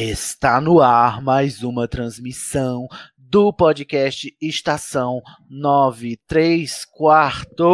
[0.00, 7.64] Está no ar mais uma transmissão do podcast Estação 93 Quarto.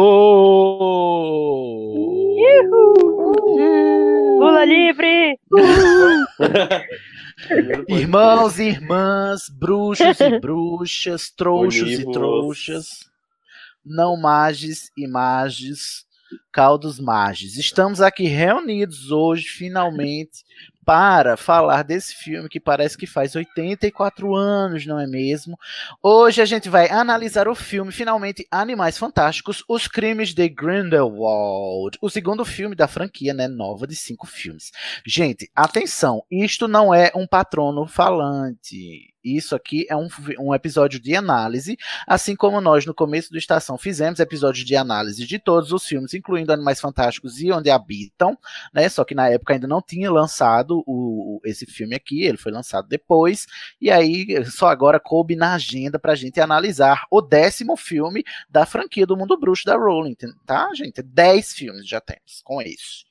[4.39, 5.39] Lula livre!
[7.87, 12.87] Irmãos e irmãs, bruxos e bruxas, trouxos e trouxas,
[13.85, 16.07] não mages e mages,
[16.51, 17.55] caldos mages.
[17.55, 20.43] Estamos aqui reunidos hoje, finalmente,
[20.85, 25.57] para falar desse filme que parece que faz 84 anos, não é mesmo?
[26.01, 32.09] Hoje a gente vai analisar o filme, finalmente, Animais Fantásticos, Os Crimes de Grindelwald, o
[32.09, 34.71] segundo filme da franquia, né, nova de cinco filmes.
[35.05, 39.14] Gente, atenção, isto não é um patrono falante.
[39.25, 40.07] Isso aqui é um,
[40.39, 41.75] um episódio de análise,
[42.07, 46.13] assim como nós no começo do Estação fizemos episódios de análise de todos os filmes,
[46.13, 48.37] incluindo Animais Fantásticos e Onde Habitam,
[48.71, 48.87] né?
[48.87, 52.87] Só que na época ainda não tinha lançado o, esse filme aqui, ele foi lançado
[52.87, 53.47] depois,
[53.81, 59.07] e aí só agora coube na agenda pra gente analisar o décimo filme da franquia
[59.07, 61.01] do Mundo Bruxo da Rowling, tá, gente?
[61.01, 63.05] Dez filmes já temos com isso.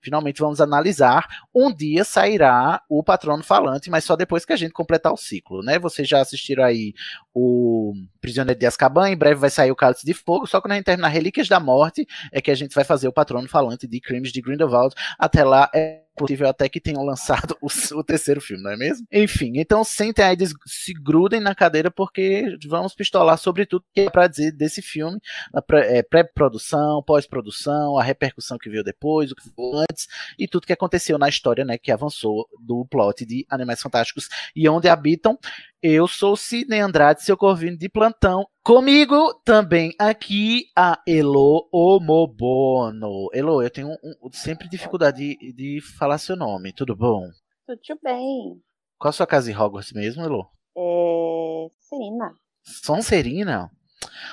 [0.00, 1.26] Finalmente vamos analisar.
[1.54, 5.59] Um dia sairá o Patrono Falante, mas só depois que a gente completar o ciclo,
[5.62, 5.78] né?
[5.78, 6.92] Vocês já assistiram aí
[7.34, 10.74] o Prisioneiro de Azkaban, em breve vai sair o Cálice de Fogo, só quando a
[10.76, 14.00] gente terminar Relíquias da Morte é que a gente vai fazer o Patrono Falante de
[14.00, 14.94] Crimes de Grindelwald.
[15.18, 19.06] Até lá é possível até que tenham lançado o, o, terceiro filme, não é mesmo?
[19.12, 24.10] Enfim, então sentem aí, se grudem na cadeira, porque vamos pistolar sobre tudo que é
[24.10, 25.18] para dizer desse filme,
[25.54, 30.06] a pré-produção, pós-produção, a repercussão que veio depois, o que foi antes,
[30.38, 34.68] e tudo que aconteceu na história, né, que avançou do plot de Animais Fantásticos e
[34.68, 35.38] Onde Habitam.
[35.82, 38.46] Eu sou Sidney Andrade, seu corvino de plantão.
[38.62, 43.28] Comigo também aqui a Elo Omobono.
[43.32, 46.72] Elo, eu tenho um, um, sempre dificuldade de, de, falar seu nome.
[46.72, 47.30] Tudo bom?
[47.66, 48.62] Tudo bem.
[48.98, 50.46] Qual a sua casa em Hogwarts mesmo, Elo?
[50.76, 51.68] É.
[51.80, 52.34] Serina.
[52.62, 53.70] Sonserina?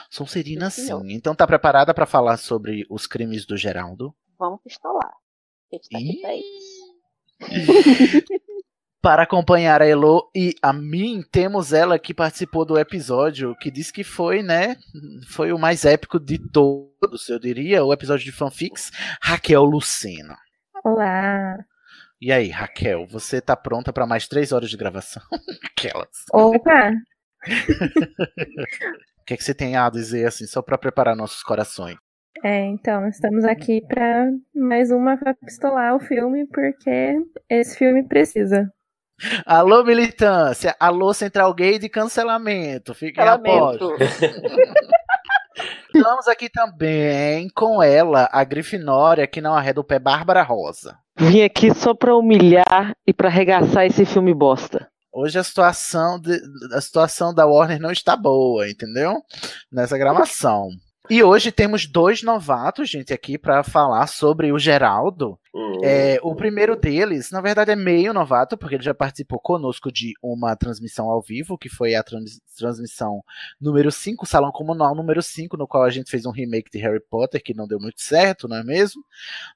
[0.09, 0.87] Sonserina, sim.
[0.87, 1.13] sim.
[1.13, 4.13] Então tá preparada para falar sobre os crimes do Geraldo?
[4.37, 5.13] Vamos pistolar.
[5.71, 6.87] Tá aqui pra isso.
[9.01, 13.93] Para acompanhar a Elo e a mim, temos ela que participou do episódio, que disse
[13.93, 14.75] que foi, né?
[15.29, 18.91] Foi o mais épico de todos, eu diria, o episódio de fanfics,
[19.21, 20.35] Raquel Lucena.
[20.83, 21.57] Olá.
[22.19, 25.21] E aí, Raquel, você tá pronta para mais três horas de gravação?
[25.63, 26.25] Aquelas.
[26.33, 26.91] Opa!
[29.21, 31.97] o que, é que você tem a dizer, assim, só para preparar nossos corações?
[32.43, 37.15] É, então, estamos aqui para mais uma pra pistolar o filme, porque
[37.49, 38.71] esse filme precisa.
[39.45, 40.75] Alô, militância.
[40.79, 42.93] Alô, Central Gay de cancelamento.
[42.93, 43.37] Fiquem a
[45.93, 50.99] Estamos aqui também com ela, a Grifinória, que não arreda o pé, Bárbara Rosa.
[51.17, 54.87] Vim aqui só pra humilhar e pra arregaçar esse filme bosta.
[55.11, 56.39] Hoje a situação, de,
[56.73, 59.23] a situação da Warner não está boa, entendeu?
[59.71, 60.69] Nessa gravação.
[61.09, 65.39] E hoje temos dois novatos, gente, aqui para falar sobre o Geraldo.
[65.53, 65.79] Uhum.
[65.81, 70.13] É, o primeiro deles, na verdade, é meio novato, porque ele já participou conosco de
[70.21, 73.23] uma transmissão ao vivo, que foi a trans transmissão
[73.61, 76.99] número 5, Salão Comunal número 5, no qual a gente fez um remake de Harry
[76.99, 79.01] Potter, que não deu muito certo, não é mesmo?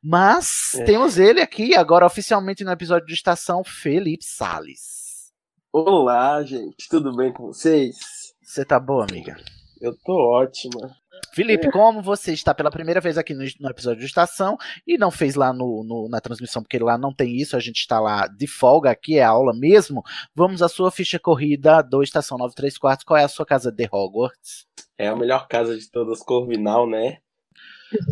[0.02, 0.84] Mas é.
[0.86, 5.34] temos ele aqui, agora oficialmente no episódio de Estação, Felipe Sales.
[5.74, 7.96] Olá, gente, tudo bem com vocês?
[8.42, 9.36] Você tá boa, amiga?
[9.82, 11.01] Eu tô ótima.
[11.34, 15.10] Felipe, como você está pela primeira vez aqui no, no episódio de estação e não
[15.10, 18.28] fez lá no, no, na transmissão, porque lá não tem isso, a gente está lá
[18.28, 20.04] de folga, aqui é aula mesmo.
[20.36, 23.06] Vamos à sua ficha corrida do Estação 93 Quartos.
[23.06, 24.66] Qual é a sua casa de Hogwarts?
[24.98, 27.20] É a melhor casa de todas, Corvinal, né?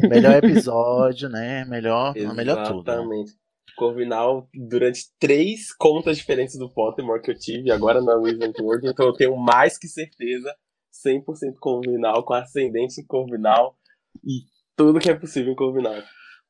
[0.09, 1.65] Melhor episódio, né?
[1.65, 2.89] Melhor, melhor tudo.
[2.89, 3.33] Exatamente.
[3.75, 9.05] Corvinal durante três contas diferentes do Pottermore que eu tive agora na Wizard World, então
[9.05, 10.53] eu tenho mais que certeza
[10.91, 13.77] 100% Corvinal, com ascendente em Corvinal
[14.23, 14.41] e
[14.75, 16.01] tudo que é possível em Corvinal.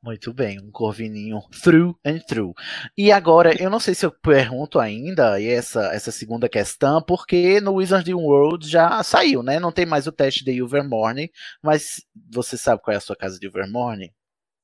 [0.02, 2.54] Muito bem, um corvininho through and through.
[2.98, 7.74] E agora, eu não sei se eu pergunto ainda essa, essa segunda questão, porque no
[7.74, 9.60] Wizarding World já saiu, né?
[9.60, 11.30] Não tem mais o teste de Ilvermorny,
[11.62, 12.02] mas
[12.32, 14.14] você sabe qual é a sua casa de Ilvermorny?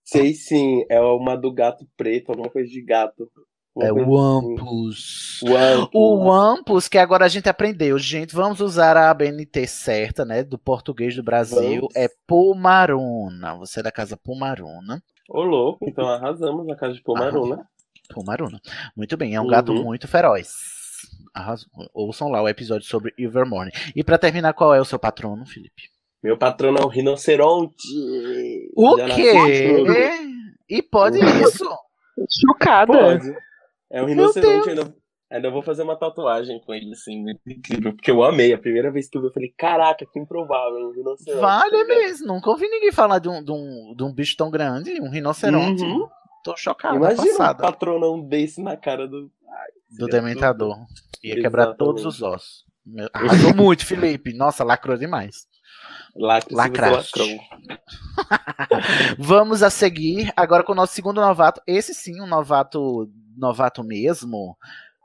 [0.06, 3.30] Sei sim, é uma do gato preto, alguma coisa de gato.
[3.82, 5.42] É o Wampus.
[5.94, 8.34] O Wampus, que agora a gente aprendeu, gente.
[8.34, 10.44] Vamos usar a ABNT certa, né?
[10.44, 11.82] Do português do Brasil.
[11.82, 11.96] Vamos.
[11.96, 13.56] É Pomaruna.
[13.56, 15.04] Você é da casa Pomaruna.
[15.30, 17.68] Ô, louco, então arrasamos na casa de Pomaruna.
[18.14, 18.62] Pomaruna.
[18.96, 19.50] Muito bem, é um uhum.
[19.50, 20.54] gato muito feroz.
[21.34, 21.66] Arras...
[21.94, 23.72] Ouçam lá o episódio sobre Ilvermorny.
[23.96, 25.90] E para terminar, qual é o seu patrono, Felipe?
[26.24, 27.88] Meu patrono é um rinoceronte.
[28.76, 29.34] O quê?
[30.70, 31.68] E pode isso?
[32.30, 32.94] Chocada.
[32.94, 33.36] Pode.
[33.96, 34.94] É um rinoceronte, ainda,
[35.32, 38.52] ainda vou fazer uma tatuagem com ele, assim, incrível, porque eu amei.
[38.52, 41.40] A primeira vez que eu vi, eu falei, caraca, que improvável, um rinoceronte.
[41.40, 44.52] Vale tá mesmo, nunca ouvi ninguém falar de um, de um, de um bicho tão
[44.52, 45.82] grande, um rinoceronte.
[45.82, 46.10] Uhum.
[46.44, 46.98] Tô chocado.
[46.98, 47.64] Imagina passada.
[47.64, 49.32] um patronão desse na cara do.
[49.48, 49.68] Ai,
[49.98, 50.76] do dementador.
[50.76, 50.88] Tudo.
[51.24, 52.66] Ia quebrar todos os ossos.
[53.14, 54.34] Arrasou muito, Felipe.
[54.34, 55.48] Nossa, lacrou demais.
[56.16, 57.40] Lacraste.
[59.20, 61.62] Vamos a seguir agora com o nosso segundo novato.
[61.68, 64.58] Esse sim, um novato novato mesmo.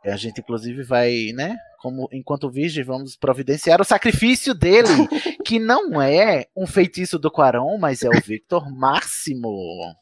[0.04, 1.56] A gente, inclusive, vai, né?
[1.80, 4.88] Como enquanto virgem, vamos providenciar o sacrifício dele,
[5.44, 9.94] que não é um feitiço do Quarão, mas é o Victor Máximo.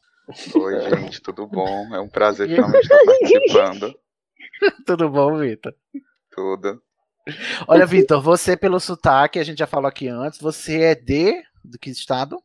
[0.55, 1.93] Oi, gente, tudo bom?
[1.93, 3.95] É um prazer finalmente estar participando.
[4.85, 5.73] tudo bom, Victor?
[6.31, 6.81] Tudo.
[7.67, 11.77] Olha, Vitor, você pelo sotaque, a gente já falou aqui antes, você é de do
[11.77, 12.41] que estado?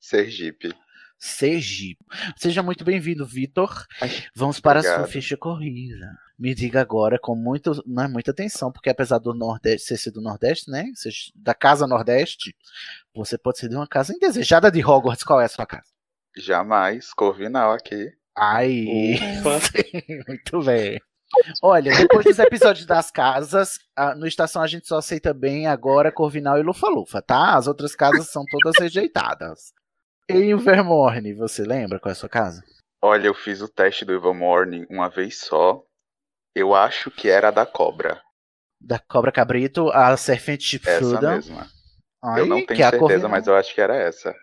[0.00, 0.74] Sergipe.
[1.18, 2.04] Sergipe.
[2.36, 3.86] Seja muito bem-vindo, Vitor.
[4.34, 5.00] Vamos para Obrigado.
[5.00, 6.06] a sua ficha corrida.
[6.38, 10.20] Me diga agora com muito, não é muita atenção, porque apesar do Nordeste ser do
[10.20, 10.84] Nordeste, né?
[11.34, 12.54] Da casa Nordeste,
[13.14, 15.24] você pode ser de uma casa indesejada de Hogwarts.
[15.24, 15.86] Qual é a sua casa?
[16.36, 18.12] Jamais, Corvinal aqui.
[18.36, 18.84] Ai,
[20.26, 21.00] muito bem.
[21.62, 23.78] Olha, depois dos episódios das casas,
[24.16, 27.56] no Estação a gente só aceita bem agora Corvinal e Lufa-Lufa, tá?
[27.56, 29.72] As outras casas são todas rejeitadas.
[30.28, 32.62] Em Vermorne, você lembra qual é a sua casa?
[33.02, 35.82] Olha, eu fiz o teste do Evermorning uma vez só.
[36.54, 38.22] Eu acho que era a da cobra.
[38.80, 41.36] Da cobra cabrito, a serpente chifruda.
[41.36, 41.68] Essa mesma.
[42.22, 44.34] Ai, eu não tenho certeza, mas eu acho que era essa.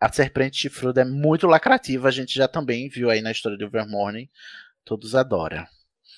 [0.00, 3.70] A serpente chifruda é muito lacrativa, a gente já também viu aí na história do
[3.70, 4.28] Vermorning.
[4.84, 5.66] Todos adoram.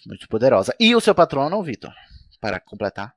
[0.06, 0.74] Muito poderosa.
[0.78, 1.92] E o seu patrono, Vitor?
[2.40, 3.14] Para completar.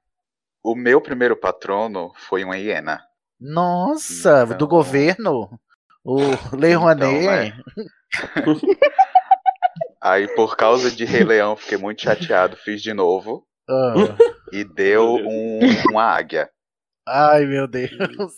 [0.63, 3.01] O meu primeiro patrono foi uma hiena.
[3.39, 4.57] Nossa, então...
[4.57, 5.59] do governo?
[6.03, 6.19] O
[6.55, 7.13] Lei Rouanet.
[7.15, 7.53] Então, né?
[10.01, 13.47] Aí, por causa de Rei Leão, fiquei muito chateado, fiz de novo.
[13.69, 13.93] Ah.
[14.51, 15.59] E deu um,
[15.89, 16.49] uma águia.
[17.07, 17.91] Ai, meu Deus.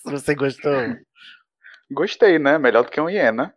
[0.06, 0.74] Você gostou?
[1.92, 2.58] Gostei, né?
[2.58, 3.54] Melhor do que uma hiena.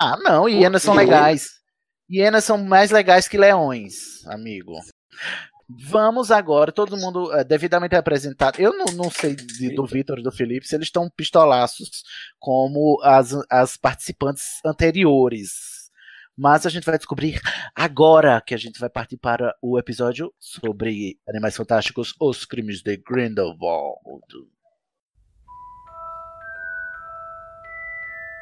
[0.00, 0.48] Ah, não.
[0.48, 1.59] Hienas são legais.
[2.10, 4.72] Hienas são mais legais que leões, amigo.
[5.68, 8.58] Vamos agora, todo mundo é, devidamente apresentado.
[8.58, 12.02] Eu não, não sei de, do Vitor e do Felipe se eles estão pistolaços
[12.40, 15.88] como as, as participantes anteriores.
[16.36, 17.40] Mas a gente vai descobrir
[17.76, 22.96] agora que a gente vai partir para o episódio sobre Animais Fantásticos, Os Crimes de
[22.96, 24.24] Grindelwald.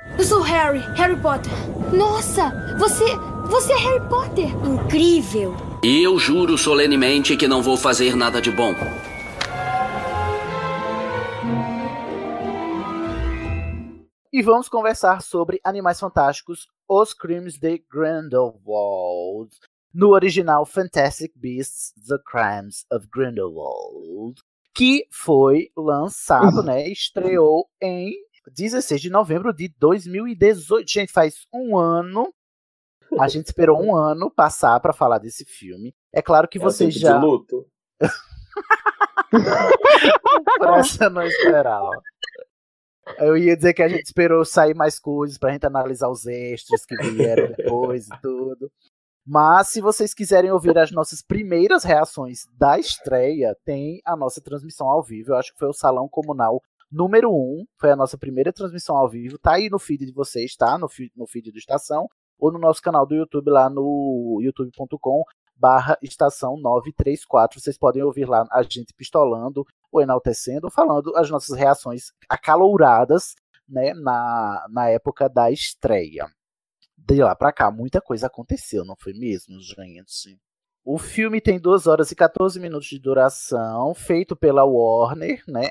[0.06, 1.50] Eu sou Harry, Harry Potter.
[1.92, 3.04] Nossa, você,
[3.48, 4.46] você é Harry Potter.
[4.64, 5.54] Incrível.
[5.82, 8.74] E eu juro solenemente que não vou fazer nada de bom.
[14.32, 19.50] E vamos conversar sobre Animais Fantásticos, Os Crimes de Grindelwald.
[19.92, 24.40] No original Fantastic Beasts, The Crimes of Grindelwald.
[24.74, 26.88] Que foi lançado, né?
[26.88, 28.12] Estreou em
[28.54, 30.90] 16 de novembro de 2018.
[30.90, 32.32] Gente, faz um ano.
[33.18, 35.94] A gente esperou um ano passar para falar desse filme.
[36.12, 37.18] É claro que é vocês já.
[37.18, 37.66] De luto.
[40.58, 41.90] Por essa não esperava.
[43.18, 46.84] Eu ia dizer que a gente esperou sair mais coisas pra gente analisar os extras
[46.84, 48.70] que vieram depois e tudo.
[49.26, 54.88] Mas se vocês quiserem ouvir as nossas primeiras reações da estreia, tem a nossa transmissão
[54.88, 55.32] ao vivo.
[55.32, 57.32] Eu acho que foi o Salão Comunal número 1.
[57.34, 59.38] Um, foi a nossa primeira transmissão ao vivo.
[59.38, 60.78] Tá aí no feed de vocês, tá?
[60.78, 62.08] No feed, no feed do Estação.
[62.38, 65.24] Ou no nosso canal do YouTube lá no youtube.com
[65.56, 67.60] barra estação 934.
[67.60, 73.34] Vocês podem ouvir lá a gente pistolando ou enaltecendo, falando as nossas reações acalouradas
[73.68, 76.26] né, na, na época da estreia.
[76.96, 80.38] de lá pra cá, muita coisa aconteceu, não foi mesmo, gente?
[80.90, 85.68] O filme tem 2 horas e 14 minutos de duração, feito pela Warner, né?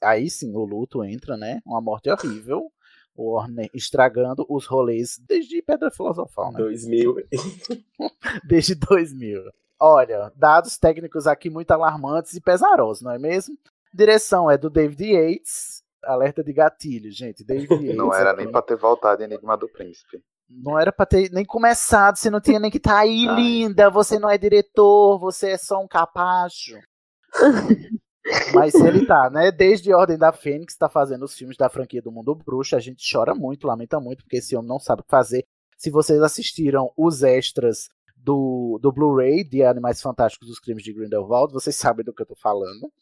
[0.00, 1.60] Aí sim o luto entra, né?
[1.66, 2.70] Uma morte horrível.
[3.18, 6.58] Warner estragando os rolês desde Pedra Filosofal, né?
[6.58, 7.16] 2000.
[8.46, 9.42] desde 2000.
[9.80, 13.58] Olha, dados técnicos aqui muito alarmantes e pesarosos, não é mesmo?
[13.92, 15.82] Direção é do David Yates.
[16.04, 17.42] Alerta de gatilho, gente.
[17.42, 17.96] David Yates.
[17.96, 20.22] Não era nem pra ter voltado Enigma do Príncipe.
[20.50, 23.36] Não era pra ter nem começado, você não tinha nem que estar tá aí, Ai.
[23.36, 23.88] linda.
[23.88, 26.76] Você não é diretor, você é só um capacho.
[28.54, 29.50] Mas ele tá, né?
[29.50, 32.76] Desde Ordem da Fênix, tá fazendo os filmes da franquia do Mundo Bruxo.
[32.76, 35.46] A gente chora muito, lamenta muito, porque esse homem não sabe o que fazer.
[35.78, 41.52] Se vocês assistiram os extras do, do Blu-ray de Animais Fantásticos dos Crimes de Grindelwald,
[41.52, 42.92] vocês sabem do que eu tô falando.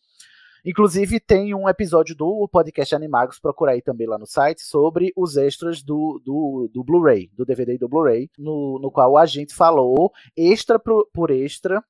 [0.65, 5.37] Inclusive, tem um episódio do podcast Animagos, procura aí também lá no site, sobre os
[5.37, 9.55] extras do, do, do Blu-ray, do DVD e do Blu-ray, no, no qual a gente
[9.55, 11.83] falou, extra por, por extra,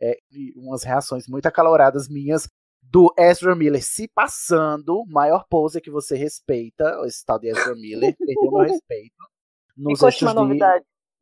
[0.00, 0.18] é,
[0.56, 2.48] umas reações muito acaloradas minhas,
[2.82, 8.16] do Ezra Miller se passando, maior pose que você respeita, esse tal de Ezra Miller,
[8.16, 9.14] perdeu meu respeito,
[9.76, 10.58] nos extras de,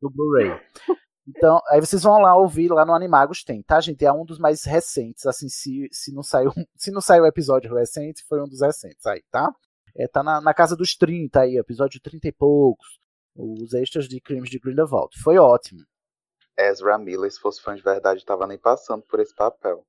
[0.01, 0.59] do Blu-ray.
[1.27, 4.05] Então, aí vocês vão lá ouvir, lá no Animagos tem, tá, gente?
[4.05, 7.73] É um dos mais recentes, assim, se, se não saiu se não saiu o episódio
[7.73, 9.51] recente, foi um dos recentes aí, tá?
[9.97, 12.99] É, tá na, na casa dos 30 aí, episódio 30 e poucos,
[13.35, 15.17] os extras de Crimes de Grindelwald.
[15.21, 15.83] Foi ótimo.
[16.57, 19.85] Ezra Miller, se fosse fã de verdade, tava nem passando por esse papel.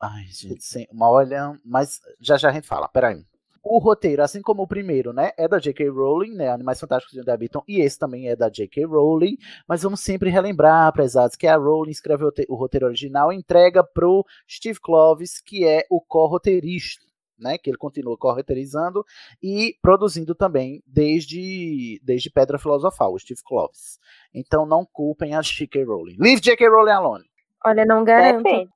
[0.00, 3.24] Ai, gente, sim, uma olha, mas já já a gente fala, peraí.
[3.64, 5.88] O roteiro, assim como o primeiro, né, é da J.K.
[5.88, 8.84] Rowling, né, Animais Fantásticos de Onde Habitam, e esse também é da J.K.
[8.84, 13.82] Rowling, mas vamos sempre relembrar, prezados, que a Rowling escreveu o roteiro original e entrega
[13.82, 17.06] pro Steve Kloves, que é o co-roteirista,
[17.38, 19.02] né, que ele continua co-roteirizando
[19.42, 23.98] e produzindo também desde, desde Pedra Filosofal, o Steve Kloves.
[24.34, 25.84] Então não culpem a J.K.
[25.84, 26.16] Rowling.
[26.18, 26.68] Leave J.K.
[26.68, 27.24] Rowling alone.
[27.64, 28.68] Olha, não garanto.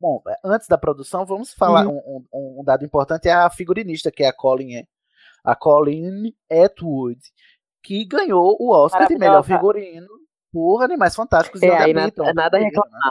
[0.00, 1.98] Bom, é, antes da produção, vamos falar uhum.
[1.98, 4.86] um, um, um, dado importante é a figurinista, que é a Colin,
[5.44, 7.20] a Colin Atwood,
[7.82, 10.08] que ganhou o Oscar de melhor figurino
[10.52, 12.90] por Animais Fantásticos é, e aí nada, nada a reclamar.
[12.92, 13.10] Né?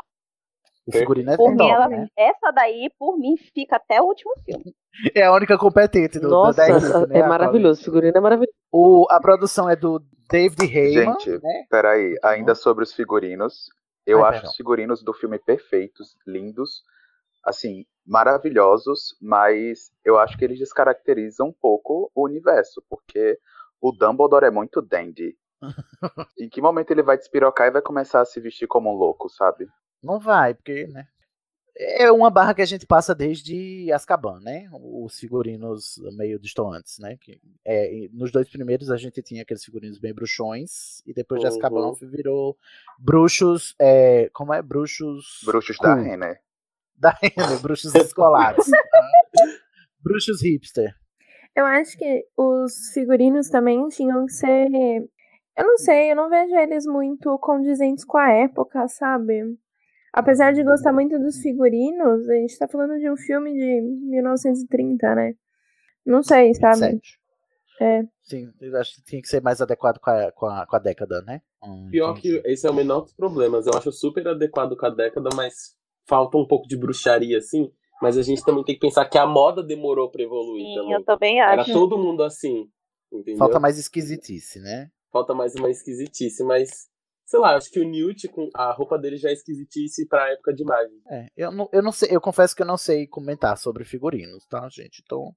[0.87, 2.07] O figurino é por top, ela, né?
[2.17, 4.73] Essa daí, por mim, fica até o último filme.
[5.13, 7.79] É a única competente do, Nossa, do 10, né, é maravilhoso.
[7.79, 8.57] O figurino é maravilhoso.
[8.71, 11.13] O, a produção é do David Heyman.
[11.19, 11.65] Gente, né?
[11.69, 12.17] peraí.
[12.23, 13.69] Ainda sobre os figurinos,
[14.09, 16.83] eu Ai, acho os figurinos do filme perfeitos, lindos,
[17.43, 23.39] assim, maravilhosos, mas eu acho que eles descaracterizam um pouco o universo, porque
[23.79, 25.37] o Dumbledore é muito dandy.
[26.39, 29.29] em que momento ele vai despirocar e vai começar a se vestir como um louco,
[29.29, 29.67] sabe?
[30.01, 31.07] Não vai, porque, né?
[31.81, 34.69] É uma barra que a gente passa desde Azkaban, né?
[34.73, 37.15] Os figurinos meio distantes, né?
[37.21, 41.47] Que, é, nos dois primeiros a gente tinha aqueles figurinos bem bruxões, e depois de
[41.47, 41.95] Azkaban Uhum.
[42.01, 42.57] virou
[42.99, 43.75] bruxos.
[43.79, 44.61] É, como é?
[44.61, 45.39] Bruxos.
[45.45, 45.87] Bruxos cool.
[45.87, 46.41] da Renner.
[46.97, 48.65] Da Renner, bruxos escolares.
[50.03, 50.93] bruxos hipster.
[51.55, 54.67] Eu acho que os figurinos também tinham que ser.
[55.57, 59.57] Eu não sei, eu não vejo eles muito condizentes com a época, sabe?
[60.19, 65.15] Apesar de gostar muito dos figurinos, a gente tá falando de um filme de 1930,
[65.15, 65.33] né?
[66.05, 66.77] Não sei, sabe?
[66.77, 67.19] Sete.
[67.81, 68.03] É.
[68.23, 70.79] Sim, eu acho que tinha que ser mais adequado com a, com a, com a
[70.79, 71.41] década, né?
[71.63, 72.41] Hum, Pior entendi.
[72.41, 73.65] que esse é o menor dos problemas.
[73.65, 77.71] Eu acho super adequado com a década, mas falta um pouco de bruxaria, assim.
[78.01, 80.93] Mas a gente também tem que pensar que a moda demorou pra evoluir Sim, também.
[80.93, 81.71] eu também Era acho.
[81.71, 82.67] todo mundo assim,
[83.11, 83.37] entendeu?
[83.37, 84.89] Falta mais esquisitice, né?
[85.11, 86.89] Falta mais uma esquisitice, mas...
[87.29, 90.51] Sei lá, acho que o Newt, com a roupa dele já é esquisitice pra época
[90.51, 90.97] de magia.
[91.11, 94.47] É, eu não, eu não sei, eu confesso que eu não sei comentar sobre figurinos,
[94.47, 95.03] tá, gente?
[95.05, 95.31] Então,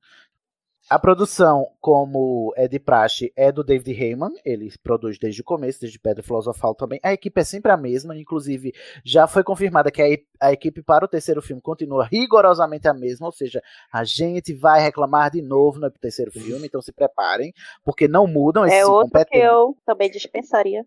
[0.89, 5.83] a produção, como é de praxe, é do David Heyman, ele produz desde o começo,
[5.83, 6.99] desde Pedra Filosofal também.
[7.03, 8.73] A equipe é sempre a mesma, inclusive
[9.05, 13.27] já foi confirmada que a, a equipe para o terceiro filme continua rigorosamente a mesma,
[13.27, 17.53] ou seja, a gente vai reclamar de novo no terceiro filme, então se preparem,
[17.85, 19.47] porque não mudam esses É outro que incompetentes.
[19.47, 20.87] eu também dispensaria.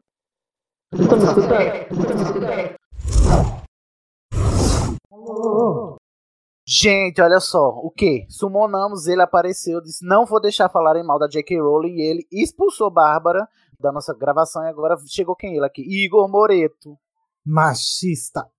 [6.67, 8.25] Gente, olha só, o que?
[8.29, 11.59] Sumonamos, ele apareceu, disse: não vou deixar falarem mal da J.K.
[11.61, 13.47] Rowling, e ele expulsou Bárbara
[13.79, 15.83] da nossa gravação, e agora chegou quem ele aqui?
[15.83, 16.97] Igor Moreto.
[17.45, 18.49] Machista.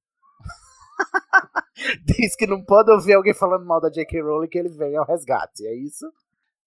[2.04, 4.22] Diz que não pode ouvir alguém falando mal da J.K.
[4.22, 6.06] Rowling, que ele vem ao resgate, é isso?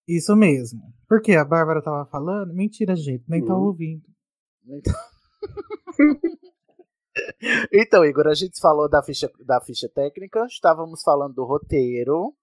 [0.05, 0.81] Isso mesmo.
[1.07, 2.53] Porque a Bárbara tava falando?
[2.53, 3.23] Mentira, gente.
[3.27, 3.67] Nem tá Uhum.
[3.67, 4.03] ouvindo.
[4.67, 4.93] Então...
[7.73, 12.33] Então, Igor, a gente falou da ficha, da ficha técnica, estávamos falando do roteiro,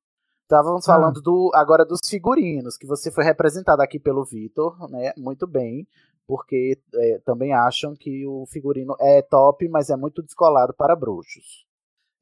[0.43, 0.93] Estávamos Ah.
[0.95, 5.12] falando do, agora dos figurinos, que você foi representado aqui pelo Vitor, né?
[5.17, 5.88] Muito bem,
[6.25, 11.67] porque é, também acham que o figurino é top, mas é muito descolado para bruxos.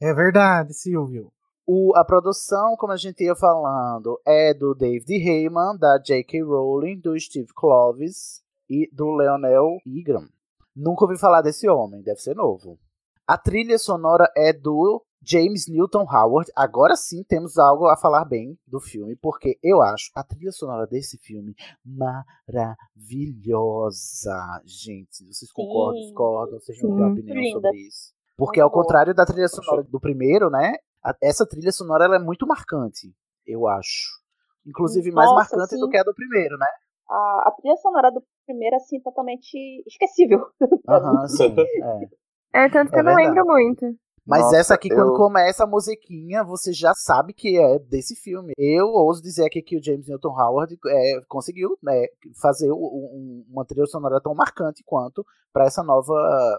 [0.01, 1.31] É verdade, Silvio.
[1.67, 6.43] O, a produção, como a gente ia falando, é do David Heyman, da J.K.
[6.45, 10.27] Rowling, do Steve Kloves e do Leonel Ingram.
[10.75, 12.79] Nunca ouvi falar desse homem, deve ser novo.
[13.27, 16.51] A trilha sonora é do James Newton Howard.
[16.55, 20.87] Agora sim temos algo a falar bem do filme, porque eu acho a trilha sonora
[20.87, 21.55] desse filme
[21.85, 24.35] maravilhosa.
[24.65, 26.07] Gente, vocês concordam, Sim.
[26.09, 26.61] discordam?
[26.61, 27.69] Vocês não têm opinião Linda.
[27.69, 28.13] sobre isso?
[28.37, 28.85] Porque ao Muito boa.
[28.85, 30.75] contrário da trilha sonora do primeiro, né?
[31.23, 33.15] essa trilha sonora ela é muito marcante,
[33.47, 34.09] eu acho.
[34.67, 35.91] Inclusive mais Nossa, marcante do sim.
[35.91, 36.67] que a do primeiro, né?
[37.09, 40.47] A, a trilha sonora do primeiro, assim, totalmente esquecível.
[40.89, 41.57] Aham, sim.
[42.53, 42.65] É.
[42.65, 43.37] É, tanto que É eu não verdade.
[43.37, 43.87] lembro muito.
[44.27, 48.17] Mas Nossa, essa aqui, quando eu- começa a musiquinha, você já sabe que é desse
[48.17, 48.55] filme.
[48.57, 52.07] Eu ouso dizer aqui que o James Newton Howard é, conseguiu né,
[52.41, 56.15] fazer um- uma trilha sonora tão marcante quanto para essa nova,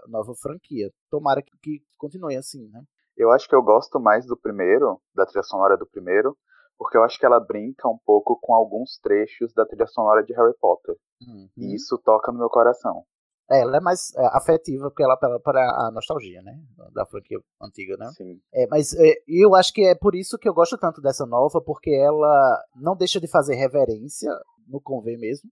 [0.06, 0.90] nova franquia.
[1.10, 2.82] Tomara que, que continue assim, né?
[3.16, 6.36] Eu acho que eu gosto mais do primeiro, da trilha sonora do primeiro,
[6.78, 10.34] porque eu acho que ela brinca um pouco com alguns trechos da trilha sonora de
[10.34, 10.94] Harry Potter.
[11.26, 11.48] Uhum.
[11.56, 13.04] E isso toca no meu coração.
[13.50, 16.52] É, ela é mais é, afetiva porque ela apela para a nostalgia, né?
[16.92, 18.10] Da franquia antiga, né?
[18.16, 18.40] Sim.
[18.52, 21.60] É, mas é, eu acho que é por isso que eu gosto tanto dessa nova,
[21.60, 24.30] porque ela não deixa de fazer reverência,
[24.66, 25.48] no convém mesmo,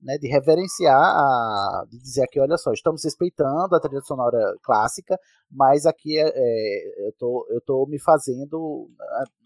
[0.00, 0.16] né?
[0.18, 5.18] De reverenciar, a, de dizer aqui, olha só, estamos respeitando a trilha sonora clássica,
[5.50, 8.88] mas aqui é, é, eu, tô, eu tô me fazendo,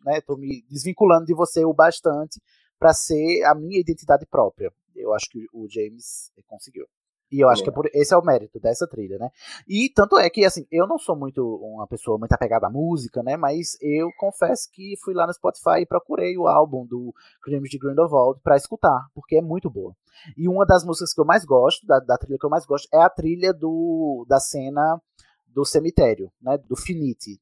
[0.04, 0.20] né?
[0.26, 2.40] Tô me desvinculando de você o bastante
[2.78, 4.72] para ser a minha identidade própria.
[4.96, 6.86] Eu acho que o James conseguiu.
[7.30, 9.30] E eu acho que é por, esse é o mérito dessa trilha, né?
[9.68, 13.22] E tanto é que, assim, eu não sou muito uma pessoa muito apegada à música,
[13.22, 13.36] né?
[13.36, 17.78] Mas eu confesso que fui lá no Spotify e procurei o álbum do Crimes de
[17.78, 19.94] Grindelwald pra escutar, porque é muito boa.
[20.36, 22.88] E uma das músicas que eu mais gosto, da, da trilha que eu mais gosto,
[22.92, 25.00] é a trilha do, da cena
[25.46, 26.58] do cemitério, né?
[26.58, 27.38] Do Finite.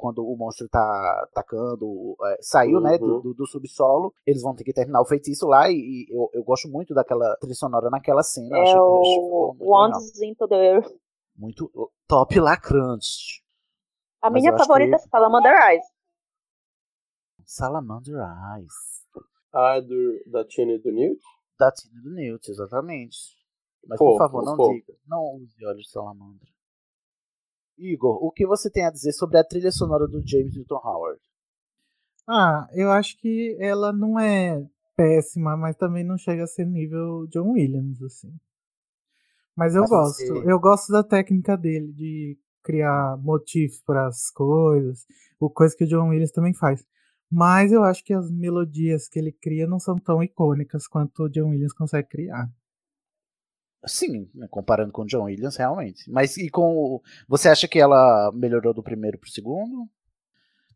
[0.00, 0.80] Quando o monstro tá
[1.30, 3.20] atacando, é, saiu, né, do, Uhum.
[3.20, 6.42] do, do subsolo, eles vão ter que terminar o feitiço lá, e, e eu, eu
[6.42, 8.56] gosto muito daquela trilha sonora naquela cena.
[8.56, 9.54] É que- o.
[9.60, 10.90] Wands into the Earth.
[11.36, 11.70] Muito
[12.08, 13.44] top lacrante.
[14.22, 15.84] A Mas minha acho favorita é que- Salamander Eyes.
[17.44, 18.16] Salamander
[18.56, 18.72] Eyes.
[19.52, 21.20] Ah, do, da Tina e do Newt?
[21.58, 23.18] Da Tina do Newt, exatamente.
[23.86, 24.94] Mas por favor, não diga.
[25.06, 26.46] Não use olhos de salamandra.
[27.80, 31.20] Igor, o que você tem a dizer sobre a trilha sonora do James Newton Howard?
[32.28, 34.64] Ah, eu acho que ela não é
[34.96, 38.32] péssima, mas também não chega a ser nível John Williams, assim.
[39.56, 40.14] Mas eu Mas gosto.
[40.22, 45.06] você- Eu gosto da técnica dele de criar motivos para as coisas,
[45.40, 46.84] o coisa que o John Williams também faz.
[47.30, 51.28] Mas eu acho que as melodias que ele cria não são tão icônicas quanto o
[51.28, 52.48] John Williams consegue criar.
[53.86, 56.10] Sim, comparando com o John Williams, realmente.
[56.10, 57.02] Mas e com o...
[57.28, 59.88] Você acha que ela melhorou do primeiro pro segundo?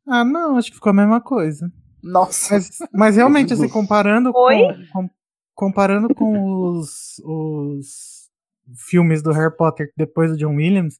[0.07, 1.71] Ah, não, acho que ficou a mesma coisa.
[2.03, 2.55] Nossa.
[2.55, 4.57] Mas, mas realmente, assim, comparando Oi?
[4.93, 5.11] com, com-
[5.55, 8.31] comparando com os, os
[8.75, 10.99] filmes do Harry Potter depois do John Williams,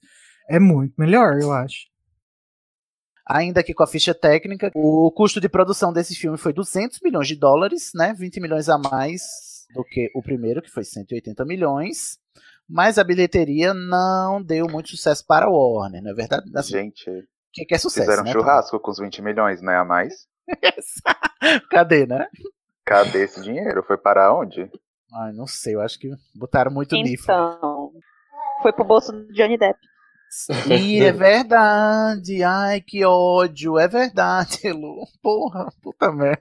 [0.49, 1.87] é muito melhor, eu acho.
[3.27, 7.27] Ainda que com a ficha técnica, o custo de produção desse filme foi 200 milhões
[7.27, 8.13] de dólares, né?
[8.13, 12.19] 20 milhões a mais do que o primeiro, que foi 180 milhões.
[12.69, 16.51] Mas a bilheteria não deu muito sucesso para a Warner, não é verdade?
[16.57, 17.05] Assim, Gente,
[17.53, 18.33] que, que é sucesso, fizeram né?
[18.33, 19.77] churrasco com os 20 milhões, né?
[19.77, 20.27] A mais.
[21.71, 22.27] Cadê, né?
[22.87, 23.83] Cadê esse dinheiro?
[23.83, 24.71] Foi para onde?
[25.15, 27.25] Ai, não sei, eu acho que botaram muito nisso.
[27.25, 27.93] Então,
[28.63, 29.79] foi pro bolso do Johnny Depp.
[30.69, 32.43] E é verdade.
[32.43, 33.79] Ai, que ódio.
[33.79, 35.07] É verdade, Lu.
[35.23, 36.41] Porra, puta merda.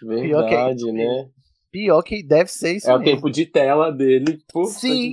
[0.00, 1.28] Pior que- Verdade, né?
[1.72, 3.14] Pior que deve ser isso É o mesmo.
[3.16, 4.38] tempo de tela dele.
[4.52, 5.12] Puta Sim.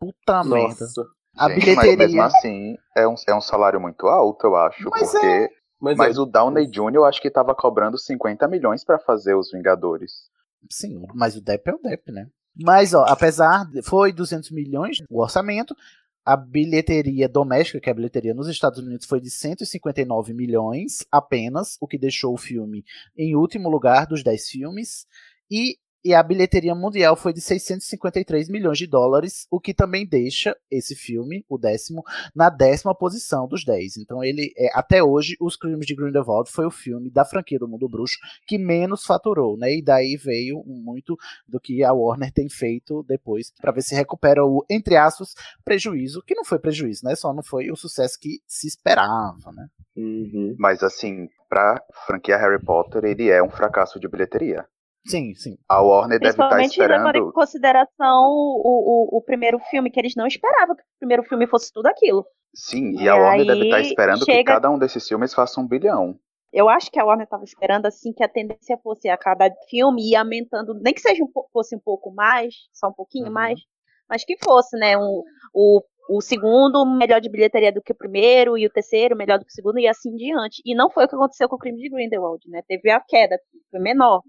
[0.00, 0.86] Puta merda.
[1.36, 1.96] A Gente, mas bilheteria.
[1.98, 4.88] mesmo assim, é um, é um salário muito alto, eu acho.
[4.90, 5.26] Mas porque.
[5.26, 5.48] é.
[5.80, 6.94] Mas, Mas é- o Downey Jr.
[6.94, 10.12] eu acho que tava cobrando 50 milhões pra fazer os Vingadores.
[10.70, 12.28] Sim, mas o Depp é o Depp, né?
[12.56, 13.64] Mas, ó, apesar.
[13.70, 15.74] de- Foi 200 milhões o orçamento.
[16.24, 21.76] A bilheteria doméstica, que é a bilheteria nos Estados Unidos, foi de 159 milhões apenas,
[21.82, 22.82] o que deixou o filme
[23.14, 25.06] em último lugar dos 10 filmes.
[25.50, 30.54] E, e a bilheteria mundial foi de 653 milhões de dólares, o que também deixa
[30.70, 32.02] esse filme, o décimo,
[32.34, 33.96] na décima posição dos 10.
[33.96, 37.66] Então ele, é, até hoje, Os Crimes de Grindelwald foi o filme da franquia do
[37.66, 39.76] Mundo Bruxo que menos faturou, né?
[39.76, 41.16] E daí veio muito
[41.48, 46.22] do que a Warner tem feito depois para ver se recupera o entre aspas prejuízo,
[46.26, 47.14] que não foi prejuízo, né?
[47.14, 49.68] Só não foi o sucesso que se esperava, né?
[49.96, 50.54] Uhum.
[50.58, 54.66] Mas assim, pra franquia Harry Potter, ele é um fracasso de bilheteria.
[55.06, 55.56] Sim, sim.
[55.68, 57.32] A Warner deve estar Principalmente levando em esperando.
[57.32, 61.72] consideração o, o, o primeiro filme, que eles não esperavam que o primeiro filme fosse
[61.72, 62.24] tudo aquilo.
[62.54, 65.60] Sim, e E a Warner deve estar esperando que chega- cada um desses filmes faça
[65.60, 66.18] um bilhão.
[66.52, 70.10] Eu acho que a Warner estava esperando assim que a tendência fosse a cada filme
[70.10, 73.60] ir aumentando, nem que seja um, fosse um pouco mais, só um pouquinho mais,
[74.08, 74.96] mas que fosse, né?
[74.96, 79.38] Um, o, o segundo melhor de bilheteria do que o primeiro, e o terceiro melhor
[79.38, 80.62] do que o segundo, e assim em diante.
[80.64, 82.62] E não foi o que aconteceu com o crime de Grindelwald, né?
[82.68, 83.36] Teve a queda,
[83.70, 84.22] foi menor.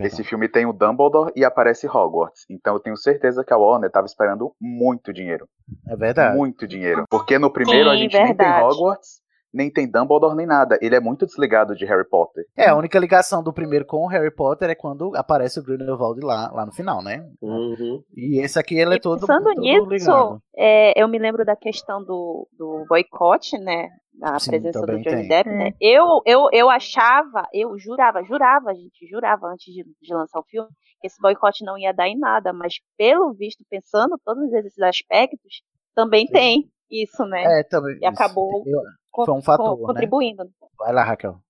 [0.00, 2.44] Esse filme tem o Dumbledore e aparece Hogwarts.
[2.50, 5.48] Então eu tenho certeza que a Warner estava esperando muito dinheiro.
[5.88, 6.36] É verdade.
[6.36, 7.04] Muito dinheiro.
[7.10, 8.64] Porque no primeiro a Sim, gente nem tem verdade.
[8.64, 10.78] Hogwarts, nem tem Dumbledore, nem nada.
[10.80, 12.44] Ele é muito desligado de Harry Potter.
[12.56, 16.20] É, a única ligação do primeiro com o Harry Potter é quando aparece o Grindelwald
[16.24, 17.26] lá, lá no final, né?
[17.42, 18.02] Uhum.
[18.16, 20.42] E esse aqui ele é todo, Pensando todo nisso, ligado.
[20.56, 23.88] é, eu me lembro da questão do, do boicote, né?
[24.14, 25.28] Da Sim, presença do Johnny tem.
[25.28, 25.72] Depp, né?
[25.80, 30.68] Eu, eu, eu achava, eu jurava, jurava, gente, jurava antes de, de lançar o filme,
[31.00, 35.62] que esse boicote não ia dar em nada, mas pelo visto, pensando todos esses aspectos,
[35.94, 37.60] também tem isso, né?
[37.60, 37.98] É, também.
[38.00, 38.82] E acabou Eu-
[39.24, 39.86] foi um fator, co- né?
[39.86, 40.44] contribuindo.
[40.78, 41.40] Vai lá, Raquel.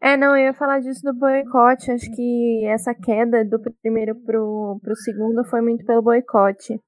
[0.00, 1.90] É, não, eu ia falar disso do boicote.
[1.90, 6.80] Acho que essa queda do primeiro pro, pro segundo foi muito pelo boicote.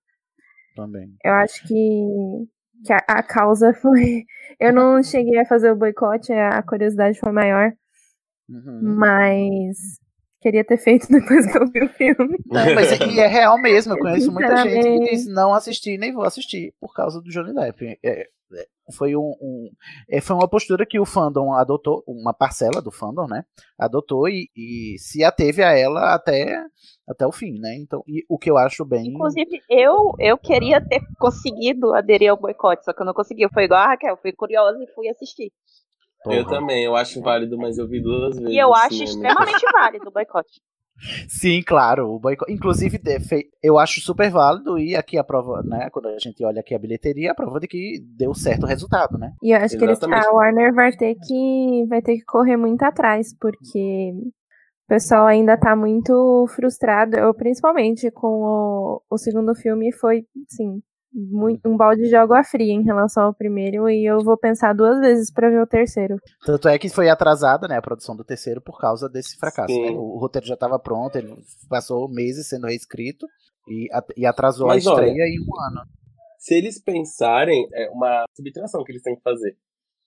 [0.75, 1.17] Também.
[1.25, 1.75] Eu acho que,
[2.85, 4.25] que a, a causa foi.
[4.59, 7.73] Eu não cheguei a fazer o boicote, a curiosidade foi maior.
[8.49, 8.97] Uhum.
[8.97, 9.77] Mas
[10.41, 12.39] queria ter feito depois que eu vi o filme.
[12.47, 13.93] Não, mas e é real mesmo.
[13.93, 17.55] Eu conheço muita gente que diz não assisti, nem vou assistir por causa do Johnny
[17.55, 17.87] Depp.
[17.87, 18.27] É, é,
[18.97, 19.71] foi um, um-
[20.09, 23.45] é, foi uma postura que o fandom adotou, uma parcela do fandom, né?
[23.79, 26.63] Adotou e, e se ateve a ela até,
[27.07, 27.77] até o fim, né?
[27.77, 29.09] Então, e o que eu acho bem.
[29.09, 33.43] Inclusive, eu, eu queria ter conseguido aderir ao boicote, só que eu não consegui.
[33.43, 35.53] Eu fui igual a Raquel, fui curiosa e fui assistir.
[36.27, 38.53] Eu também, eu acho válido, mas eu vi duas vezes.
[38.53, 40.61] E eu acho extremamente válido o boicote.
[41.29, 42.11] Sim, claro.
[42.11, 43.01] O boicote, inclusive,
[43.63, 45.89] eu acho super válido e aqui a prova, né?
[45.91, 49.17] Quando a gente olha aqui a bilheteria, a prova de que deu certo o resultado,
[49.19, 49.33] né?
[49.43, 50.27] E eu acho que eles, Exatamente.
[50.27, 55.57] a Warner vai ter que vai ter que correr muito atrás, porque o pessoal ainda
[55.57, 57.17] tá muito frustrado.
[57.17, 60.83] Eu, principalmente com o, o segundo filme, foi, sim,
[61.65, 65.33] um balde de água fria em relação ao primeiro, e eu vou pensar duas vezes
[65.33, 66.17] pra ver o terceiro.
[66.45, 69.75] Tanto é que foi atrasada, né, a produção do terceiro por causa desse fracasso.
[69.75, 69.91] Né?
[69.91, 71.35] O, roteiro já estava pronto, ele
[71.69, 73.27] passou meses sendo reescrito
[73.67, 75.89] e, e atrasou Mas a estreia olha, em um ano.
[76.39, 79.57] Se eles pensarem, é uma subtração que eles têm que fazer.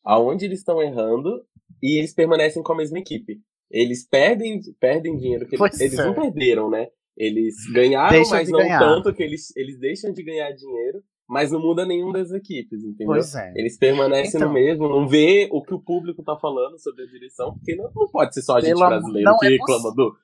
[0.04, 1.44] Aonde eles estão errando
[1.84, 3.40] e eles permanecem com a mesma equipe.
[3.70, 6.06] Eles perdem, perdem dinheiro que Pois eles é.
[6.06, 6.88] não perderam, né?
[7.18, 8.80] Eles ganharam, Deixam mas não ganhar.
[8.80, 13.06] tanto que eles, eles deixam de ganhar dinheiro, mas não muda nenhum das equipes, entendeu?
[13.08, 13.54] Pois é.
[13.56, 14.48] Eles permanecem Então.
[14.48, 17.90] no mesmo, não vê o que o público tá falando sobre a direção, porque não,
[17.96, 20.16] não pode ser só a gente brasileiro que é reclama do,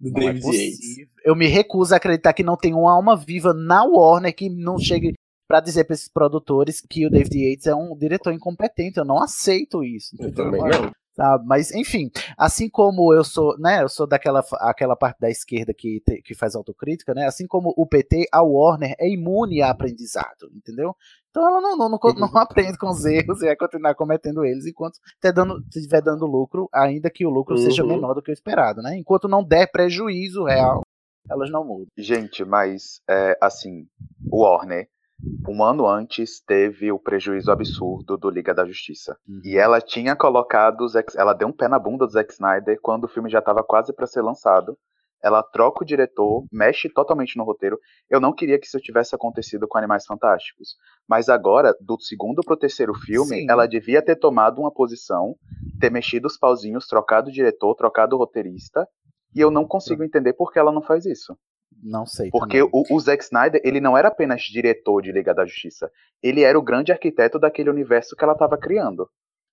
[0.00, 0.78] do Não é David Yates.
[0.78, 1.08] possível.
[1.24, 4.78] Eu me recuso a acreditar que não tem uma alma viva na Warner que não
[4.78, 5.12] chegue
[5.48, 8.98] pra dizer pra esses produtores que o David Yates é um diretor incompetente.
[8.98, 10.16] Eu não aceito isso.
[10.18, 10.90] Eu também não.
[11.14, 11.46] Sabe?
[11.46, 16.00] Mas, enfim, assim como eu sou, né, eu sou daquela aquela parte da esquerda que,
[16.04, 20.50] te- que faz autocrítica, né, assim como o PT, a Warner é imune a aprendizado,
[20.52, 20.96] entendeu?
[21.30, 24.66] Então ela não, não, não, não aprende com os erros e vai continuar cometendo eles
[24.66, 27.88] enquanto estiver dando, tiver dando lucro, ainda que o lucro seja Uhum.
[27.90, 28.96] menor do que o esperado, né?
[28.96, 30.82] Enquanto não der prejuízo real,
[31.28, 31.86] elas não mudam.
[31.96, 33.86] Gente, mas é, assim,
[34.30, 34.88] o Warner,
[35.48, 39.16] um ano antes, teve o prejuízo absurdo do Liga da Justiça.
[39.44, 43.08] E ela tinha colocado, ela deu um pé na bunda do Zack Snyder quando o
[43.08, 44.76] filme já estava quase para ser lançado.
[45.22, 47.78] Ela troca o diretor, mexe totalmente no roteiro.
[48.10, 50.76] Eu não queria que isso tivesse acontecido com Animais Fantásticos.
[51.08, 53.46] Mas agora, do segundo pro terceiro filme, Sim.
[53.48, 55.34] ela devia ter tomado uma posição,
[55.80, 58.86] ter mexido os pauzinhos, trocado o diretor, trocado o roteirista.
[59.34, 61.34] E eu não consigo entender por que ela não faz isso.
[61.82, 62.30] Não sei.
[62.30, 65.90] Porque o, o Zack Snyder, ele não era apenas diretor de Liga da Justiça.
[66.22, 69.08] Ele era o grande arquiteto daquele universo que ela estava criando.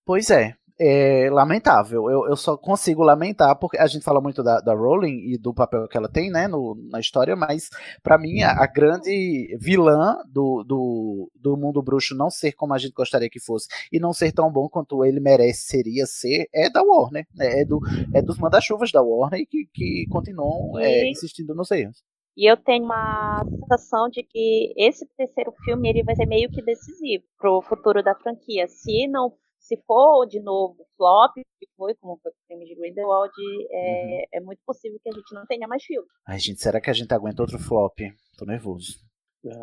[0.06, 2.10] Pois é, é lamentável.
[2.10, 5.54] Eu, eu só consigo lamentar porque a gente fala muito da, da Rowling e do
[5.54, 7.70] papel que ela tem, né, no, na história, mas
[8.02, 12.80] pra mim a, a grande vilã do, do, do mundo bruxo não ser como a
[12.80, 16.82] gente gostaria que fosse e não ser tão bom quanto ele mereceria ser é da
[16.82, 17.80] Warner, né, é, do,
[18.14, 22.04] é dos manda-chuvas da Warner que, que continuam é, insistindo nos erros.
[22.36, 26.62] E eu tenho uma sensação de que esse terceiro filme ele vai ser meio que
[26.62, 28.68] decisivo pro futuro da franquia.
[28.68, 32.76] Se não, se for de novo flop, que foi como foi com o filme de
[32.76, 33.34] Grindelwald,
[33.70, 36.08] é, é muito possível que a gente não tenha mais filme.
[36.26, 38.00] Ai, gente, será que a gente aguenta outro flop?
[38.38, 39.11] Tô nervoso.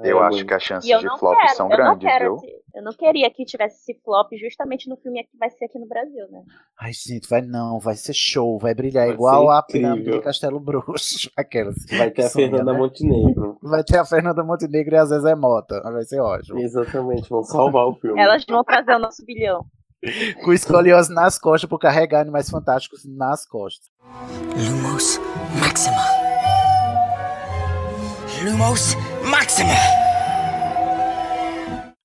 [0.03, 2.51] Eu acho que as chances de flop quero, são grandes, quero, viu?
[2.75, 5.87] eu não queria que tivesse esse flop justamente no filme que vai ser aqui no
[5.87, 6.43] Brasil, né?
[6.81, 10.59] Ai, gente, vai não, vai ser show, vai brilhar Vai igual a pirâmide de Castelo
[10.59, 11.31] Bruxo.
[11.39, 11.77] Aquelas.
[11.97, 12.79] Vai ter a Fernanda né?
[12.79, 13.57] Montenegro.
[13.63, 15.81] Vai ter a Fernanda Montenegro e a Zezé Mota.
[15.81, 16.59] Vai ser ótimo.
[16.59, 18.21] Exatamente, vão salvar o filme.
[18.21, 19.65] Elas vão trazer o nosso bilhão.
[20.45, 23.89] Com escoliose nas costas por carregar animais fantásticos nas costas.
[24.57, 25.21] Lumos
[25.61, 25.97] Maxima.
[28.43, 28.59] Lumos
[28.95, 29.18] Maxima.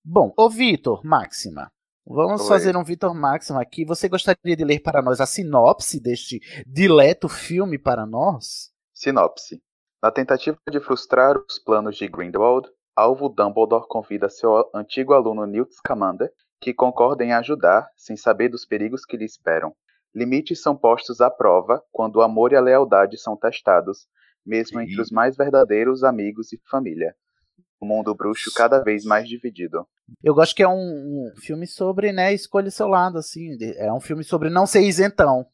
[0.04, 1.72] Bom, ô Vitor Máxima.
[2.06, 2.48] Vamos Oi.
[2.48, 3.84] fazer um Vitor Máxima aqui.
[3.84, 8.72] Você gostaria de ler para nós a sinopse deste dileto filme para nós?
[8.94, 9.62] Sinopse.
[10.02, 15.74] Na tentativa de frustrar os planos de Grindelwald, Alvo Dumbledore convida seu antigo aluno Newt
[15.76, 19.74] Scamander, que concorda em ajudar, sem saber dos perigos que lhe esperam.
[20.14, 24.08] Limites são postos à prova quando o amor e a lealdade são testados,
[24.46, 27.16] mesmo entre os mais verdadeiros amigos e família.
[27.84, 29.86] O mundo bruxo cada vez mais dividido.
[30.24, 33.58] Eu gosto que é um, um filme sobre, né, escolha seu lado, assim.
[33.76, 35.46] É um filme sobre não ser isentão.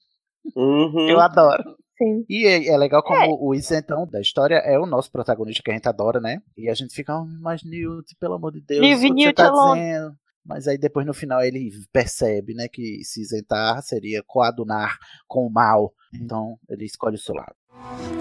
[0.55, 1.09] Uhum.
[1.09, 1.75] Eu adoro.
[1.97, 2.23] Sim.
[2.29, 5.73] E é, é legal como o isentão da história é o nosso protagonista que a
[5.73, 6.39] gente adora, né?
[6.55, 9.33] E a gente fica, "Ah, mas Newt, pelo amor de Deus, Leave o que você
[9.33, 10.13] tá alone." dizendo?
[10.45, 15.51] Mas aí depois no final ele percebe, né, que se isentar seria coadunar com o
[15.51, 15.91] mal.
[16.13, 17.55] Então ele escolhe o seu lado.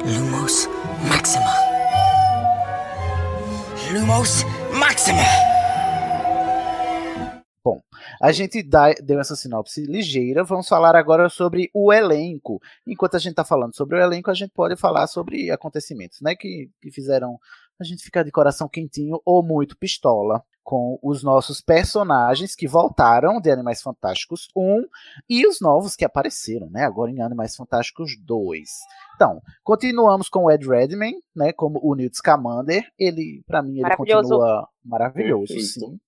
[0.05, 0.67] Lumos
[1.09, 1.68] Maxima.
[3.93, 4.45] Lumos
[4.79, 5.23] Maxima.
[7.65, 7.81] Bom,
[8.23, 12.61] a gente dá- deu essa sinopse ligeira, vamos falar agora sobre o elenco.
[12.87, 16.35] Enquanto a gente está falando sobre o elenco, a gente pode falar sobre acontecimentos, né,
[16.35, 17.39] que, que fizeram
[17.79, 23.41] a gente ficar de coração quentinho ou muito pistola com os nossos personagens que voltaram
[23.41, 24.85] de Animais Fantásticos 1
[25.27, 28.69] e os novos que apareceram, né, agora em Animais Fantásticos 2.
[29.17, 32.85] Então, continuamos com o Ed Redmayne, né, como o Newt Scamander.
[32.99, 34.29] Ele, para mim, ele Maravilhoso.
[34.29, 35.71] continua maravilhoso, Perfeito.
[35.71, 36.01] sim.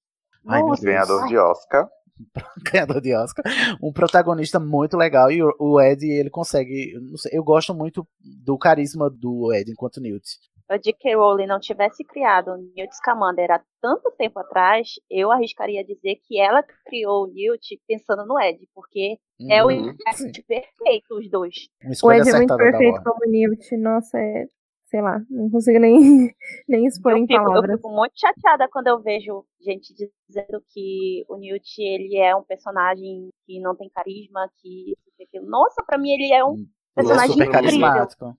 [0.47, 0.63] Ai.
[0.83, 1.89] Ganhador de Oscar.
[2.71, 3.43] ganhador de Oscar,
[3.83, 8.07] um protagonista muito legal e o, o Ed ele consegue, não sei, eu gosto muito
[8.45, 10.39] do carisma do Ed enquanto Newt.
[10.71, 11.17] A J.K.
[11.17, 16.39] Rowling não tivesse criado o Newt Scamander há tanto tempo atrás, eu arriscaria dizer que
[16.41, 21.69] ela criou o Newt pensando no Ed, porque é o Uhum, encaixe perfeito os dois.
[22.05, 23.77] O Ed é muito perfeito como Newt.
[23.77, 24.47] Nossa, é.
[24.87, 25.95] Sei lá, não consigo nem,
[26.69, 27.77] nem expor Eu em fico, eu palavras.
[27.77, 29.95] fico muito chateada quando eu vejo gente
[30.29, 34.95] dizendo que o Newt ele é um personagem que não tem carisma, que.
[35.43, 37.81] Nossa, pra mim ele é um Ele é personagem super incrível.
[37.81, 38.37] carismático.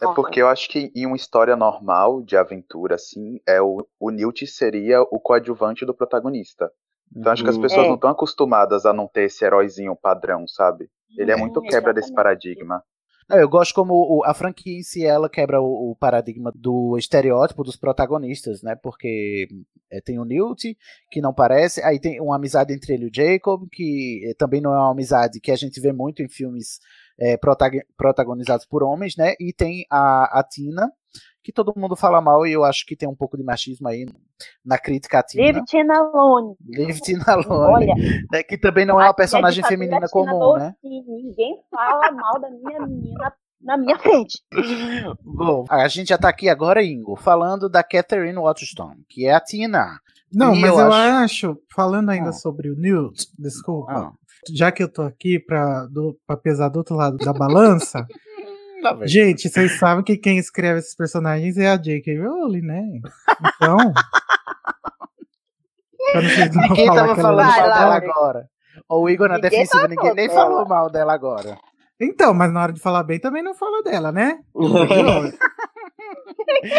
[0.00, 4.10] É porque eu acho que em uma história normal de aventura, assim, é o, o
[4.10, 6.70] Newt seria o coadjuvante do protagonista.
[7.14, 7.62] Então acho que as Uhum.
[7.62, 7.88] pessoas É.
[7.88, 10.88] não estão acostumadas a não ter esse heróizinho padrão, sabe?
[11.16, 12.82] Ele é Hum, muito quebra desse paradigma.
[13.28, 17.62] Não, eu gosto como a franquia em si ela quebra o, o paradigma do estereótipo
[17.62, 18.74] dos protagonistas, né?
[18.74, 19.46] Porque
[19.90, 20.76] é, tem o Newt,
[21.10, 24.72] que não parece, aí tem uma amizade entre ele e o Jacob, que também não
[24.74, 26.80] é uma amizade que a gente vê muito em filmes
[27.36, 29.34] protag- protagonizados por homens, né?
[29.40, 30.90] E tem a, a Tina,
[31.42, 34.06] que todo mundo fala mal e eu acho que tem um pouco de machismo aí
[34.64, 35.42] na crítica à Tina.
[35.44, 36.54] Live Tina Alone.
[36.66, 37.94] Liv Tina Alone, Olha,
[38.30, 40.74] né, que também não é uma personagem feminina Tina comum, né?
[40.82, 44.38] Ninguém fala mal da minha menina na minha frente.
[45.22, 49.40] Bom, a gente já tá aqui agora, Ingo, falando da Catherine Waterston, que é a
[49.40, 49.98] Tina.
[50.32, 51.58] Não, E mas eu eu, acho- acho...
[51.74, 52.32] falando ainda Ah.
[52.32, 54.12] sobre o Newt, desculpa, Ah.
[54.48, 58.06] Já que eu tô aqui pra, do, pra pesar do outro lado da balança,
[58.82, 62.18] Lá gente, vocês sabem que quem escreve esses personagens é a J.K.
[62.18, 62.82] Rowling, né?
[63.54, 63.76] Então.
[66.12, 68.08] pra vocês não Ninguém falar tava falando Vai mal lá, dela Alex.
[68.10, 68.48] agora.
[68.88, 70.40] O Igor na Ninguém defensiva, falou ninguém nem dela.
[70.40, 71.58] falou mal dela agora.
[72.00, 74.38] Então, mas na hora de falar bem também não fala dela, né?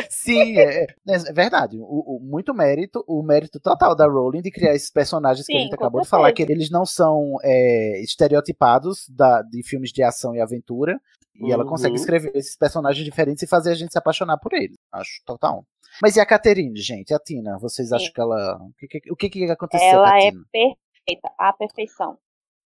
[0.10, 1.78] Sim, é, é verdade.
[1.80, 5.58] O, o- muito mérito, o mérito total da Rowling de criar esses personagens que a
[5.58, 10.04] Sim, gente acabou de falar, que eles não são é, estereotipados da, de filmes de
[10.04, 11.00] ação e aventura.
[11.36, 11.70] E ela Uhum.
[11.70, 14.78] consegue escrever esses personagens diferentes e fazer a gente se apaixonar por eles.
[14.92, 15.66] Acho total.
[16.02, 17.14] Mas e a Catherine, gente?
[17.14, 17.58] A Tina?
[17.58, 18.14] Vocês acham Sim.
[18.14, 18.58] que ela.
[18.58, 22.18] O que, que- o que, que aconteceu com a Ela é perfeita, a perfeição.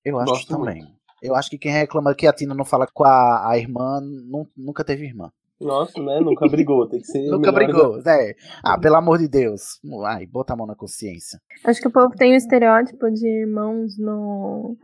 [0.03, 0.85] Eu acho Gosto também.
[1.21, 4.49] Eu acho que quem reclama que a Tina não fala com a, a irmã nu-
[4.57, 5.31] nunca teve irmã.
[5.59, 6.19] Nossa, né?
[6.19, 6.87] Nunca brigou.
[6.87, 7.29] Tem que ser.
[7.29, 8.33] Nunca brigou, né?
[8.63, 9.79] Ah, pelo amor de Deus.
[10.05, 11.39] Ai, bota a mão na consciência.
[11.63, 14.75] Acho que o povo tem o estereótipo de irmãos no,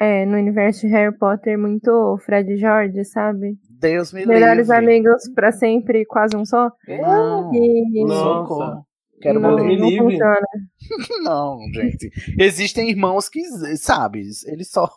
[0.00, 3.58] é, no universo de Harry Potter muito Fred e George, sabe?
[3.78, 4.76] Deus me Melhores livre.
[4.76, 6.70] amigos pra sempre, quase um só.
[6.88, 7.54] Não.
[7.54, 8.82] E Nossa.
[9.20, 9.78] Quero não, morrer.
[9.78, 10.46] não funciona.
[11.24, 12.10] Não, gente.
[12.38, 13.42] Existem irmãos que,
[13.76, 14.88] sabe, eles só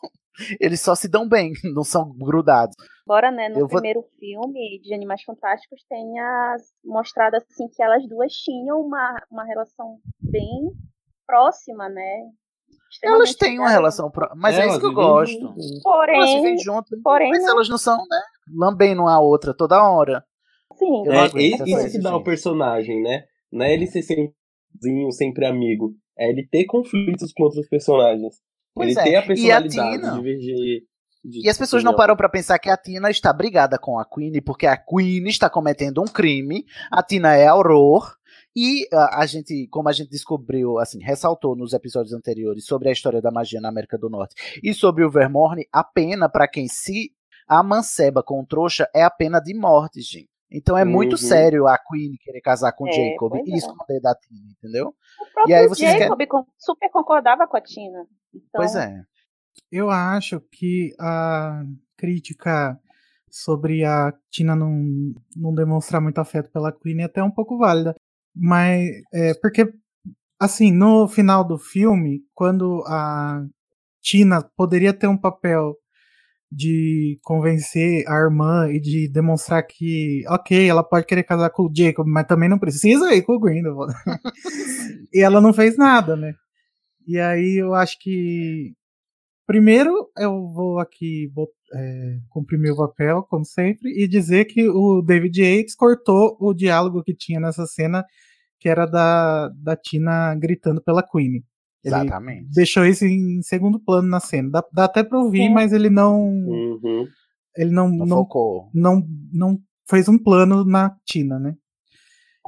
[0.60, 2.75] Eles só se dão bem, não são grudados.
[3.08, 8.08] Agora, né, no Eu vou- primeiro filme de Animais Fantásticos tenha mostrado assim que elas
[8.08, 10.71] duas tinham uma, uma relação bem
[11.25, 12.21] próxima, né?
[13.04, 15.56] Elas têm uma relação, pró- mas é Elas isso que eu gosto.
[15.84, 18.19] Porém, Elas vivem juntas, porém, mas elas não são, né?
[18.56, 20.23] Lambendo uma a outra toda hora.
[20.75, 21.04] Sim.
[21.08, 23.25] É, isso que dá o personagem, né?
[23.52, 24.34] Não é ele ser sempre,
[25.12, 25.93] sempre amigo.
[26.17, 28.36] É ele ter conflitos com outros personagens.
[28.73, 29.03] Pois ele é.
[29.03, 30.13] ter E a a personalidade, Tina?
[30.15, 30.84] divergir.
[31.23, 34.05] de E as pessoas não param pra pensar que a Tina está brigada com a
[34.05, 38.15] Queen, porque a Queen está cometendo um crime, a Tina é Auror,
[38.55, 42.91] e a, a gente, como a gente descobriu, assim, ressaltou nos episódios anteriores sobre a
[42.91, 46.67] história da magia na América do Norte e sobre o Vermorne, a pena pra quem
[46.67, 47.12] se
[47.47, 50.29] amanceba com o trouxa é a pena de morte, gente.
[50.51, 51.17] Então é muito Uhum.
[51.17, 53.55] sério a Queen querer casar com É, Jacob e é.
[53.57, 54.88] esconder da Tina, entendeu?
[54.89, 58.05] O próprio E aí vocês querem- Jacob super concordava com a Tina.
[58.33, 59.01] Então, Pois é.
[59.71, 61.63] Eu acho que a
[61.97, 62.79] crítica
[63.29, 64.71] sobre a Tina não,
[65.35, 67.93] não demonstrar muito afeto pela Queen é até um pouco válida.
[68.35, 69.71] Mas é porque,
[70.39, 73.45] assim, no final do filme, quando a
[74.01, 75.75] Tina poderia ter um papel
[76.51, 81.71] de convencer a irmã e de demonstrar que, ok, ela pode querer casar com o
[81.75, 83.93] Jacob, mas também não precisa ir com o Grindelwald.
[85.13, 86.33] e ela não fez nada, né?
[87.07, 88.73] E aí eu acho que
[89.49, 91.27] Primeiro, eu vou aqui
[91.73, 97.01] é, cumprir meu papel, como sempre, e dizer que o David Yates cortou o diálogo
[97.01, 98.05] que tinha nessa cena,
[98.59, 101.43] que era da, da Tina gritando pela Queen.
[101.84, 102.54] Ele Exatamente.
[102.54, 104.50] deixou isso em segundo plano na cena.
[104.52, 105.54] Dá, dá até pra ouvir, Sim.
[105.54, 106.20] mas ele não.
[106.28, 107.08] Uhum.
[107.56, 108.70] Ele não, Não não, focou.
[108.74, 109.02] não,
[109.34, 111.56] não fez um plano na Tina, né?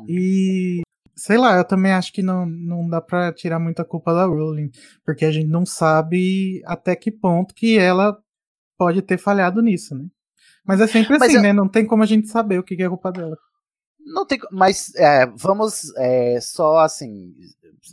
[0.07, 0.81] E
[1.15, 4.69] sei lá, eu também acho que não, não dá pra tirar muita culpa da Rowling,
[5.05, 8.17] porque a gente não sabe até que ponto que ela
[8.77, 10.05] pode ter falhado nisso, né?
[10.65, 11.53] Mas é sempre Mas assim, eu- né?
[11.53, 13.37] Não tem como a gente saber o que que é culpa dela.
[14.03, 17.33] Não tem, mas é, vamos é, só assim,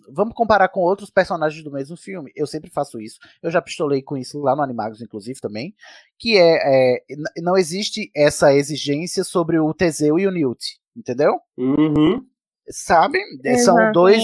[0.09, 2.31] vamos comparar com outros personagens do mesmo filme.
[2.37, 3.19] Eu sempre faço isso.
[3.43, 5.75] Eu já pistolei com isso lá no Animagos, inclusive também,
[6.19, 7.03] que é, é,
[7.39, 11.41] não existe essa exigência sobre o Teseu e o Newt, entendeu?
[11.57, 12.25] Uhum.
[12.71, 13.19] Sabe?
[13.47, 14.23] É, São dois.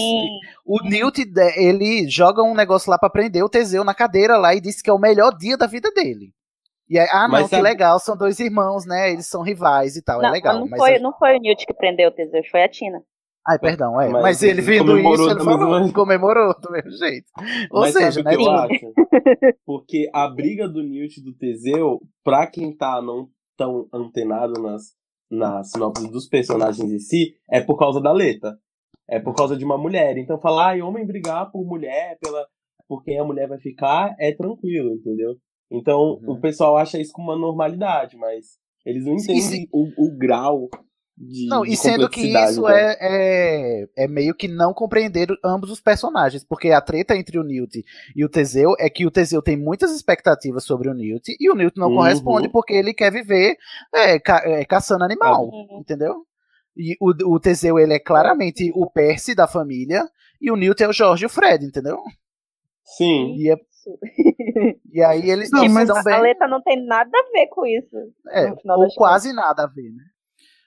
[0.63, 4.53] O Newt de- ele joga um negócio lá pra prender o Teseu na cadeira lá
[4.53, 6.31] e disse que é o melhor dia da vida dele.
[6.87, 9.11] E aí, ah, não, Mas que sabe- legal, são dois irmãos, né?
[9.11, 10.59] Eles são rivais e tal, não, é legal.
[10.59, 13.01] não, mas foi, eu- não foi o Newt que prendeu o Teseu, foi a Tina.
[13.47, 14.09] Ai, perdão, é.
[14.09, 17.25] Mas Mas, ele vendo isso, ele falou, mesma- comemorou do mesmo jeito.
[17.71, 18.35] Ou Mas seja, né?
[18.35, 18.93] eu acho?
[19.65, 24.93] Porque a briga do Newt e do Teseu, pra quem tá não tão antenado nas,
[25.29, 28.57] nas sinopses dos personagens em si, é por causa da letra.
[29.07, 30.17] É por causa de uma mulher.
[30.17, 32.45] Então falar, ah, homem brigar por mulher, pela,
[32.87, 35.35] por quem a mulher vai ficar, é tranquilo, entendeu?
[35.71, 36.33] Então Uhum.
[36.33, 40.67] o pessoal acha isso como uma normalidade, mas eles não entendem se- o, o grau
[41.17, 41.47] de.
[41.47, 45.71] Não, de e sendo que isso da- é, é, é meio que não compreender ambos
[45.71, 47.83] os personagens, porque a treta entre o Newt
[48.15, 51.55] e o Teseu é que o Teseu tem muitas expectativas sobre o Newt e o
[51.55, 51.95] Newt não Uhum.
[51.95, 53.55] corresponde porque ele quer viver
[53.93, 55.79] é, ca- é, caçando animal, Uhum.
[55.79, 56.15] entendeu?
[56.77, 60.03] E o, o Teseu, ele é claramente o Percy da família
[60.41, 61.99] e o Newt é o Jorge e o Fred, entendeu?
[62.83, 63.35] Sim.
[63.37, 63.55] E, é-
[64.91, 67.31] e aí eles Não, não, mas se dão A bem, letra não tem nada a
[67.31, 67.95] ver com isso.
[68.31, 70.03] é, ou quase nada a ver, né?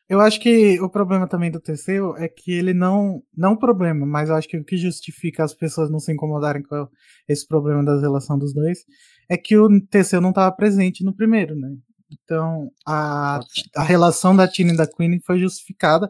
[0.09, 3.23] Eu acho que o problema também do Teseu é que ele não.
[3.37, 6.63] Não o problema, mas eu acho que o que justifica as pessoas não se incomodarem
[6.63, 6.89] com
[7.29, 8.87] esse problema da relação dos dois
[9.29, 11.77] é que o Teseu não estava presente no primeiro, né?
[12.11, 13.41] Então, a,
[13.77, 16.09] a relação da Tina e da Queen foi justificada.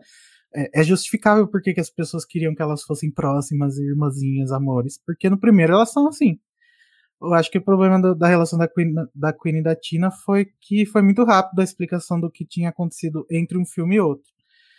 [0.55, 5.01] É, é justificável porque que as pessoas queriam que elas fossem próximas, irmãzinhas, amores.
[5.05, 6.39] Porque no primeiro elas são assim.
[7.21, 10.11] Eu acho que o problema do- da relação da Queen, da Queen e da Tina
[10.11, 14.01] foi que foi muito rápido a explicação do que tinha acontecido entre um filme e
[14.01, 14.31] outro.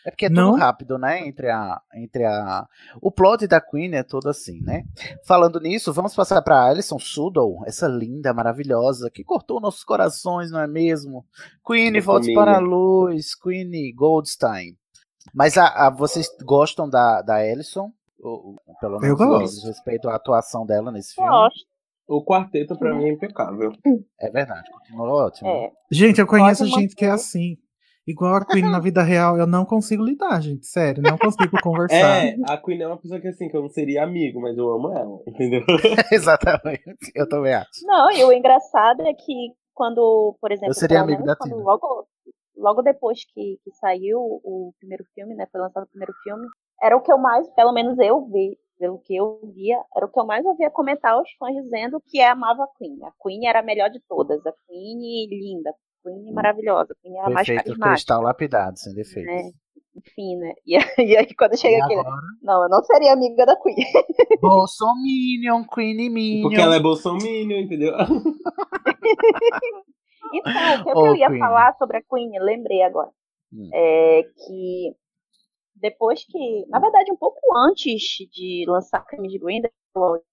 [0.06, 0.52] É porque é Não?
[0.52, 1.28] tudo rápido, né?
[1.28, 2.66] Entre a, entre a.
[3.02, 4.84] O plot da Queen é todo assim, né?
[5.28, 10.62] Falando nisso, vamos passar pra Alison Sudol, essa linda, maravilhosa, que cortou nossos corações, não
[10.62, 11.26] é mesmo?
[11.68, 12.40] Queen, Minha volte família.
[12.46, 14.78] para a luz, Queen Goldstein.
[15.34, 17.92] Mas a, a- vocês gostam da, da Alison?
[18.22, 19.56] Ou, ou pelo Eu menos gosto.
[19.56, 21.30] diz respeito à atuação dela nesse filme?
[21.30, 21.69] Gosto.
[22.10, 23.72] O quarteto pra mim é impecável.
[24.20, 25.48] É verdade, continua ótimo.
[25.50, 25.72] É.
[25.92, 27.22] Gente, eu conheço Pode gente que é manter.
[27.22, 27.58] assim.
[28.08, 30.66] Igual a Queen na vida real, eu não consigo lidar, gente.
[30.66, 32.26] Sério, não consigo conversar.
[32.26, 34.68] É, a Queen é uma pessoa que assim, que eu não seria amigo, mas eu
[34.68, 35.62] amo ela, entendeu?
[36.12, 36.82] Exatamente,
[37.14, 37.70] eu também acho.
[37.86, 41.64] Não, e o engraçado é que quando, por exemplo, Eu seria amigo da quando Tina.
[41.64, 42.08] logo,
[42.58, 45.46] logo depois que, que saiu o primeiro filme, né?
[45.52, 46.48] Foi lançado o primeiro filme,
[46.82, 50.10] era o que eu mais, pelo menos eu vi, pelo que eu via, era o
[50.10, 52.98] que eu mais ouvia comentar os fãs dizendo que amava a Queen.
[53.04, 54.44] A Queen era a melhor de todas.
[54.46, 55.74] A Queen linda, a
[56.10, 57.90] Queen maravilhosa, a Queen era a mais Perfeito carismática.
[57.96, 59.32] cristal lapidado, sem defeitos.
[59.32, 59.52] Né?
[59.96, 60.54] Enfim, né?
[60.66, 62.16] E, e aí quando chega E aqui, agora?
[62.42, 63.76] não, eu não seria amiga da Queen.
[64.42, 66.42] Bolsominion, Queen Minion.
[66.44, 67.94] Porque ela é bolsominion, entendeu?
[70.34, 71.40] Então, o que, Ô, eu ia Queen.
[71.40, 73.10] falar sobre a Queen, lembrei agora.
[73.52, 73.70] Hum.
[73.74, 74.96] É que
[75.80, 78.02] depois que, na verdade, um pouco antes
[78.32, 80.24] de lançar Crime de Grindelwald,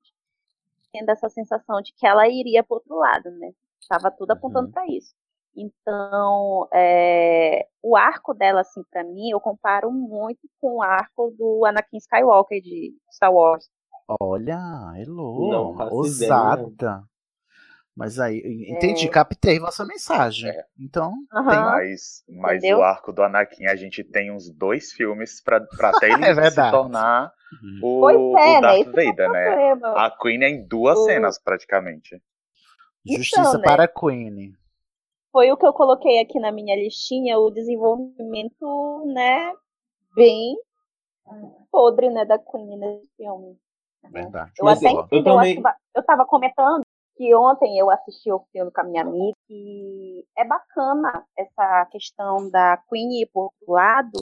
[0.92, 3.52] tendo essa sensação de que ela iria para outro lado, né?
[3.80, 4.36] Estava tudo Uhum.
[4.36, 5.14] apontando para isso.
[5.54, 11.64] Então, é, o arco dela, assim, para mim, eu comparo muito com o arco do
[11.64, 13.66] Anakin Skywalker de Star Wars.
[14.20, 14.58] Olha,
[14.98, 16.32] Elô, Não faço ideia.
[16.32, 17.04] ousada.
[17.96, 19.10] Mas aí, entendi, É.
[19.10, 20.52] captei vossa mensagem.
[20.78, 21.48] Então, Aham.
[21.50, 22.78] tem Mas, mas Entendeu?
[22.78, 26.50] o arco do Anakin, a gente tem uns dois filmes pra, pra até ele É
[26.50, 27.32] se tornar
[27.82, 28.60] o, Pois é, o né?
[28.60, 29.72] Darth é o Vader, né?
[29.96, 32.20] A Queen é em duas O- cenas, praticamente.
[33.04, 33.64] justiça Então, né?
[33.64, 34.52] para a Queen.
[35.32, 39.52] foi o que eu coloquei aqui na minha listinha, o desenvolvimento, né,
[40.14, 40.54] bem
[41.72, 43.56] podre, né, da Queen nesse filme.
[44.10, 44.52] Verdade.
[44.58, 45.62] Eu Mas até eu- eu também-
[45.94, 46.82] eu tava comentando
[47.16, 52.50] que ontem eu assisti o filme com a minha amiga e é bacana essa questão
[52.50, 54.18] da Queen ir por outro lado,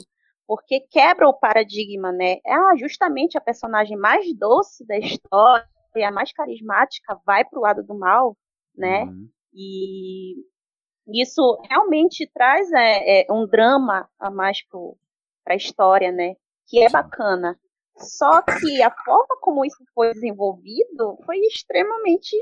[0.47, 2.37] porque quebra o paradigma, né?
[2.45, 5.67] Ah, justamente a personagem mais doce da história,
[6.05, 8.37] a mais carismática, vai pro lado do mal,
[8.75, 9.03] né?
[9.03, 9.29] Uhum.
[9.53, 10.35] E
[11.07, 14.59] isso realmente traz é, é, um drama a mais
[15.43, 16.35] para a história, né?
[16.67, 17.59] Que é bacana.
[17.97, 22.35] Só que a forma como isso foi desenvolvido foi extremamente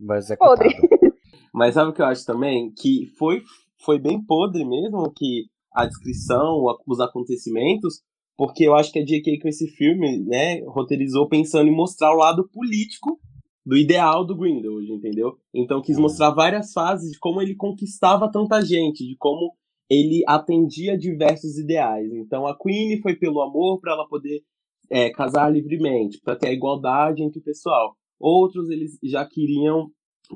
[0.00, 0.58] Vai executado.
[0.58, 0.74] podre.
[1.52, 2.72] Mas sabe o que eu acho também?
[2.72, 3.42] Que foi,
[3.84, 8.02] foi bem podre mesmo que a descrição, os acontecimentos,
[8.36, 9.38] porque eu acho que a J.K.
[9.40, 13.18] com esse filme, né, roteirizou pensando em mostrar o lado político
[13.64, 15.38] do ideal do Grindelwald, entendeu?
[15.52, 19.52] Então quis mostrar várias fases de como ele conquistava tanta gente, de como
[19.88, 22.12] ele atendia diversos ideais.
[22.12, 24.42] Então a Queen foi pelo amor para ela poder
[24.90, 27.96] é, casar livremente, para ter a igualdade entre o pessoal.
[28.24, 29.88] Outros eles já queriam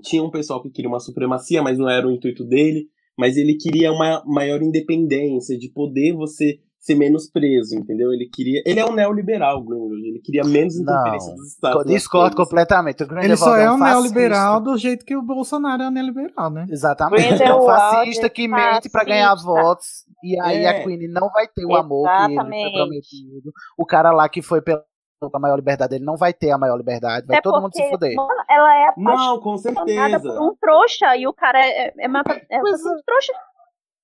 [0.02, 2.88] tinha um pessoal que queria uma supremacia, mas não era o intuito dele.
[3.18, 8.12] Mas ele queria uma maior independência, de poder você ser menos preso, entendeu?
[8.12, 8.62] Ele queria.
[8.64, 10.06] Ele é um neoliberal, Greenwald.
[10.06, 11.84] Ele queria menos interferência dos Estados.
[11.86, 13.02] discordo completamente.
[13.02, 14.00] O Ele só é um fascista.
[14.00, 16.66] neoliberal do jeito que o Bolsonaro é um neoliberal, né?
[16.70, 17.42] Exatamente.
[17.42, 20.04] É um fascista é que mente pra ganhar votos.
[20.22, 20.68] E aí É.
[20.68, 22.72] a Queen não vai ter o amor que ele foi Exatamente.
[22.74, 23.52] prometido.
[23.76, 24.84] O cara lá que foi pela
[25.18, 27.26] pela maior liberdade, ele não vai ter a maior liberdade.
[27.26, 28.14] Vai Até todo mundo se fuder.
[28.14, 30.20] mano, ela é Não, com certeza.
[30.20, 33.32] por um trouxa e o cara é, é, mata- é um trouxa.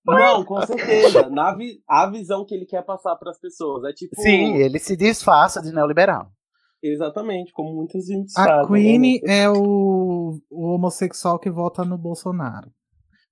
[0.07, 1.31] Não, com certeza.
[1.31, 1.81] Na vi...
[1.89, 3.85] A visão que ele quer passar pras pessoas.
[3.85, 4.21] É tipo.
[4.21, 6.27] Sim, ele se disfarça de neoliberal.
[6.83, 8.67] Exatamente, como muitas gente A fazem.
[8.67, 9.39] Queen né?
[9.45, 12.69] é o, o homossexual que vota no Bolsonaro.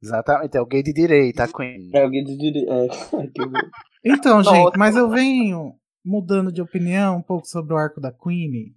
[0.02, 1.90] Exatamente, é o gay de direita, a Queen.
[1.94, 2.88] É alguém de dire- é.
[4.04, 5.74] Então, gente, mas eu venho
[6.04, 8.74] mudando de opinião um pouco sobre o arco da Queen.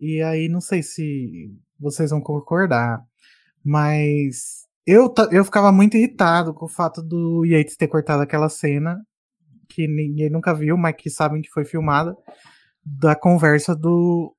[0.00, 3.02] E aí, não sei se vocês vão concordar,
[3.64, 9.00] mas eu, eu ficava muito irritado com o fato do Yates ter cortado aquela cena
[9.68, 12.14] que ninguém nunca viu, mas que sabem que foi filmada,
[12.84, 14.34] da conversa do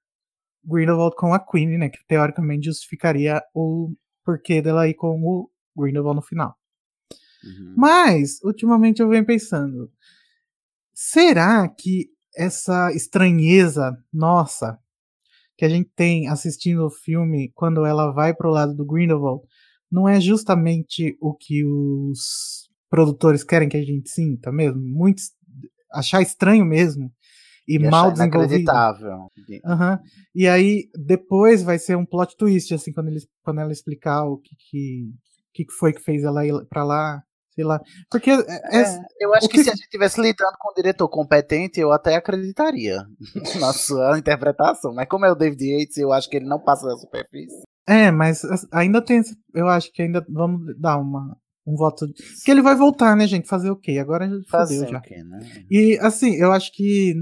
[0.63, 1.89] Grindelwald com a Queen, né?
[1.89, 3.93] Que teoricamente justificaria o
[4.23, 6.55] porquê dela ir com o Grindelwald no final.
[7.75, 9.91] Mas, ultimamente eu venho pensando,
[10.93, 14.77] será que essa estranheza nossa
[15.57, 19.43] que a gente tem assistindo o filme quando ela vai pro lado do Grindelwald
[19.91, 24.81] não é justamente o que os produtores querem que a gente sinta mesmo?
[24.81, 25.21] Muito
[25.91, 27.11] achar estranho mesmo
[27.67, 28.65] e, E mal desenvolvido.
[29.65, 29.99] Aham.
[30.35, 34.37] E aí, depois vai ser um plot twist, assim, quando, eles, quando ela explicar o
[34.37, 34.55] que,
[35.53, 37.23] que, que foi que fez ela ir pra lá,
[37.53, 37.79] sei lá.
[38.09, 38.33] Porque é-
[38.71, 41.79] é- É, eu acho o que, se a gente estivesse lidando com um diretor competente,
[41.79, 43.05] eu até acreditaria
[43.59, 44.93] na sua interpretação.
[44.93, 47.61] Mas como é o David Yates, eu acho que ele não passa da superfície.
[47.87, 49.21] É, mas as- ainda tem.
[49.53, 51.35] Eu acho que ainda vamos dar uma,
[51.67, 52.07] um voto.
[52.07, 53.47] de- Que ele vai voltar, né, gente?
[53.47, 53.97] Fazer o quê?
[53.99, 54.99] Agora já Fazer fodeu já.
[54.99, 55.39] o quê, né?
[55.69, 57.13] E assim, eu acho que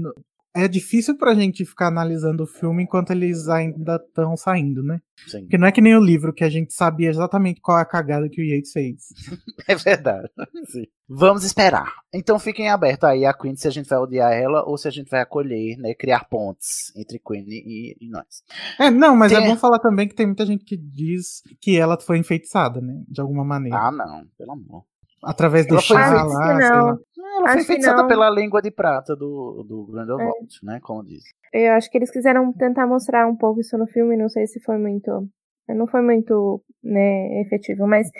[0.54, 5.00] é difícil pra gente ficar analisando o filme enquanto eles ainda estão saindo, né?
[5.26, 5.42] Sim.
[5.42, 7.86] Porque não é que nem o livro que a gente sabia exatamente qual é a
[7.86, 9.08] cagada que o Yates fez.
[9.68, 10.28] É verdade.
[10.66, 10.84] Sim.
[11.08, 11.92] Vamos esperar.
[12.12, 14.90] Então fiquem abertos aí a Queen se a gente vai odiar ela ou se a
[14.90, 15.94] gente vai acolher, né?
[15.94, 18.42] Criar pontes entre Queen e, e nós.
[18.78, 21.76] É, não, mas Tem- é bom falar também que tem muita gente que diz que
[21.78, 23.02] ela foi enfeitiçada, né?
[23.08, 23.78] De alguma maneira.
[23.78, 24.84] Ah, não, pelo amor.
[25.22, 26.60] Através do Ela foi chá lá.
[26.60, 27.12] Ela foi
[27.44, 30.80] Acho que feitiçada pela língua de prata do, do Grindelwald, né?
[30.82, 31.22] Como diz.
[31.52, 34.60] Eu acho que eles quiseram tentar mostrar um pouco isso no filme, não sei se
[34.60, 35.28] foi muito.
[35.68, 38.10] Não foi muito, né, efetivo, mas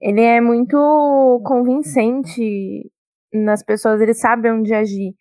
[0.00, 2.90] ele é muito convincente
[3.32, 5.14] nas pessoas, ele sabe onde agir.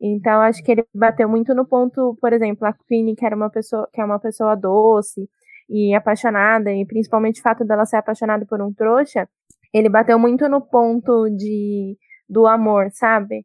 [0.00, 3.48] Então acho que ele bateu muito no ponto, por exemplo, a Queenie, que era uma
[3.48, 5.28] pessoa, que é uma pessoa doce
[5.70, 9.28] e apaixonada, e principalmente o fato dela ser apaixonada por um trouxa,
[9.72, 11.96] ele bateu muito no ponto de
[12.28, 13.44] do amor, sabe?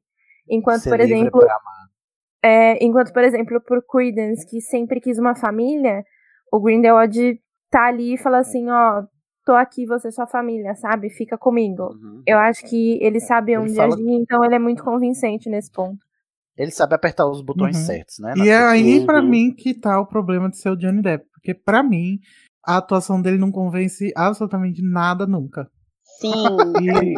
[0.50, 1.88] Enquanto, Ser por livre exemplo, pra amar.
[2.44, 6.04] é, enquanto, por exemplo, por Credence, que sempre quis uma família,
[6.52, 9.04] o Grindelwald tá ali e fala assim, ó,
[9.46, 11.10] tô aqui, você é sua família, sabe?
[11.10, 11.96] Fica comigo.
[12.26, 15.72] Eu acho que ele sabe Ele onde fala- agir, então ele é muito convincente nesse
[15.72, 15.98] ponto.
[16.58, 17.84] Ele sabe apertar os botões Uhum.
[17.86, 18.34] certos, né?
[18.38, 21.26] E é aí pra mim que tá o problema de ser o Johnny Depp.
[21.34, 22.20] Porque pra mim,
[22.66, 25.70] a atuação dele não convence absolutamente nada nunca.
[26.20, 26.32] Sim.
[26.82, 27.16] E,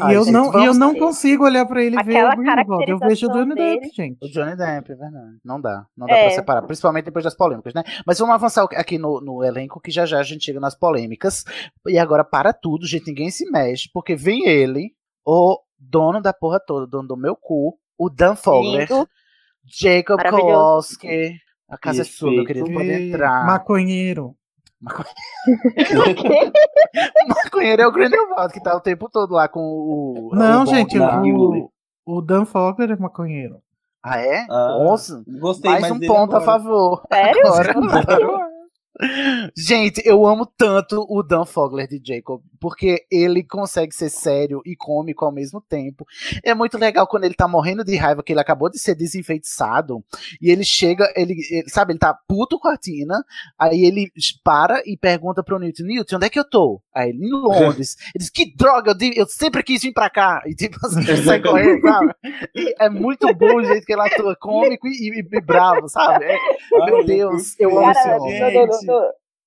[0.00, 2.36] Ai, e eu, gente, não, e eu não consigo olhar pra ele e ver o
[2.36, 2.90] Grindelwald.
[2.90, 3.92] Eu vejo o Johnny Depp, dele.
[3.94, 4.18] gente.
[4.24, 5.38] O Johnny Depp, é verdade.
[5.44, 5.84] Não dá.
[5.96, 6.22] Não dá É.
[6.26, 6.62] pra separar.
[6.62, 7.82] Principalmente depois das polêmicas, né?
[8.06, 11.44] Mas vamos avançar aqui no, no elenco, que já já a gente chega nas polêmicas.
[11.88, 14.90] E agora, para tudo, gente, ninguém se mexe, porque vem ele,
[15.26, 19.08] o dono da porra toda, dono do meu cu, o Dan Fogler, Lindo.
[19.64, 20.20] Jacob.
[20.30, 21.34] Kowalski.
[21.68, 22.66] A casa é sua, meu Perfeito.
[22.66, 23.46] querido, pode E entrar.
[23.46, 24.34] Maconheiro.
[24.84, 24.88] O
[27.44, 30.30] maconheiro é o Grindelwald, que tá o tempo todo lá com o.
[30.34, 31.70] Não, o gente, o,
[32.04, 33.60] o Dan Fogler é maconheiro.
[34.02, 34.44] Ah, é?
[34.50, 35.22] Ah, Nossa.
[35.40, 36.44] Gostei Mais um ponto a agora.
[36.44, 37.02] favor.
[37.12, 37.46] Sério?
[37.46, 37.74] Agora.
[39.56, 44.76] Gente, eu amo tanto o Dan Fogler de Jacob, porque ele consegue ser sério e
[44.76, 46.06] cômico ao mesmo tempo.
[46.44, 50.02] É muito legal quando ele tá morrendo de raiva, que ele acabou de ser desenfeitiçado,
[50.40, 53.24] e ele chega, ele, ele- sabe, ele tá puto com a Tina,
[53.58, 54.12] aí ele
[54.44, 56.80] para e pergunta pro Newton, Newton, onde é que eu tô?
[56.94, 57.96] Aí ele, em Londres.
[58.14, 60.42] Ele diz, que droga, eu, sempre quis vir pra cá.
[60.46, 62.14] E tipo assim, ele sai correndo, sabe?
[62.54, 66.26] E é muito bom o jeito que ele atua, cômico e, e- e bravo, sabe?
[66.26, 66.38] É-
[66.84, 68.38] meu Deus, eu amo esse homem.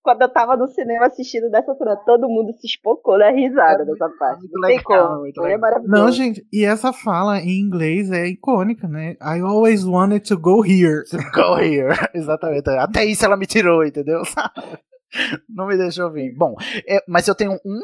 [0.05, 4.07] Quando eu tava no cinema assistindo dessa cena, todo mundo se espocou na risada dessa
[4.19, 4.41] parte.
[4.41, 5.19] muito Não tem legal, como.
[5.21, 5.59] muito Foi legal.
[5.61, 5.91] maravilhoso.
[6.03, 9.15] Não, gente, e essa fala em inglês é icônica, né?
[9.19, 11.01] I always wanted to go here.
[11.33, 11.89] Go here.
[12.13, 12.69] Exatamente.
[12.69, 14.21] Até isso ela me tirou, entendeu?
[15.49, 16.35] Não me deixou vir.
[16.35, 16.55] Bom,
[16.87, 17.79] é, mas eu tenho um,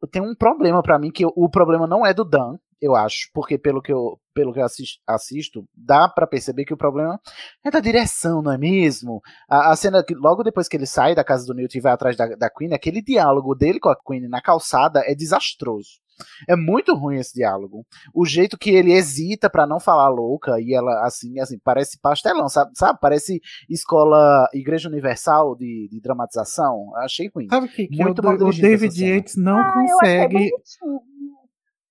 [0.00, 3.30] eu tenho um problema pra mim, que o problema não é do Dan, eu acho,
[3.32, 7.20] porque pelo que eu, pelo que eu assisto, assisto dá pra perceber que o problema
[7.64, 9.20] é da direção, não é mesmo?
[9.48, 11.92] A, a cena que logo depois que ele sai da casa do Newton e vai
[11.92, 16.06] atrás da, da Queen, aquele diálogo dele com a Queen na calçada é desastroso.
[16.48, 17.84] É muito ruim esse diálogo.
[18.14, 22.48] O jeito que ele hesita pra não falar louca e ela assim, assim, parece pastelão,
[22.48, 22.70] sabe?
[22.74, 22.98] sabe?
[23.00, 26.92] Parece escola Igreja Universal de, de dramatização.
[26.96, 27.46] Achei ruim.
[27.50, 29.04] Sabe que, que Muito o, o David.
[29.04, 30.50] Yates não Ah, eu achei consegue.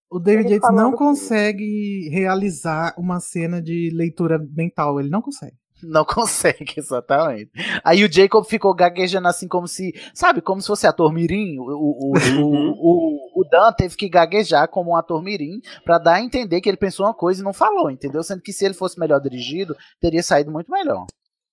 [0.10, 5.00] O David Yates não consegue realizar uma cena de leitura mental.
[5.00, 5.56] Ele não consegue.
[5.84, 7.52] Não consegue, exatamente.
[7.84, 11.60] Aí o Jacob ficou gaguejando assim como se, sabe, como se fosse ator mirim.
[11.60, 12.74] O, o, o, Uhum.
[12.78, 16.70] o, o Dan teve que gaguejar como um ator mirim pra dar a entender que
[16.70, 18.24] ele pensou uma coisa e não falou, entendeu?
[18.24, 21.06] Sendo que se ele fosse melhor dirigido, teria saído muito melhor.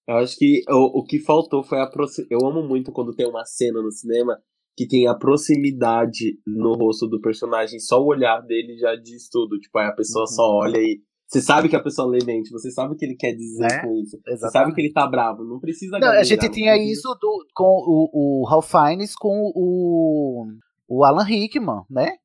[0.07, 1.91] Eu acho que o, o que faltou foi a.
[2.31, 4.39] Eu amo muito quando tem uma cena no cinema
[4.77, 7.79] que tem a proximidade no rosto do personagem.
[7.79, 9.59] Só o olhar dele já diz tudo.
[9.59, 11.01] Tipo, aí a pessoa só olha e.
[11.29, 13.81] Você sabe que a pessoa lê mente, você sabe o que ele quer dizer Né?
[13.81, 14.19] com isso.
[14.19, 14.53] Você Exatamente.
[14.53, 15.43] sabe que ele tá bravo.
[15.43, 20.47] Não precisa Não, a gente tinha isso do, com o, o Ralph Fiennes com o,
[20.87, 22.17] o Alan Rickman, né?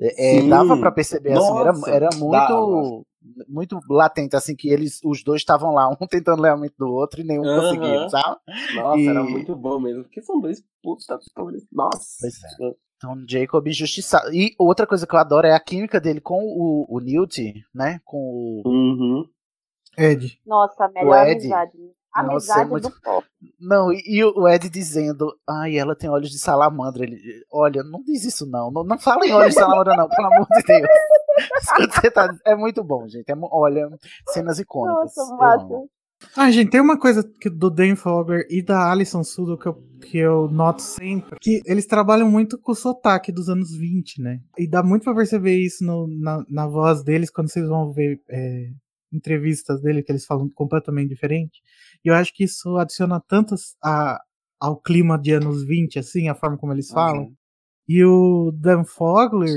[0.00, 3.02] É, é, dava pra perceber assim, era, Nossa, era muito dava.
[3.48, 6.88] muito latente assim que eles os dois estavam lá, um tentando ler a mente do
[6.88, 7.62] outro e nenhum Aham.
[7.62, 8.36] conseguiu, sabe?
[8.74, 10.02] Nossa, E- era muito bom mesmo.
[10.02, 11.64] Porque são dois puta atores.
[11.72, 12.16] Nossa.
[12.20, 12.34] Pois
[12.96, 14.32] Então, Jacob injustiçado.
[14.34, 18.00] E outra coisa que eu adoro é a química dele com o, o Newt, né?
[18.04, 18.68] Com o.
[18.68, 19.28] Uhum.
[19.96, 20.40] Ed.
[20.44, 21.38] Nossa, a melhor Ed.
[21.40, 21.78] amizade.
[22.16, 23.26] Nossa, Amizade é muito- do pop.
[23.60, 27.04] Não, e, e o Ed dizendo, ai, ela tem olhos de salamandra.
[27.04, 27.18] Ele,
[27.52, 28.70] olha, não diz isso não.
[28.70, 30.88] Não, não fala em olhos de salamandra, não, pelo amor de Deus.
[32.14, 33.28] Tá- é muito bom, gente.
[33.28, 33.88] É olha,
[34.28, 35.14] cenas icônicas.
[35.16, 35.86] Nossa.
[36.36, 39.74] Ah, gente, tem uma coisa que, do Dan Fogler e da Alison Sudo que eu,
[40.00, 44.38] que eu noto sempre, que eles trabalham muito com o sotaque dos anos 20, né?
[44.56, 48.20] E dá muito pra perceber isso no- na, na voz deles quando vocês vão ver
[48.30, 48.68] é,
[49.12, 51.60] entrevistas dele, que eles falam completamente diferente.
[52.04, 54.20] E eu acho que isso adiciona tanto a,
[54.60, 57.32] ao clima de anos 20, assim, a forma como eles falam.
[57.88, 59.54] E o Dan Fogler,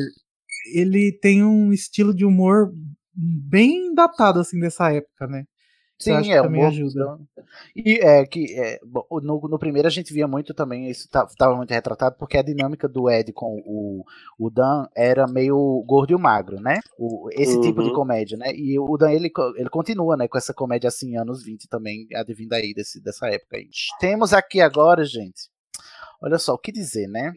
[0.74, 2.72] ele tem um estilo de humor
[3.14, 5.46] bem datado, assim, dessa época, né?
[6.00, 7.20] Sim, que é, o também ajuda.
[7.76, 11.56] E é que é, bom, no, no primeiro a gente via muito também, isso estava
[11.56, 14.04] muito retratado, porque a dinâmica do Ed com o,
[14.38, 16.80] o Dan era meio gordo e magro, né?
[16.98, 17.96] O, esse tipo de Uhum.
[17.96, 18.54] comédia, né?
[18.56, 22.54] E o Dan ele, ele continua, né, com essa comédia assim, anos 20 também, advindo
[22.54, 23.68] aí desse, dessa época aí.
[24.00, 25.50] Temos aqui agora, gente.
[26.22, 27.34] Olha só, o que dizer, né?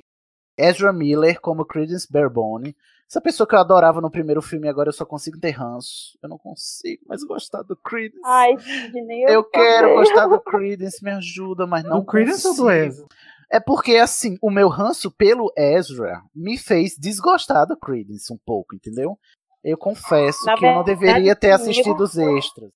[0.59, 2.77] Ezra Miller como Credence Barebone.
[3.11, 6.17] Essa pessoa que eu adorava no primeiro filme, agora eu só consigo ter ranço.
[6.23, 8.21] Eu não consigo mais gostar do Credence.
[8.25, 9.97] Ai, Sidney, Eu quero também.
[9.97, 12.71] gostar do Credence, me ajuda, mas não Do Credence ou do.
[12.71, 13.07] Ezra?
[13.51, 18.77] É porque, assim, o meu ranço pelo Ezra me fez desgostar do Credence um pouco,
[18.77, 19.19] entendeu?
[19.65, 22.71] Eu confesso Na que eu não verdade, deveria ter assistido os extras.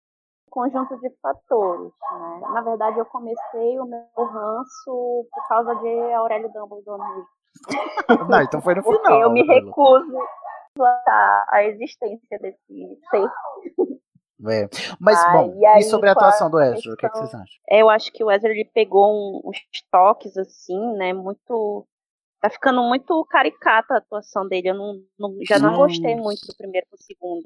[0.50, 2.40] conjunto de fatores, né?
[2.52, 7.22] Na verdade, eu comecei o meu ranço por causa de Aurélio Dumbledore.
[8.28, 9.20] Não, então foi no final.
[9.22, 10.18] eu me recuso
[10.80, 12.58] a, a existência desse
[13.10, 13.28] ser.
[14.50, 14.68] É.
[15.00, 17.14] Mas, Ah, bom, e e, aí, sobre a atuação do Ezra, o que, é que
[17.14, 17.60] questão- vocês acham?
[17.70, 19.58] Eu acho que o Ezra ele pegou um- uns
[19.90, 21.12] toques assim, né?
[21.12, 21.86] Muito.
[22.40, 24.68] Tá ficando muito caricata a atuação dele.
[24.70, 27.44] Eu não, não- já não gostei muito do primeiro pro segundo.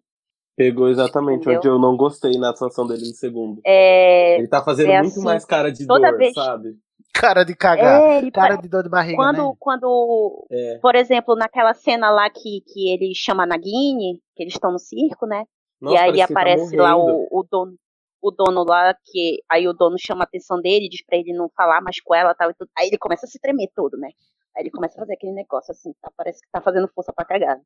[0.56, 1.58] Pegou exatamente Entendeu?
[1.58, 3.60] onde eu não gostei na atuação dele no segundo.
[3.64, 6.76] É, Ele tá fazendo é muito assim, mais cara de toda dor, vez- sabe?
[7.12, 8.00] Cara de cagar.
[8.02, 9.56] É, ele cara pa- de dor de barriga, quando, né?
[9.58, 10.78] quando É.
[10.78, 14.78] por exemplo, naquela cena lá que, que ele chama a Nagini, que eles estão no
[14.78, 15.44] circo, né?
[15.80, 17.26] Nossa, e aí tá aparece lá morrendo.
[17.30, 17.76] o, o dono,
[18.22, 21.48] o dono lá, que aí o dono chama a atenção dele, diz pra ele não
[21.56, 22.68] falar mais com ela tal, e tudo.
[22.76, 24.08] Aí ele começa a se tremer todo, né?
[24.56, 26.10] Aí ele começa a fazer aquele negócio assim, tá?
[26.16, 27.58] parece que tá fazendo força pra cagar.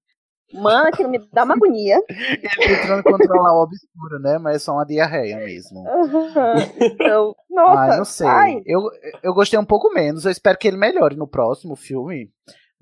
[0.55, 1.99] Mano, aquilo me dá uma agonia.
[2.09, 4.39] Ele tentando controlar o obscuro, né?
[4.39, 5.85] Mas é só uma diarreia mesmo.
[6.83, 8.27] Então, nossa, ah, não sei.
[8.27, 8.63] ai.
[8.67, 8.83] Eu,
[9.23, 10.25] eu gostei um pouco menos.
[10.25, 12.31] Eu espero que ele melhore no próximo filme.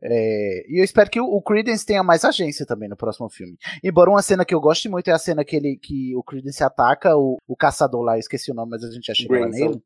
[0.03, 3.57] É, e eu espero que o, o Credence tenha mais agência também no próximo filme.
[3.85, 6.63] Embora uma cena que eu goste muito é a cena que, ele, que o Credence
[6.65, 9.47] ataca o, o caçador lá, eu esqueci o nome, mas a gente já chegou lá
[9.47, 9.69] Grimson.
[9.69, 9.83] nele.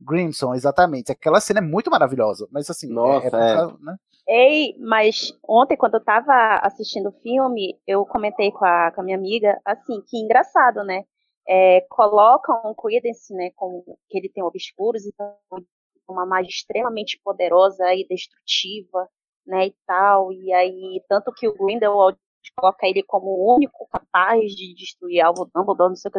[0.00, 1.12] Grimson, exatamente.
[1.12, 2.46] Aquela cena é muito maravilhosa.
[2.50, 3.54] Mas assim, Nossa, é, é.
[3.54, 3.96] causa, né?
[4.28, 9.04] Ei, mas ontem, quando eu tava assistindo o filme, eu comentei com a, com a
[9.04, 11.04] minha amiga, assim, que engraçado, né?
[11.48, 15.34] É, colocam o Credence, né, como que ele tem obscuros, então
[16.06, 19.08] uma magia extremamente poderosa e destrutiva,
[19.46, 22.18] né, e tal, e aí, tanto que o Grindelwald
[22.54, 26.18] coloca ele como o único capaz de destruir algo Dumbledore, não sei o que,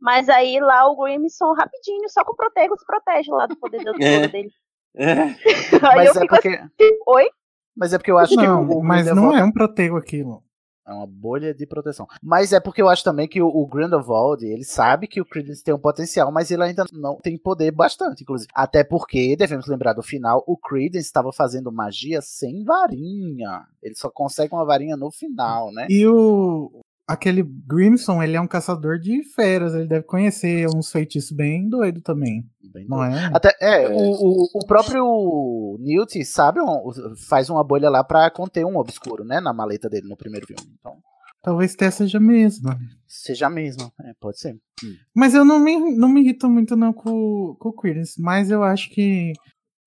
[0.00, 3.82] mas aí lá o Grimson, rapidinho, só com o Protego se protege lá do poder
[3.82, 4.28] do É.
[4.28, 4.50] dele.
[4.96, 5.36] É.
[5.82, 6.48] Mas eu é fico porque.
[6.48, 7.28] assim, oi?
[7.76, 9.96] Mas é porque eu acho que Não, o, o mas Grindelwald- não é um protego
[9.96, 10.42] aquilo.
[10.88, 12.06] É uma bolha de proteção.
[12.22, 15.62] Mas é porque eu acho também que o, o Grindelwald, ele sabe que o Credence
[15.62, 18.48] tem um potencial, mas ele ainda não tem poder bastante, inclusive.
[18.54, 23.66] Até porque, devemos lembrar do final, o Credence estava fazendo magia sem varinha.
[23.82, 25.88] Ele só consegue uma varinha no final, né?
[25.90, 26.70] E o.
[27.08, 32.00] Aquele Grimson, ele é um caçador de feras, ele deve conhecer uns feitiços bem doido
[32.00, 32.44] também.
[32.88, 33.30] não é?
[33.32, 38.66] Até, é, O, o, o próprio Newt, sabe, um- faz uma bolha lá pra conter
[38.66, 39.40] um obscuro, né?
[39.40, 40.62] Na maleta dele no primeiro filme.
[40.80, 40.96] Então,
[41.42, 42.76] Talvez Tess seja a mesma.
[43.06, 43.92] seja mesmo.
[44.00, 44.54] É, pode ser.
[44.82, 44.94] Hum.
[45.14, 48.64] Mas eu não me, não me irrito muito não com, com o Credence, mas eu
[48.64, 49.32] acho que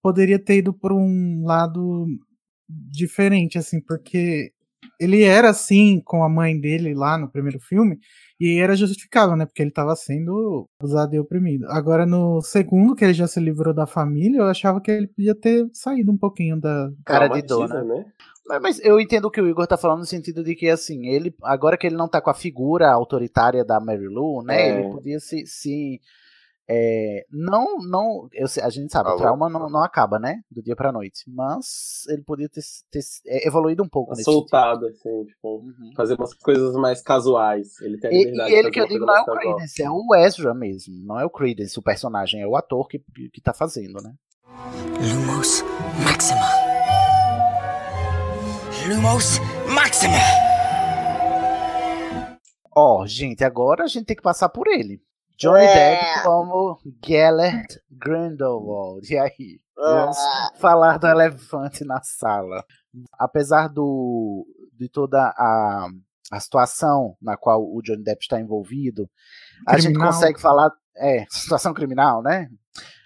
[0.02, 2.08] poderia ter ido por um lado
[2.70, 4.54] diferente, assim, porque
[5.00, 7.98] ele era assim com a mãe dele lá no primeiro filme,
[8.40, 9.46] e era justificável, né?
[9.46, 11.66] Porque ele estava sendo abusado e oprimido.
[11.70, 15.36] Agora, no segundo, que ele já se livrou da família, eu achava que ele podia
[15.36, 16.90] ter saído um pouquinho da.
[17.06, 18.06] Cara de Traumatiza, né?
[18.48, 21.06] Mas, mas eu entendo o que o Igor tá falando no sentido de que, assim,
[21.08, 24.80] ele, agora que ele não tá com a figura autoritária da Mary Lou, né, É.
[24.80, 26.00] ele podia se, se
[26.72, 30.76] é, não, não, eu a gente sabe, o trauma não, não acaba, né, do dia
[30.76, 32.62] pra noite, mas ele podia ter,
[32.92, 34.42] ter é, evoluído um pouco nesse sentido.
[34.42, 35.64] Soltado, assim, tipo,
[35.96, 37.82] fazer umas coisas mais casuais.
[37.82, 39.56] Ele tem a E, e ele que eu digo não é o casual.
[39.56, 43.00] Credence, é o Ezra mesmo, não é o Credence, o personagem, é o ator que,
[43.34, 44.14] que tá fazendo, né.
[45.02, 45.64] Lumos
[46.04, 46.50] Maxima.
[48.88, 49.40] Lumos
[49.74, 50.14] Maxima.
[52.76, 55.02] Ó, gente, agora a gente tem que passar por ele.
[55.40, 55.96] Johnny É.
[55.96, 59.12] Depp como Gellert Grindelwald.
[59.12, 59.60] E aí?
[59.76, 60.18] Vamos
[60.60, 62.66] falar do elefante na sala.
[63.18, 65.88] Apesar do, de toda a,
[66.32, 69.10] a situação na qual o Johnny Depp está envolvido,
[69.66, 70.12] a gente Criminal.
[70.12, 70.72] consegue falar.
[70.98, 72.50] É, situação criminal, né?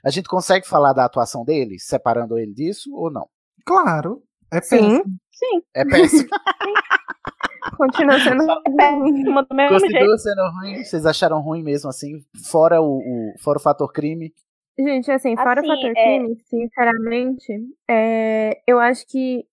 [0.04, 3.30] A gente consegue falar da atuação dele, separando ele disso ou não?
[3.64, 4.78] Claro, é Sim.
[4.80, 5.04] péssimo.
[5.32, 5.62] Sim.
[5.76, 6.30] É péssimo.
[7.78, 8.44] Continua sendo
[8.78, 10.18] péssimo do mesmo Continua jeito.
[10.20, 10.84] sendo ruim?
[10.84, 12.20] Vocês acharam ruim mesmo assim?
[12.52, 14.32] Fora o, o- fora o fator crime?
[14.78, 17.54] Gente, assim, fora Assim, o fator é- crime, sinceramente,
[17.90, 19.46] é, eu acho que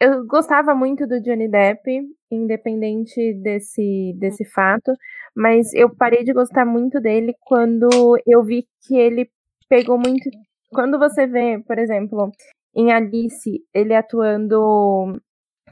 [0.00, 4.92] eu gostava muito do Johnny Depp, independente desse, desse fato,
[5.34, 7.88] mas eu parei de gostar muito dele quando
[8.26, 9.28] eu vi que ele
[9.68, 10.28] pegou muito.
[10.70, 12.30] Quando você vê, por exemplo,
[12.76, 15.18] em Alice, ele atuando,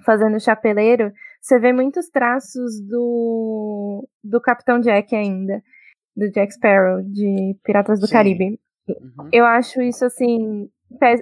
[0.05, 1.13] fazendo chapeleiro,
[1.47, 5.63] você vê muitos traços do, do Capitão Jack ainda,
[6.17, 8.13] do Jack Sparrow, de Piratas do Sim.
[8.13, 8.61] Caribe.
[8.89, 9.29] Uhum.
[9.33, 10.69] Eu acho isso assim.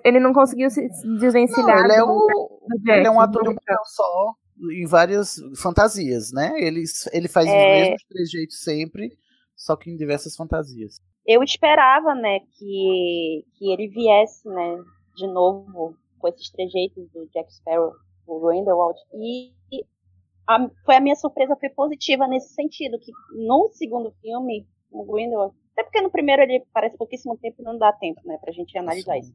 [0.03, 2.99] Ele não conseguiu se desvencilhar Não, ele é do Jack.
[3.01, 4.35] Ele é um ator de um só
[4.73, 6.53] em várias fantasias, né?
[6.57, 7.51] Ele, ele faz É.
[7.51, 9.11] os mesmos trejeitos sempre,
[9.55, 11.01] só que em diversas fantasias.
[11.27, 14.79] Eu esperava, né, que, que ele viesse, né,
[15.17, 17.93] de novo com esses trejeitos do Jack Sparrow,
[18.27, 19.53] o Grindelwald, e
[20.47, 23.13] a- foi a minha surpresa foi positiva nesse sentido, que
[23.47, 27.77] no segundo filme, o Grindelwald, até porque no primeiro ele parece pouquíssimo tempo e não
[27.79, 29.33] dá tempo, né, pra gente analisar isso.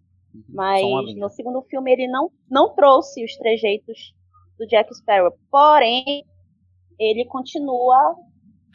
[0.47, 1.19] Mas Só uma linha.
[1.19, 4.13] no segundo filme ele não, não trouxe os trejeitos
[4.57, 6.23] do Jack Sparrow, porém
[6.99, 8.15] ele continua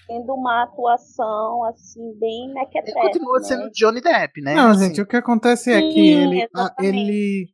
[0.06, 2.98] tendo uma atuação assim bem mequetrefe.
[2.98, 3.44] Ele continua né?
[3.44, 4.54] sendo Johnny Depp, né?
[4.54, 7.46] Não, Assim, gente, o que acontece é que Sim, ele, a- ele,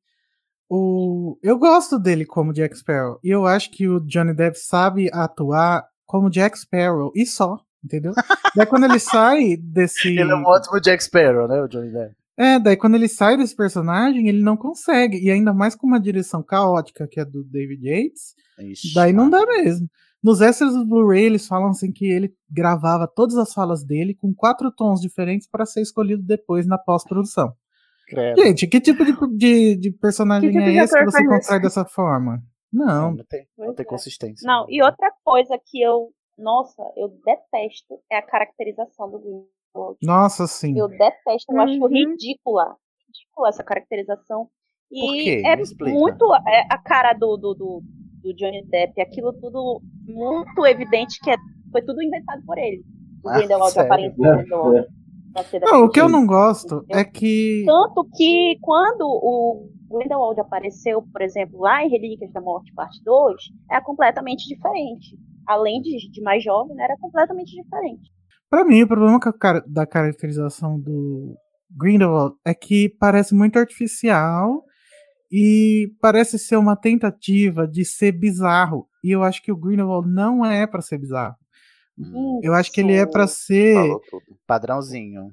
[0.71, 5.11] o, eu gosto dele como Jack Sparrow e eu acho que o Johnny Depp sabe
[5.13, 8.13] atuar como Jack Sparrow e só, entendeu?
[8.55, 11.61] daí quando ele sai desse, Ele é um ótimo Jack Sparrow, né?
[11.61, 12.15] O Johnny Depp.
[12.39, 15.99] é, daí quando ele sai desse personagem ele não consegue e ainda mais com uma
[16.01, 19.89] direção caótica que é do David Yates, Ixi, daí não dá mesmo.
[20.23, 24.33] Nos extras do Blu-ray eles falam assim que ele gravava todas as falas dele com
[24.33, 27.53] quatro tons diferentes para ser escolhido depois na pós-produção.
[28.11, 28.43] Credo.
[28.43, 31.59] Gente, que tipo de, de, de personagem Que tipo é de esse que você constrói
[31.59, 31.63] isso?
[31.63, 32.43] dessa forma?
[32.73, 33.13] Não.
[33.17, 33.89] Não tem, não tem é.
[33.89, 34.47] consistência.
[34.47, 39.99] Não, e outra coisa que eu, nossa, eu detesto é a caracterização do Grindelwald.
[40.03, 40.79] Nossa, sim.
[40.79, 41.89] Eu detesto, eu acho Uhum.
[41.89, 42.77] ridícula.
[43.07, 44.49] Ridícula essa caracterização.
[44.93, 45.43] E Por quê?
[45.45, 47.83] é muito é, a cara do, do, do,
[48.23, 51.37] do Johnny Depp, aquilo tudo muito evidente que é,
[51.73, 52.83] foi tudo inventado por ele.
[53.25, 54.87] O Ah, Grindelwald, a aparência do Grindelwald.
[55.63, 57.65] Não, o que eu não gosto é que.
[57.67, 63.37] Tanto que quando o Grindelwald apareceu, por exemplo, lá em Relíquias da Morte, parte 2,
[63.71, 65.17] é completamente diferente.
[65.47, 68.11] Além de, de mais jovem, né, era completamente diferente.
[68.49, 69.19] Pra mim, o problema
[69.67, 71.37] da caracterização do
[71.71, 74.65] Grindelwald é que parece muito artificial
[75.31, 78.89] e parece ser uma tentativa de ser bizarro.
[79.05, 81.37] E eu acho que o Grindelwald não é pra ser bizarro.
[82.01, 83.45] Hum, Eu acho que ele é pra Isso.
[83.45, 83.77] ser.
[84.47, 85.33] Padrãozinho.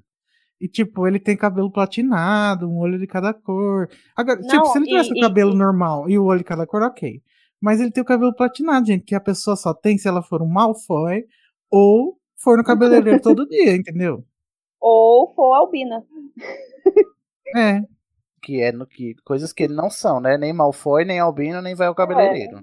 [0.59, 3.88] E, tipo, ele tem cabelo platinado, um olho de cada cor.
[4.15, 6.39] Agora, tipo, Não, se ele e- tivesse o e- cabelo e- normal e o olho
[6.39, 7.22] de cada cor, ok.
[7.61, 10.41] Mas ele tem o cabelo platinado, gente, que a pessoa só tem se ela for
[10.41, 11.26] um Malfoy
[11.72, 14.24] ou for no cabeleireiro todo dia, entendeu?
[14.80, 16.03] Ou for albina.
[17.55, 17.82] É.
[18.41, 20.38] Que é no que coisas que ele não são, né?
[20.38, 22.61] Nem Malfoy, nem Albino, nem vai ao cabeleireiro.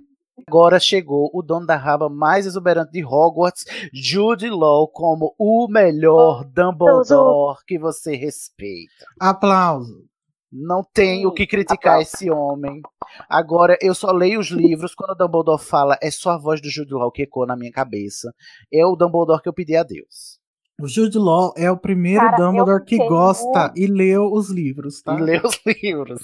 [0.49, 6.45] Agora chegou o dono da raba mais exuberante de Hogwarts, Jude Law, como o melhor
[6.45, 9.07] Dumbledore que você respeita.
[9.20, 10.05] Aplauso.
[10.53, 12.80] Não tem o que criticar esse homem.
[13.28, 14.95] Agora, eu só leio os livros.
[14.95, 17.72] Quando o Dumbledore fala, é só a voz do Jude Law que ecoa na minha
[17.72, 18.32] cabeça.
[18.72, 20.39] É o Dumbledore que eu pedi a Deus.
[20.80, 25.01] O Jude Law é o primeiro Cara, Dumbledore que gosta muito- e leu os livros,
[25.03, 25.14] tá?
[25.18, 26.20] E leu os livros.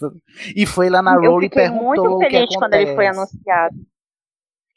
[0.56, 3.76] E foi lá na Rowling e perguntou muito o que feliz quando ele foi anunciado.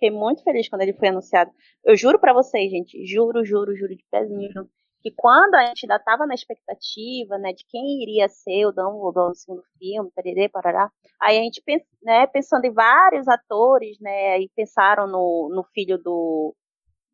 [0.03, 1.49] Fiquei muito feliz quando ele foi anunciado.
[1.81, 4.69] Eu juro pra vocês, gente, juro, juro, juro de pezinho, junto,
[5.01, 9.29] que quando a gente ainda tava na expectativa, né, de quem iria ser o Dumbledore
[9.29, 10.91] no segundo filme, pererê, parará,
[11.21, 15.97] aí a gente, pens- né, pensando em vários atores, né, e pensaram no, no filho
[15.97, 16.53] do,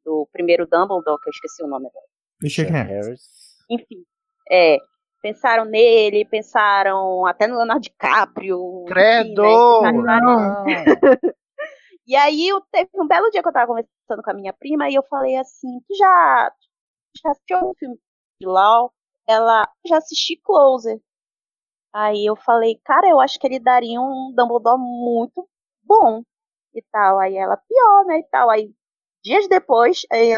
[0.03, 2.05] do primeiro Dumbledore, que eu esqueci o nome agora.
[2.41, 3.23] Richard Harris.
[3.69, 4.03] Enfim,
[4.49, 4.77] é,
[5.21, 8.85] pensaram nele, pensaram até no Leonardo DiCaprio.
[8.85, 9.43] enfim, Credo!
[9.43, 10.65] né, pensaram.
[12.09, 14.89] E aí eu teve um belo dia que eu tava conversando com a minha prima
[14.89, 16.51] e eu falei assim, tu já,
[17.23, 17.99] já assistiu algum filme
[18.41, 18.93] de Lau?
[19.27, 20.99] Ela, já assisti Closer.
[21.93, 25.47] Aí eu falei, cara, eu acho que ele daria um Dumbledore muito
[25.83, 26.23] bom
[26.73, 27.19] e tal.
[27.19, 28.49] Aí ela, pior, né, e tal.
[28.49, 28.73] Aí,
[29.23, 30.33] dias depois, aí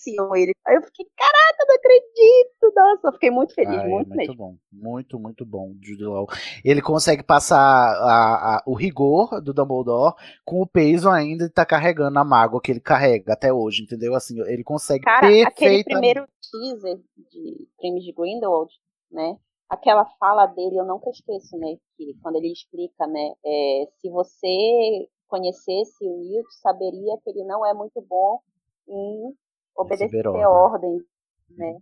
[0.00, 0.52] anunciam ele.
[0.66, 2.72] Aí eu fiquei, caraca, não acredito.
[2.74, 4.34] Nossa, eu fiquei muito feliz, Ah, é muito, muito mesmo.
[4.36, 6.26] bom, muito, muito bom, Jude Law.
[6.64, 11.64] Ele consegue passar a- a- o rigor do Dumbledore com o peso ainda de tá
[11.66, 14.14] carregando a mágoa que ele carrega até hoje, entendeu?
[14.14, 15.84] Assim, ele consegue Cara, aquele perfeitamente.
[15.84, 18.72] primeiro teaser de Crimes de Grindelwald,
[19.10, 19.36] né?
[19.68, 21.76] Aquela fala dele, eu nunca esqueço, né?
[21.96, 23.32] Que quando ele explica, né?
[23.44, 28.40] é, se você conhecesse o Newt, saberia que ele não é muito bom
[28.88, 29.32] em
[29.80, 31.04] obedecer Receber ordens, ordem.
[31.50, 31.78] né?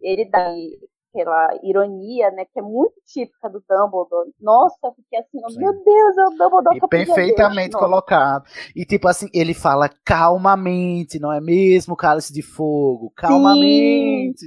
[0.00, 0.54] Ele dá,
[1.12, 4.32] aquela ironia, né, que é muito típica do Dumbledore.
[4.40, 7.82] Nossa, eu fiquei assim, oh, meu Deus, é o Dumbledore E que perfeitamente Deus.
[7.82, 8.44] colocado.
[8.74, 13.12] E tipo assim, ele fala calmamente, não é mesmo, cálice de fogo?
[13.16, 14.46] Calmamente.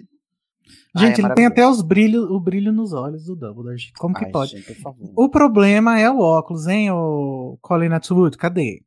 [0.96, 3.78] Ai, Gente, é ele tem até os brilho, o brilho nos olhos do Dumbledore.
[3.78, 3.94] gente.
[3.94, 4.52] Como que Ai, pode?
[4.52, 5.12] gente, por favor.
[5.16, 8.38] O problema é o óculos, hein, o Colin Atwood?
[8.38, 8.82] Cadê?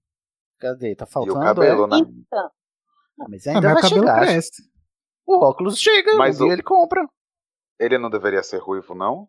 [0.58, 0.94] Cadê?
[0.94, 1.40] Tá faltando?
[1.40, 1.88] cabelo, é?
[1.88, 1.98] né?
[1.98, 2.50] Então,
[3.20, 4.20] Ah, mas Ah, ainda mas vai chegar.
[4.26, 4.62] cresce.
[5.26, 7.06] O óculos chega, Mas um o- ele compra.
[7.78, 9.28] Ele não deveria ser ruivo, não?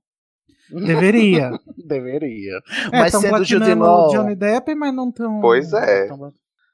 [0.70, 1.52] Deveria.
[1.78, 2.60] Deveria.
[2.92, 4.08] É, mas tão sendo Jude platinando Law...
[4.08, 5.40] o Johnny Depp, mas não tão.
[5.42, 6.06] Pois é.
[6.06, 6.34] Então,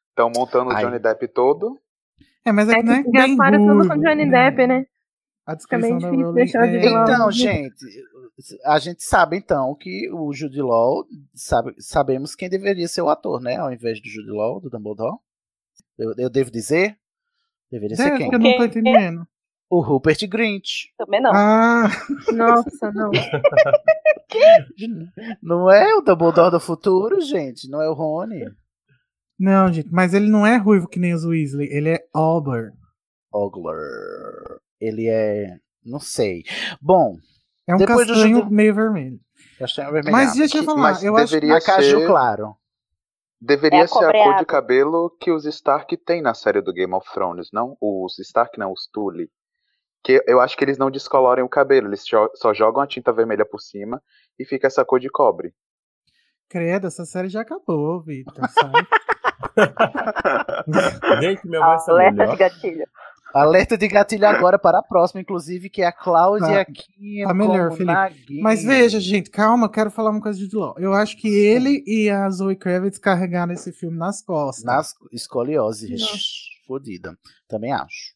[0.10, 0.76] Estão montando o.
[0.76, 1.80] Johnny Depp todo.
[2.46, 4.50] É, mas é, É que não é que bem tudo com Johnny né?
[4.52, 4.86] Depp, né?
[5.46, 7.04] A Fica meio descrição difícil Rowling deixar é...
[7.04, 7.86] Então, gente,
[8.66, 13.42] a gente sabe então que o Jude Law, sabe, sabemos quem deveria ser o ator,
[13.42, 13.58] né?
[13.58, 15.18] Ao invés do Jude Law, do Dumbledore.
[15.98, 16.98] Eu, eu devo dizer?
[17.74, 18.30] Deveria ser É, quem?
[18.30, 19.28] que eu não tô entendendo.
[19.68, 20.68] O Rupert Grint.
[20.96, 21.32] também não.
[21.34, 21.90] Ah,
[22.32, 23.10] Nossa, não.
[25.42, 27.70] Não é o Dumbledore do futuro, gente.
[27.70, 28.46] Não é o Rony.
[29.40, 32.72] não, gente, mas ele não é ruivo que nem os Weasley, ele é Auburn.
[33.32, 33.80] Ogler.
[34.80, 35.58] Ele é.
[35.86, 36.44] Não sei.
[36.82, 37.18] Bom.
[37.68, 38.54] É um do castanho Jude...
[38.54, 39.20] meio vermelho.
[39.60, 40.26] Castanho avermelhado.
[40.26, 42.56] Mas deixa eu falar, Mas eu acho deveria A caju claro.
[43.46, 46.72] Deveria É a ser a cor de cabelo que os Stark têm na série do
[46.72, 47.76] Game of Thrones, não?
[47.82, 49.30] Os Stark não, os Tully.
[50.02, 53.46] Que eu acho que eles não descolorem o cabelo, eles só jogam a tinta vermelha
[53.46, 54.02] por cima
[54.40, 55.54] e fica essa cor de cobre.
[56.50, 58.48] Credo, essa série já acabou, Vitor.
[58.50, 58.88] sabe?
[61.22, 62.32] Gente, voz tá Alerta melhor.
[62.32, 62.86] de gatilho.
[63.34, 67.24] Alerta de gatilho agora para a próxima, inclusive, que é a Cláudia Tá- Kim.
[67.24, 68.40] tá melhor, como Felipe.
[68.42, 70.76] Mas veja, gente, calma, eu quero falar uma coisa de Jude Law.
[70.78, 74.64] Eu acho que ele e a Zoe Kravitz carregaram esse filme nas costas.
[74.64, 76.06] Nas escoliose, Nossa.
[76.68, 77.18] fodida.
[77.48, 78.14] Também acho.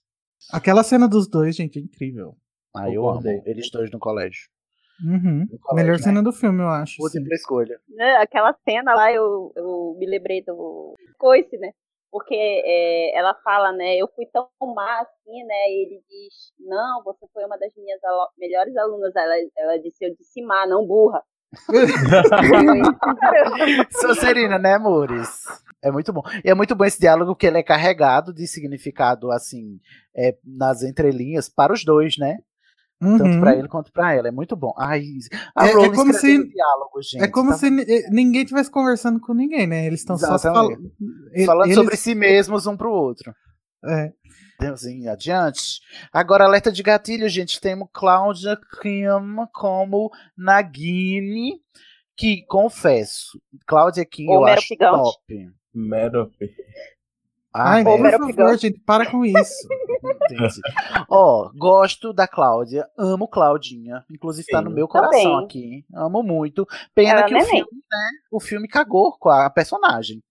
[0.51, 2.35] Aquela cena dos dois, gente, é incrível.
[2.75, 3.21] Ah, eu amo.
[3.45, 4.47] Eles dois no colégio.
[5.03, 5.45] Uhum.
[5.61, 6.03] colégio, Melhor né?
[6.03, 6.95] cena do filme, eu acho.
[6.99, 7.79] Múltipla escolha.
[7.89, 11.71] Né, Aquela cena lá, eu, eu me lembrei do Coice, né?
[12.11, 13.97] Porque é, ela fala, né?
[13.97, 15.69] Eu fui tão má assim, né?
[15.69, 17.99] E ele diz: Não, você foi uma das minhas
[18.37, 19.15] melhores alunas.
[19.15, 21.23] Ela, ela disse: Eu disse má, não burra.
[23.91, 25.45] Sonserina, né, amores?
[25.81, 26.21] É muito bom.
[26.43, 29.79] E é muito bom esse diálogo que ele é carregado de significado, assim,
[30.15, 32.39] é, nas entrelinhas para os dois, né?
[32.99, 33.39] Tanto Uhum.
[33.39, 34.27] pra ele quanto pra ela.
[34.27, 34.73] É muito bom.
[34.77, 35.03] Ai,
[35.55, 37.23] a É- é como se- diálogo, gente.
[37.23, 39.85] é como tá se ni- ninguém estivesse conversando com ninguém, né?
[39.85, 40.75] Eles estão só Exatamente.
[40.75, 41.45] falando.
[41.45, 43.33] falando eles- sobre si mesmos um pro outro.
[43.85, 44.11] É.
[44.71, 45.79] Assim, adiante.
[46.11, 47.61] Agora, alerta de gatilho, gente.
[47.61, 49.03] Temos Cláudia Kim
[49.53, 51.59] como Nagini,
[52.17, 54.97] que, confesso, Cláudia Kim eu Homero acho Gigante.
[54.97, 55.49] top.
[55.75, 56.49] Merope.
[57.53, 59.67] Ah, Ai, por favor, gente, para com isso.
[61.09, 64.65] Ó, gosto da Cláudia, amo Claudinha, inclusive tá Sim.
[64.65, 65.45] no meu coração Também.
[65.45, 66.67] aqui, amo muito.
[66.93, 67.49] Pena Ela que é o neném.
[67.63, 70.21] filme, né, o filme cagou com a personagem.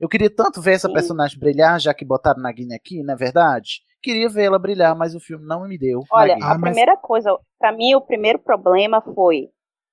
[0.00, 0.94] Eu queria tanto ver essa Sim.
[0.94, 3.80] personagem brilhar, já que botaram Nagini aqui, não é verdade?
[4.02, 6.02] Queria vê-la brilhar, mas o filme não me deu.
[6.10, 6.42] Olha, Nagini.
[6.42, 9.48] Ah, a mas- primeira coisa, pra mim, o primeiro problema foi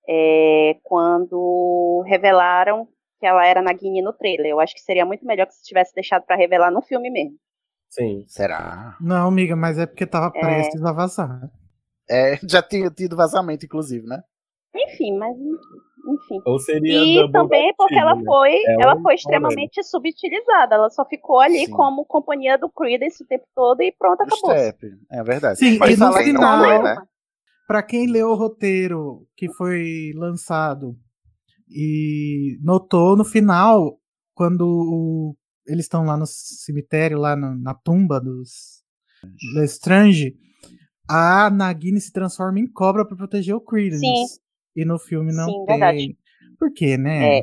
[0.10, 2.88] é, quando revelaram
[3.22, 4.48] que ela era Nagini no trailer.
[4.48, 7.38] Eu acho que seria muito melhor que se tivesse deixado pra revelar no filme mesmo.
[7.88, 8.26] Sim.
[8.28, 8.98] Será?
[9.00, 10.40] Não, amiga, mas é porque tava É.
[10.42, 11.40] prestes a vazar.
[12.10, 14.24] É, já tinha tido vazamento, inclusive, né?
[14.76, 16.42] Enfim, mas enfim.
[16.46, 18.24] Ou seria E também porque ela né?
[18.26, 20.76] foi, É ela foi extremamente subutilizada.
[20.76, 21.72] Ela só ficou ali Sim.
[21.72, 24.50] como companhia do Creedence o tempo todo e pronto, O acabou.
[24.58, 24.80] Step,
[25.12, 25.60] é verdade.
[25.60, 26.96] Sim, Mas e no final, foi, né?
[27.68, 30.96] pra quem leu o roteiro que foi lançado
[31.72, 34.00] e notou no final,
[34.34, 38.84] quando o- eles estão lá no cemitério, lá no- na tumba dos
[39.56, 40.36] Lestrange,
[41.08, 44.00] a Nagini se transforma em cobra pra proteger o Credence.
[44.00, 44.40] Sim.
[44.76, 45.66] E no filme não Sim, tem.
[45.66, 46.18] verdade.
[46.58, 47.40] Por quê, né?
[47.40, 47.42] É.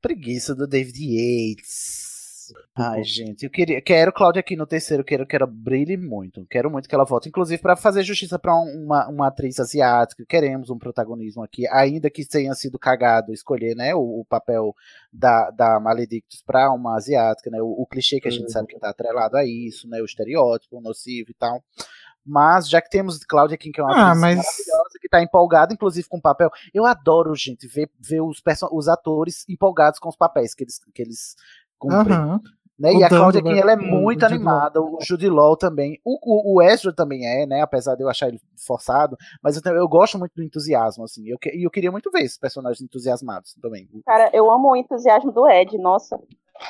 [0.00, 2.09] Preguiça do David Yates.
[2.76, 6.46] Ai, gente, eu queria, quero Cláudia aqui no terceiro, quero que ela brilhe muito.
[6.46, 10.24] Quero muito que ela volte, inclusive para fazer justiça para uma, uma atriz asiática.
[10.28, 14.74] Queremos um protagonismo aqui, ainda que tenha sido cagado escolher, né, o, o papel
[15.12, 18.48] da, da Maledictus para uma asiática, né, o, o clichê que a gente Uhum.
[18.50, 21.62] sabe que tá atrelado a isso, né, o estereótipo, o nocivo e tal.
[22.24, 25.22] Mas já que temos Cláudia Kim, que é uma Ah, atriz mas- maravilhosa, que tá
[25.22, 26.50] empolgada, inclusive, com o papel.
[26.72, 28.42] Eu adoro, gente, ver, ver os,
[28.72, 31.34] os atores empolgados com os papéis que eles, que eles
[31.80, 32.16] cumprem.
[32.16, 32.40] Aham.
[32.78, 32.92] Né?
[32.92, 36.00] O E a Cláudia Dumbledore, Kim, ela é muito animada, o Jude Law também.
[36.02, 37.60] O, o, o Ezra também é, né?
[37.60, 39.18] Apesar de eu achar ele forçado.
[39.42, 41.28] Mas eu, eu gosto muito do entusiasmo, assim.
[41.28, 43.86] Eu, E eu queria muito ver esses personagens entusiasmados também.
[44.06, 46.18] Cara, eu amo o entusiasmo do Ed, nossa.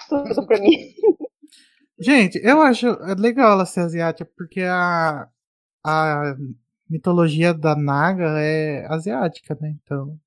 [0.09, 0.71] Tudo pra mim.
[2.01, 5.29] Gente, eu acho legal ela ser asiática, porque a,
[5.85, 6.35] a
[6.89, 9.77] mitologia da Naga é asiática, né?
[9.85, 10.19] Então.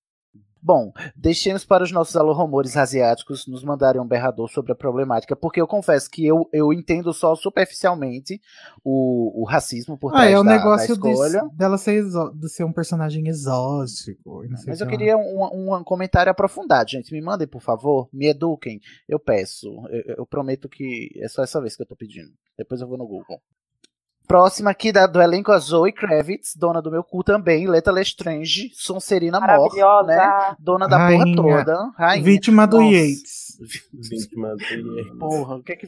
[0.65, 5.59] Bom, deixemos para os nossos alô-rumores asiáticos nos mandarem um berrador sobre a problemática, porque
[5.59, 8.39] eu confesso que eu, eu entendo só superficialmente
[8.83, 11.41] o, o racismo por Ah, trás é o da, negócio da escolha.
[11.49, 14.43] de, dela ser, exó- de ser um personagem exótico.
[14.65, 17.11] Mas eu queria um, um comentário aprofundado, gente.
[17.13, 18.07] Me mandem, por favor.
[18.13, 18.79] Me eduquem.
[19.07, 19.67] Eu peço.
[19.89, 22.31] Eu, eu prometo que é só essa vez que eu tô pedindo.
[22.57, 23.41] Depois eu vou no Google.
[24.27, 28.71] Próxima aqui da, do elenco a Zoe Kravitz, dona do meu cu também, Leta Lestrange,
[28.73, 30.55] Sonserina Mor, né?
[30.59, 31.35] Dona da Rainha.
[31.35, 31.91] porra toda.
[31.97, 32.23] Rainha.
[32.23, 32.95] Vítima do Nossa.
[32.95, 33.57] Yates.
[33.93, 35.17] Vítima do Yates.
[35.19, 35.87] Porra, o que é que.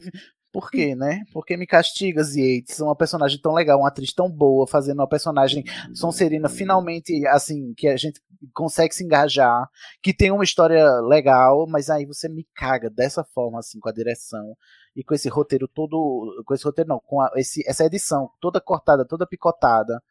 [0.52, 1.22] Por quê, né?
[1.32, 2.80] Por que me castigas, Yates?
[2.80, 7.88] Uma personagem tão legal, uma atriz tão boa, fazendo uma personagem Sonserina finalmente, assim, que
[7.88, 8.20] a gente
[8.54, 9.68] consegue se engajar,
[10.02, 13.92] que tem uma história legal, mas aí você me caga dessa forma, assim, com a
[13.92, 14.56] direção
[14.94, 16.42] e com esse roteiro todo.
[16.44, 20.02] Com esse roteiro, não, com a- esse, essa edição toda cortada, toda picotada,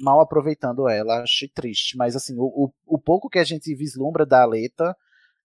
[0.00, 1.22] mal aproveitando ela.
[1.22, 4.96] Achei triste, mas assim, o, o, o pouco que a gente vislumbra da Aleta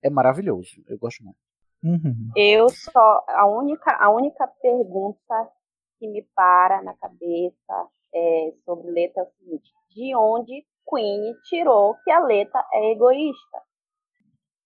[0.02, 0.84] é maravilhoso.
[0.88, 1.38] Eu gosto muito.
[1.84, 2.32] Uhum.
[2.36, 3.24] Eu só.
[3.28, 5.50] A única, a única pergunta
[6.00, 11.96] que me para na cabeça é, sobre Leta é o seguinte: de onde Queen tirou
[12.04, 13.58] que a Leta é egoísta?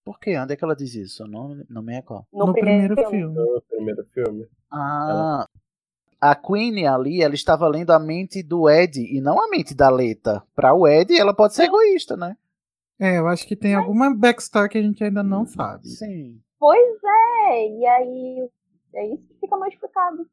[0.04, 0.38] Por quê?
[0.38, 1.24] Onde é que ela diz isso?
[1.24, 2.26] Eu não, não me recordo.
[2.34, 3.36] No, No primeiro primeiro filme.
[3.36, 3.52] filme.
[3.54, 4.48] No primeiro filme.
[4.72, 5.46] Ah,
[6.20, 9.90] a Queen ali, ela estava lendo a mente do Ed e não a mente da
[9.90, 10.44] Leta.
[10.56, 12.36] Pra o Ed, ela pode ser egoísta, né?
[13.00, 15.88] É, eu acho que tem alguma backstory que a gente ainda não sabe.
[15.88, 16.40] Sim.
[16.60, 18.50] Pois é, e aí
[18.94, 20.28] é isso que fica mal explicado.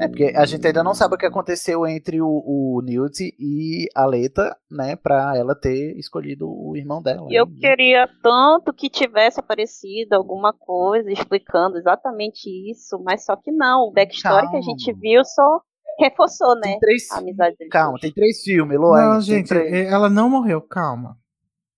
[0.00, 3.86] É porque a gente ainda não sabe o que aconteceu entre o, o Newt e
[3.94, 4.96] a Leta, né?
[4.96, 7.26] Pra ela ter escolhido o irmão dela.
[7.30, 13.52] E eu queria tanto que tivesse aparecido alguma coisa explicando exatamente isso, mas só que
[13.52, 13.88] não.
[13.88, 15.60] O backstory que a gente viu só
[15.98, 16.78] reforçou, né?
[16.80, 17.70] três- a amizade deles.
[17.72, 19.02] Calma, tem três filmes, Loan.
[19.04, 19.72] Não, tem gente, três.
[19.72, 21.16] é- ela não morreu, calma.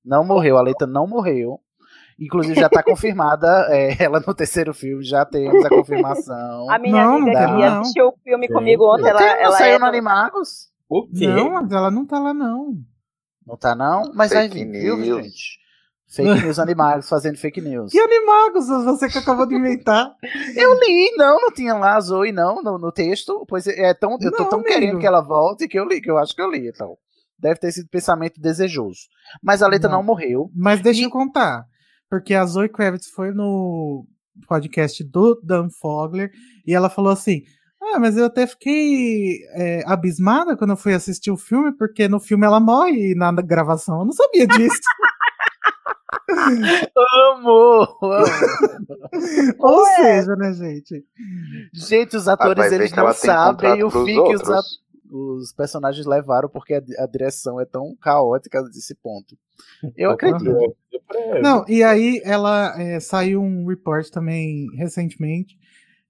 [0.05, 1.61] Não morreu, a Leta não morreu.
[2.19, 6.71] Inclusive já tá confirmada é, ela no terceiro filme, já temos a confirmação.
[6.71, 7.81] A minha Não, amiga não que não.
[7.81, 8.53] assistiu o filme Sim.
[8.53, 10.71] comigo ontem, ela, não ela saiu é no Animagos?
[10.89, 11.27] O quê?
[11.27, 12.75] Não, mas ela não tá lá, não.
[13.47, 14.13] Não tá não?
[14.15, 15.25] Mas vai Fake vir, viu, news.
[15.25, 15.63] gente?
[16.15, 17.91] Fake news Animagos fazendo fake news.
[17.91, 20.15] Que animagos, você que acabou de inventar.
[20.55, 23.47] Eu li, não, não tinha lá a Zoe, não, no, no texto.
[23.49, 24.75] Pois é tão, eu tô Não, tão amigo.
[24.75, 26.99] querendo que ela volte que eu li, que eu acho que eu li, então.
[27.39, 29.01] Deve ter sido pensamento desejoso.
[29.43, 30.03] Mas a Leta não, Não.
[30.05, 30.51] morreu.
[30.55, 31.65] Mas deixa eu contar.
[32.13, 34.07] Porque a Zoe Kravitz foi no
[34.47, 36.31] podcast do Dan Fogler
[36.67, 37.41] e ela falou assim:
[37.83, 42.21] Ah, mas eu até fiquei é, abismada quando eu fui assistir o filme, porque no
[42.21, 44.79] filme ela morre e na gravação eu não sabia disso.
[47.33, 47.97] Amo!
[49.59, 49.97] Ou Ué.
[49.97, 51.03] seja, né, gente?
[51.73, 54.82] Gente, os Ah, atores ver eles que não sabem o fim que os, outros.
[55.13, 59.37] Os personagens levaram, porque a, a direção é tão caótica desse ponto.
[59.95, 60.75] Eu acredito.
[61.43, 65.59] Não, e aí ela é, saiu um report também recentemente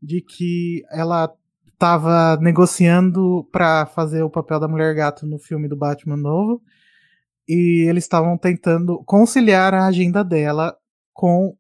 [0.01, 1.33] de que ela
[1.67, 6.63] estava negociando para fazer o papel da Mulher Gato no filme do Batman novo
[7.49, 10.77] e eles estavam tentando conciliar a agenda dela
[11.13, 11.57] com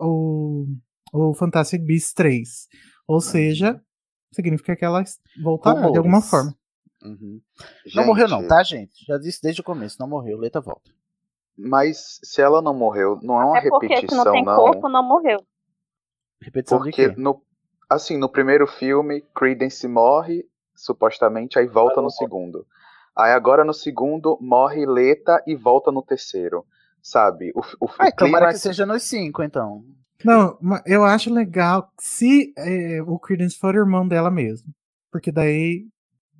[0.00, 0.66] o,
[1.12, 2.48] o Fantastic Beasts 3.
[3.06, 3.78] Ou seja,
[4.32, 5.04] significa que ela
[5.42, 6.56] voltará de alguma forma.
[7.02, 7.40] Uhum.
[7.94, 9.04] Não morreu não, tá, gente?
[9.06, 10.38] Já disse desde o começo, não morreu.
[10.38, 10.90] Leta volta.
[11.56, 14.56] Mas se ela não morreu, não é uma É porque se repetição, não tem não.
[14.56, 15.44] corpo, não morreu.
[16.40, 17.20] Repetição de Porque quê?
[17.20, 17.42] no,
[17.90, 20.44] assim, no primeiro filme, Credence morre,
[20.74, 22.64] supostamente, aí volta no segundo.
[23.16, 26.64] Aí agora no segundo, morre Leta e volta no terceiro.
[27.02, 27.50] Sabe?
[27.54, 29.82] O, o, Ai, o tomara que seja nos cinco, então.
[30.24, 34.68] Não, eu acho legal se é, o Credence for o irmão dela mesmo.
[35.10, 35.86] Porque daí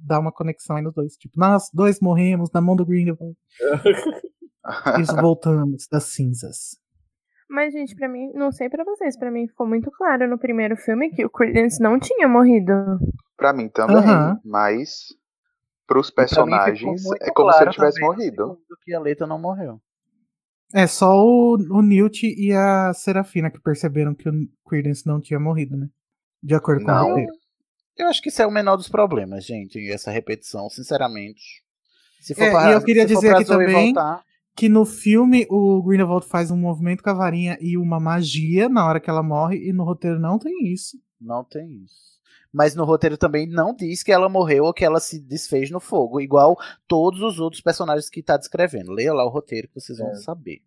[0.06, 1.14] dá uma conexão aí nos dois.
[1.16, 3.36] Tipo, nós dois morremos na mão do Grindelwald.
[5.00, 6.76] Isso voltamos das cinzas.
[7.48, 10.76] Mas, gente, pra mim, não sei pra vocês, pra mim ficou muito claro no primeiro
[10.76, 12.72] filme que o Credence não tinha morrido.
[13.36, 14.38] Pra mim também, Aham.
[14.44, 15.06] mas
[15.86, 18.14] pros personagens é como se claro ele tivesse também no
[18.46, 18.58] morrido.
[18.84, 19.80] Que a Leta não morreu.
[20.74, 24.32] É só o, o Newt e a Serafina que perceberam que o
[24.68, 25.88] Credence não tinha morrido, né?
[26.42, 27.08] De acordo com o Não.
[27.08, 27.32] roteiro.
[27.98, 31.42] Eu acho que isso é o menor dos problemas, gente, essa repetição, sinceramente.
[32.20, 34.22] Se for É, pra, e eu queria dizer aqui também voltar,
[34.56, 38.86] que no filme o Grindelwald faz um movimento com a varinha e uma magia na
[38.86, 40.96] hora que ela morre, e no roteiro não tem isso.
[41.20, 42.08] não tem isso.
[42.52, 45.80] Mas no roteiro também não diz que ela morreu ou que ela se desfez no
[45.80, 48.90] fogo, igual todos os outros personagens que tá descrevendo.
[48.92, 50.14] Leia lá o roteiro que vocês vão É.
[50.14, 50.62] saber.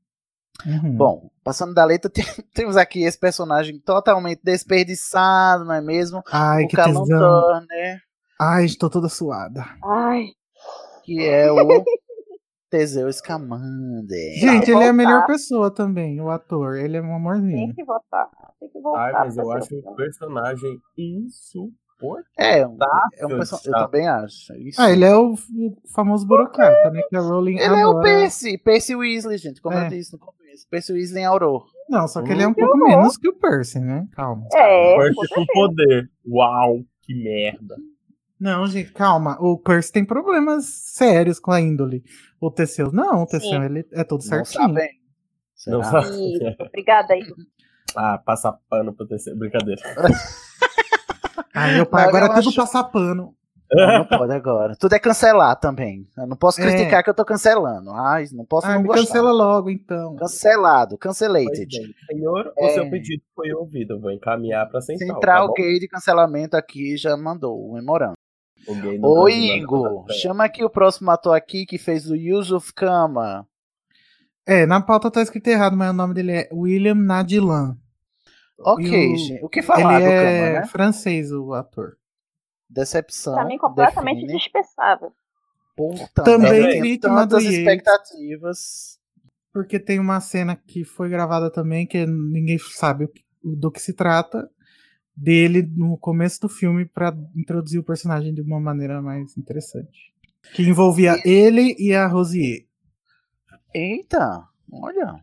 [0.66, 0.96] Uhum.
[0.96, 6.22] Bom, passando da letra, tem- temos aqui esse personagem totalmente desperdiçado, não é mesmo?
[6.32, 7.42] Ai, o que Callum tesão.
[7.42, 8.00] Turner,
[8.40, 9.64] Ai, estou toda suada.
[9.84, 10.26] Ai,
[11.04, 11.56] que é o
[12.72, 14.34] Teseu Scamander.
[14.40, 16.78] Gente, ele é a melhor pessoa também, o ator.
[16.78, 17.68] Ele é um amorzinho.
[17.68, 18.30] Tem que votar.
[18.60, 19.08] Tem que voltar.
[19.08, 22.26] Ai, mas eu pra acho um personagem insuportável.
[22.38, 22.78] É, um-
[23.18, 23.58] é um person...
[23.66, 24.54] eu também acho.
[24.56, 24.82] Isso.
[24.82, 25.38] Ah, ele é o, o
[25.94, 27.02] famoso burocrata, né?
[27.10, 28.00] Que a Rowling Ele é o.
[28.02, 29.86] Percy, Percy Weasley, gente, como É.
[29.86, 30.41] eu disse no começo.
[30.70, 31.66] Percy Weasley em Auror.
[31.90, 34.08] Não, só que ele é um pouco menos que o Percy, né?
[34.14, 34.46] Calma.
[34.54, 36.10] É, Percy com poder.
[36.28, 37.76] Uau, que merda.
[38.40, 39.38] Não, gente, calma.
[39.40, 42.04] O Percy tem problemas sérios com a índole.
[42.40, 43.64] O Teseu, não, o Teseu Sim.
[43.66, 44.64] ele é todo Não certinho.
[44.68, 44.90] sabem.
[45.68, 46.02] Não Será?
[46.04, 46.56] sabe.
[46.60, 47.22] Obrigada aí.
[47.96, 49.38] Ah, passar pano pro terceiro.
[49.38, 49.82] Brincadeira.
[51.54, 53.36] Aí meu pai Não, agora eu é tudo acho- passar pano.
[53.74, 54.76] Não, não pode agora.
[54.76, 56.08] Tudo é cancelar também.
[56.18, 56.66] Eu não posso É.
[56.66, 57.92] criticar que eu tô cancelando.
[57.92, 59.06] Ai, não posso Ah, não me gostar.
[59.06, 60.16] cancela logo, então.
[60.18, 61.68] Cancelado, cancelated.
[61.80, 62.70] bem, senhor, o É.
[62.70, 63.94] seu pedido foi ouvido.
[63.94, 65.08] Eu vou encaminhar pra central.
[65.16, 65.62] Central tá?
[65.62, 68.14] Gay de cancelamento aqui já mandou o memorando.
[68.68, 73.48] O Ô Ingo, pra- chama aqui o próximo ator aqui que fez o Yusuf Kama.
[74.46, 77.76] É, na pauta tá escrito errado, mas o nome dele é William Nadilan.
[78.60, 79.44] Ok, o- gente.
[79.44, 80.66] O que falar ele do é Kama, né?
[80.68, 81.94] francês, o ator.
[82.72, 83.34] Decepção.
[83.34, 84.38] Pra mim, completamente define.
[84.40, 85.12] dispensável.
[85.76, 87.60] Puta Também do tantas Yates.
[87.60, 89.00] expectativas.
[89.54, 93.10] Porque tem uma cena que foi gravada também, que ninguém sabe
[93.44, 94.50] do que se trata,
[95.16, 100.14] dele no começo do filme pra introduzir o personagem de uma maneira mais interessante.
[100.54, 102.66] Que envolvia ele e a Rosier.
[103.74, 105.22] Eita, olha.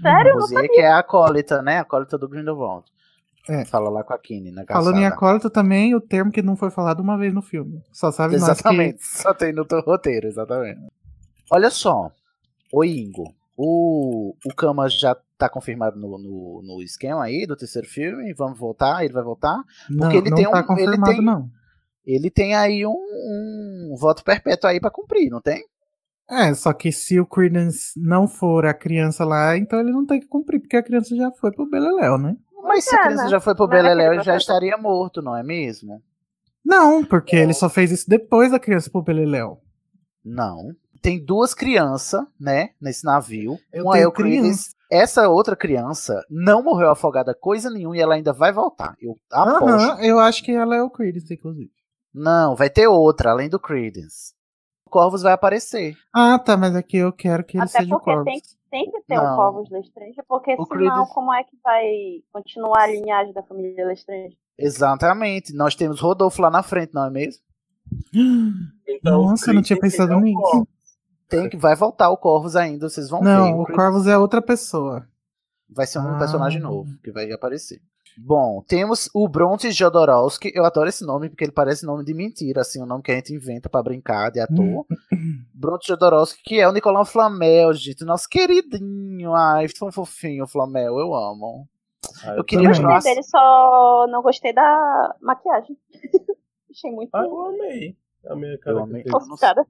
[0.00, 0.30] Sério?
[0.30, 1.78] Eu não Rosier, que é a acólita, né?
[1.78, 2.86] A acólita do Grindelwald.
[3.48, 3.64] É.
[3.64, 5.14] Fala lá com a Kine na Falando em caçada.
[5.14, 7.82] acólito também, o termo que não foi falado uma vez no filme.
[7.90, 8.50] Só sabe nós que...
[8.50, 10.80] Exatamente, só tem no teu roteiro, exatamente.
[11.50, 12.10] Olha só,
[12.72, 17.88] o Ingo, o, o Kama já tá confirmado no, no, no esquema aí do terceiro
[17.88, 19.62] filme, vamos voltar, ele vai voltar?
[19.88, 21.50] Não, Porque ele não tem tá um, ele confirmado, tem, não.
[22.04, 25.64] ele tem aí um, um voto perpétuo aí pra cumprir, não tem?
[26.30, 30.20] É, só que se o Credence não for a criança lá, então ele não tem
[30.20, 32.36] que cumprir, porque a criança já foi pro Beleléu, né?
[32.68, 35.36] Mas se a é, criança já foi pro é Beleléu, ele já estaria morto, não
[35.36, 36.02] é mesmo?
[36.64, 39.60] Não, porque ele só fez isso depois da criança pro Beleléu.
[40.24, 40.74] Não.
[41.00, 43.58] Tem duas crianças, né, nesse navio.
[43.72, 44.52] Eu Uma tenho é o.
[44.90, 48.96] Essa outra criança não morreu afogada coisa nenhuma e ela ainda vai voltar.
[49.00, 49.90] Eu aposto.
[49.90, 51.70] Aham, eu acho que ela é o Credence, inclusive.
[52.12, 54.32] Não, vai ter outra, além do Credence.
[54.88, 55.94] O Corvus vai aparecer.
[56.14, 58.24] Ah, tá, mas aqui eu quero que ele Até seja o porque Corvus.
[58.24, 59.34] tem, tem que ter Não.
[59.34, 61.84] o Corvus Lestrange, porque O senão Credence- como é que vai
[62.32, 64.38] continuar a linhagem da família Lestrange?
[64.58, 65.54] Exatamente.
[65.54, 67.42] Nós temos Rodolfo lá na frente, não é mesmo?
[68.88, 70.66] Então, Nossa, eu não tinha pensado é nisso.
[71.28, 73.26] Tem que vai voltar o Corvus ainda, vocês vão ver.
[73.26, 75.06] Não, o Corvus é outra pessoa.
[75.70, 76.18] vai ser um Ah.
[76.18, 77.78] personagem novo que vai aparecer.
[78.20, 80.50] Bom, temos o Bronte Jodorowsky.
[80.52, 83.14] Eu adoro esse nome porque ele parece nome de mentira, assim, um nome que a
[83.14, 84.84] gente inventa pra brincar de ator.
[85.54, 89.34] Bronte Jodorowsky, que é o Nicolau Flamel, gente, nosso queridinho.
[89.34, 91.68] Ai, tão fofinho o Flamel, eu amo.
[92.24, 92.82] Ah, Eu queria também.
[92.82, 95.76] ver Gostei dele, só não gostei da maquiagem.
[96.70, 97.96] Achei muito Ah, eu amei.
[98.28, 99.04] Amei a cara Eu amei.
[99.08, 99.64] falsificada.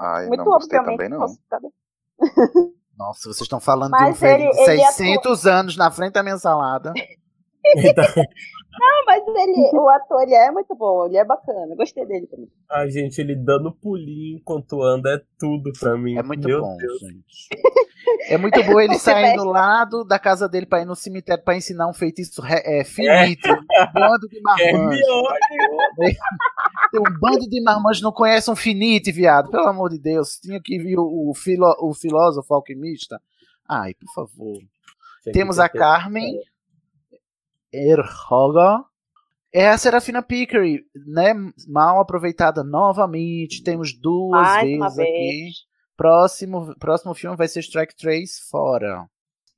[0.00, 2.72] Ai, Muito não gostei obviamente também não.
[2.98, 6.14] Nossa, vocês estão falando Mas de um velho ele- de ele 600 anos na frente
[6.14, 6.92] da minha salada.
[8.74, 11.76] Não, mas ele, o ator ele é muito bom, ele é bacana.
[11.76, 12.48] Gostei dele também.
[12.70, 16.16] Ai, gente, ele dando pulinho enquanto anda é tudo pra mim.
[16.16, 16.98] É muito Meu bom, Deus.
[17.00, 18.32] gente.
[18.32, 18.94] É muito bom ele
[19.44, 22.82] lá do- da casa dele pra ir no cemitério pra ensinar um feitiço re- é,
[22.82, 23.46] finito.
[23.50, 25.06] Um bando de marmanjos.
[26.90, 29.50] Tem um bando de marmanjos não conhece um finite, viado.
[29.50, 30.38] Pelo amor de Deus.
[30.40, 33.20] Tinha que vir o, o, filo- o filósofo alquimista.
[33.68, 34.58] Ai, por favor.
[35.22, 36.34] Que Temos a Carmen
[37.72, 38.84] Erhoga.
[39.52, 41.34] É a Serafina Pickery, né?
[41.68, 43.62] Mal aproveitada novamente.
[43.62, 44.96] Temos duas Mais vezes uma aqui.
[44.96, 45.54] vez.
[45.96, 49.06] Próximo, próximo filme vai ser Strike 3 fora.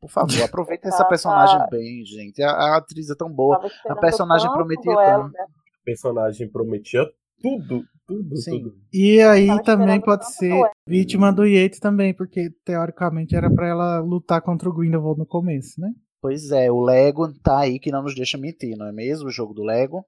[0.00, 2.42] Por favor, aproveita essa personagem bem, gente.
[2.42, 3.60] A, a atriz é tão boa.
[3.88, 5.32] A personagem prometia tanto.
[5.32, 5.44] né?
[5.80, 7.04] O personagem prometia
[7.40, 8.58] tudo, tudo, Sim.
[8.62, 8.74] tudo.
[8.92, 14.00] E aí Tava também pode ser vítima do Yates também, porque teoricamente era pra ela
[14.00, 15.90] lutar contra o Grindelwald no começo, né?
[16.24, 19.28] Pois é, o Lego tá aí que não nos deixa mentir, não é mesmo?
[19.28, 20.06] O jogo do Lego.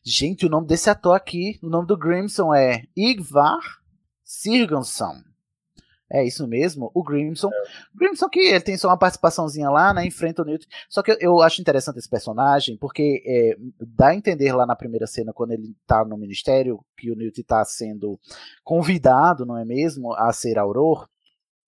[0.00, 3.58] Gente, o nome desse ator aqui, o nome do Grimson é Igvar
[4.22, 5.20] Sigurdsson.
[6.08, 7.50] É isso mesmo, o Grimson.
[7.92, 10.06] Grimson que ele tem só uma participaçãozinha lá, né?
[10.06, 10.64] Enfrenta o Newt.
[10.88, 14.76] Só que eu, eu acho interessante esse personagem, porque é, dá a entender lá na
[14.76, 18.16] primeira cena, quando ele tá no ministério, que o Newt tá sendo
[18.62, 21.08] convidado, não é mesmo, a ser Auror.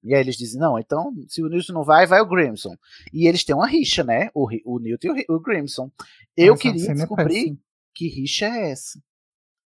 [0.05, 2.77] E aí eles dizem, não, então, se o Newt não vai, vai o Grimson.
[3.13, 4.31] E eles têm uma rixa, né?
[4.35, 5.91] O, o Newt e o, o Grimson.
[6.37, 7.59] Eu Essa queria é descobrir
[7.95, 9.01] que rixa é essa.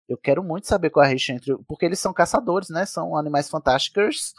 [0.08, 1.58] Eu quero muito saber qual é a rixa entre.
[1.68, 2.86] Porque eles são caçadores, né?
[2.86, 4.34] São animais fantásticos.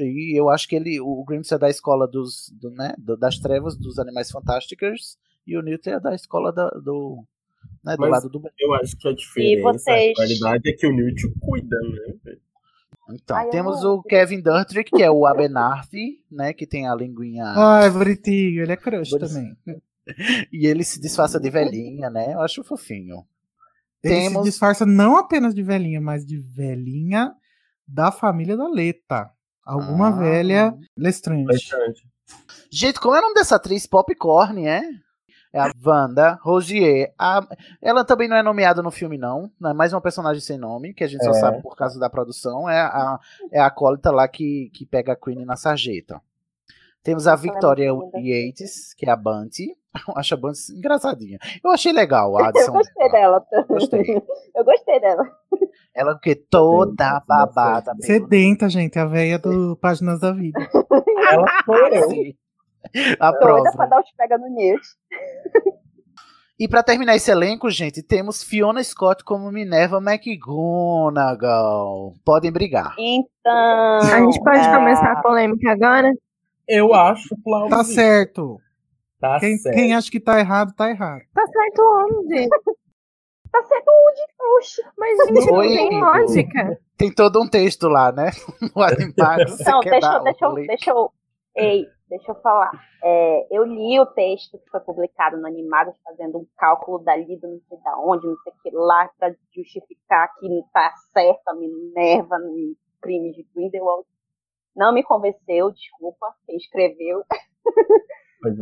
[0.00, 0.98] E eu acho que ele.
[1.00, 2.48] O Grimms é da escola dos.
[2.58, 2.94] Do, né?
[2.96, 5.18] do- das trevas dos animais fantásticos.
[5.46, 7.22] E o Newton é da escola da- do.
[7.84, 7.94] Né?
[7.96, 10.92] Do Mas lado do eu acho que a diferença, vocês- a qualidade é que o
[10.92, 11.76] Newt cuida,
[12.24, 12.36] né?
[13.10, 15.90] Então, Ai, temos o Kevin Durtrick, que é o Abenarth,
[16.30, 16.52] né?
[16.52, 17.44] Que tem a linguinha.
[17.56, 19.56] Ai, bonitinho, ele é crush também.
[20.52, 22.34] E ele se disfarça de velhinha, né?
[22.34, 23.24] Eu acho fofinho.
[24.02, 27.32] Ele Temos- se disfarça não apenas de velhinha, mas de velhinha
[27.86, 29.30] da família da Leta.
[29.64, 30.10] Alguma Ah.
[30.10, 31.44] velha Lestrange.
[31.44, 32.02] Bastante.
[32.68, 33.86] Gente, como é o nome dessa atriz?
[33.86, 34.82] Popcorn, é?
[35.52, 37.12] É a Wanda Rosier.
[37.18, 37.46] A-
[37.80, 39.50] Ela também não é nomeada no filme, não.
[39.60, 41.34] Não é mais uma personagem sem nome, que a gente só É.
[41.34, 42.68] sabe por causa da produção.
[42.68, 43.18] É a,
[43.50, 46.20] é a acólita lá que, que pega a Queen na sarjeta.
[47.02, 47.90] Temos a é Victoria.
[48.14, 49.76] Yates, que é a Bunty.
[50.08, 51.38] Eu acho a Bunty engraçadinha.
[51.62, 53.44] Eu achei legal a Eu adição gostei dela.
[53.50, 53.66] dela.
[53.68, 54.22] Gostei.
[54.56, 55.22] Eu gostei dela.
[55.94, 57.92] Ela porque toda babada.
[58.00, 60.58] Sedenta, gente, a velha do Páginas da Vida.
[61.30, 62.08] Ela eu.
[63.20, 63.70] A Doida prova.
[63.76, 64.96] pra dar os pega no News.
[66.58, 72.14] E pra terminar esse elenco, gente, temos Fiona Scott como Minerva McGonagall.
[72.24, 72.94] Podem brigar.
[72.98, 73.52] Então.
[73.52, 76.12] A gente pode ah, começar a polêmica agora?
[76.68, 77.76] Eu acho plausível.
[77.76, 78.60] Tá certo.
[79.20, 79.74] Tá Quem, certo.
[79.74, 81.22] quem acha que tá errado, tá errado.
[81.34, 82.48] Tá certo onde?
[83.52, 84.20] Tá certo onde?
[84.56, 84.82] Oxe.
[84.96, 86.00] Mas, gente, não Oi, tem Igor.
[86.00, 86.78] lógica.
[86.96, 88.30] Tem todo um texto lá, né?
[88.74, 89.60] No Animax.
[89.60, 91.12] Então, quer deixa, deixa, deixa eu.
[91.54, 91.86] Ei,
[92.16, 92.70] deixa eu falar.
[93.02, 97.48] É, eu li o texto que foi publicado no Animados, fazendo um cálculo dali, do
[97.48, 101.48] não sei da onde, não sei o que lá, pra justificar que não tá certo
[101.48, 102.54] a Minerva no
[103.00, 104.06] crime de Grindelwald.
[104.76, 107.24] Não me convenceu, desculpa, quem escreveu.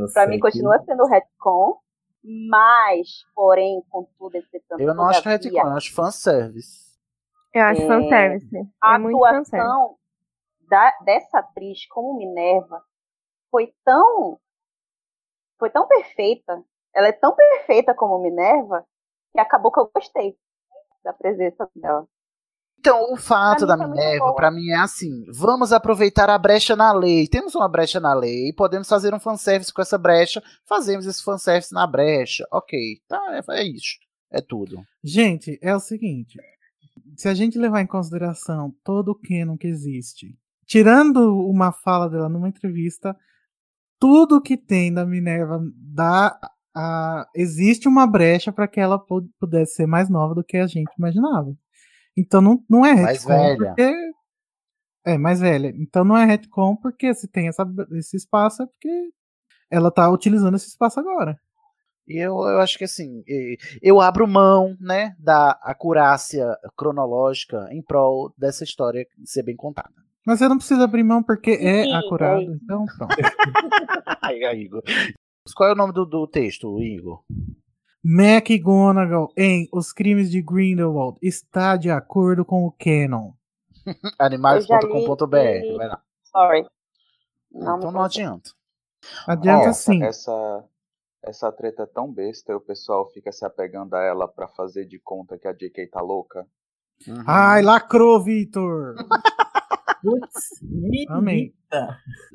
[0.08, 1.78] Sei mim que- continua sendo retcon,
[2.50, 6.90] mas, porém, contudo, entretanto, Eu não acho retcon, eu acho fanservice.
[7.54, 8.56] Eu acho É, fanservice.
[8.80, 9.16] a É fanservice.
[9.56, 9.96] atuação
[10.68, 12.82] da, dessa atriz como Minerva
[13.50, 14.38] foi tão
[15.58, 16.62] foi tão perfeita.
[16.94, 18.84] Ela é tão perfeita como Minerva
[19.32, 20.36] que acabou que eu gostei
[21.04, 22.06] da presença dela.
[22.78, 24.34] Então, o fato Pra da Minerva, boa.
[24.34, 27.28] pra mim, é assim: vamos aproveitar a brecha na lei.
[27.28, 31.74] Temos uma brecha na lei, podemos fazer um fanservice com essa brecha, fazemos esse fanservice
[31.74, 32.46] na brecha.
[32.50, 33.98] Ok, tá, é, é isso.
[34.32, 34.82] É tudo.
[35.04, 36.38] Gente, é o seguinte.
[37.16, 42.30] Se a gente levar em consideração todo o canon que existe, tirando uma fala dela
[42.30, 43.14] numa entrevista,
[44.00, 46.36] tudo que tem da Minerva dá
[46.74, 50.66] a, existe uma brecha para que ela pu- pudesse ser mais nova do que a
[50.66, 51.54] gente imaginava.
[52.16, 53.56] Então não, não é Mais velha.
[53.56, 53.96] porque
[55.04, 55.72] é mais velha.
[55.76, 59.10] Então não é retcon porque se tem essa, esse espaço é porque
[59.70, 61.38] ela tá utilizando esse espaço agora.
[62.08, 63.22] E eu, eu acho que assim,
[63.80, 69.94] eu abro mão, né, da acurácia cronológica em prol dessa história ser bem contada.
[70.26, 72.42] Mas você não precisa abrir mão porque é Sim, acurado.
[72.42, 72.44] é.
[72.44, 73.16] Então pronto.
[74.22, 74.82] Ai, ai, Igor.
[75.56, 77.24] Qual é o nome do, do texto, Igor?
[78.04, 83.32] McGonagall em Os Crimes de Grindelwald está de acordo com o canon.
[84.18, 85.76] Animais.com.br.
[85.76, 86.02] Vai lá.
[86.24, 86.66] Sorry.
[87.50, 88.50] Não então não adianta.
[89.26, 90.02] Adianta sim.
[90.02, 90.64] Essa,
[91.22, 94.84] essa treta é tão besta e o pessoal fica se apegando a ela pra fazer
[94.86, 96.46] de conta que a JK tá louca.
[97.08, 97.24] Uhum.
[97.26, 98.94] Ai, lacrou, Vitor!
[100.02, 101.54] Putz, me Amém.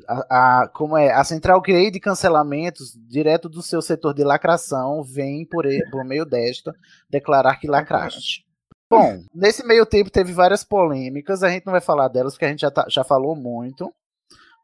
[0.08, 1.12] A, a- como é?
[1.12, 6.24] A central grey de cancelamentos, direto do seu setor de lacração, vem por, por meio
[6.24, 6.74] desta
[7.10, 8.46] declarar que lacraste.
[8.88, 12.48] Bom, nesse meio tempo teve várias polêmicas, a gente não vai falar delas porque a
[12.48, 13.92] gente já, tá- já falou muito.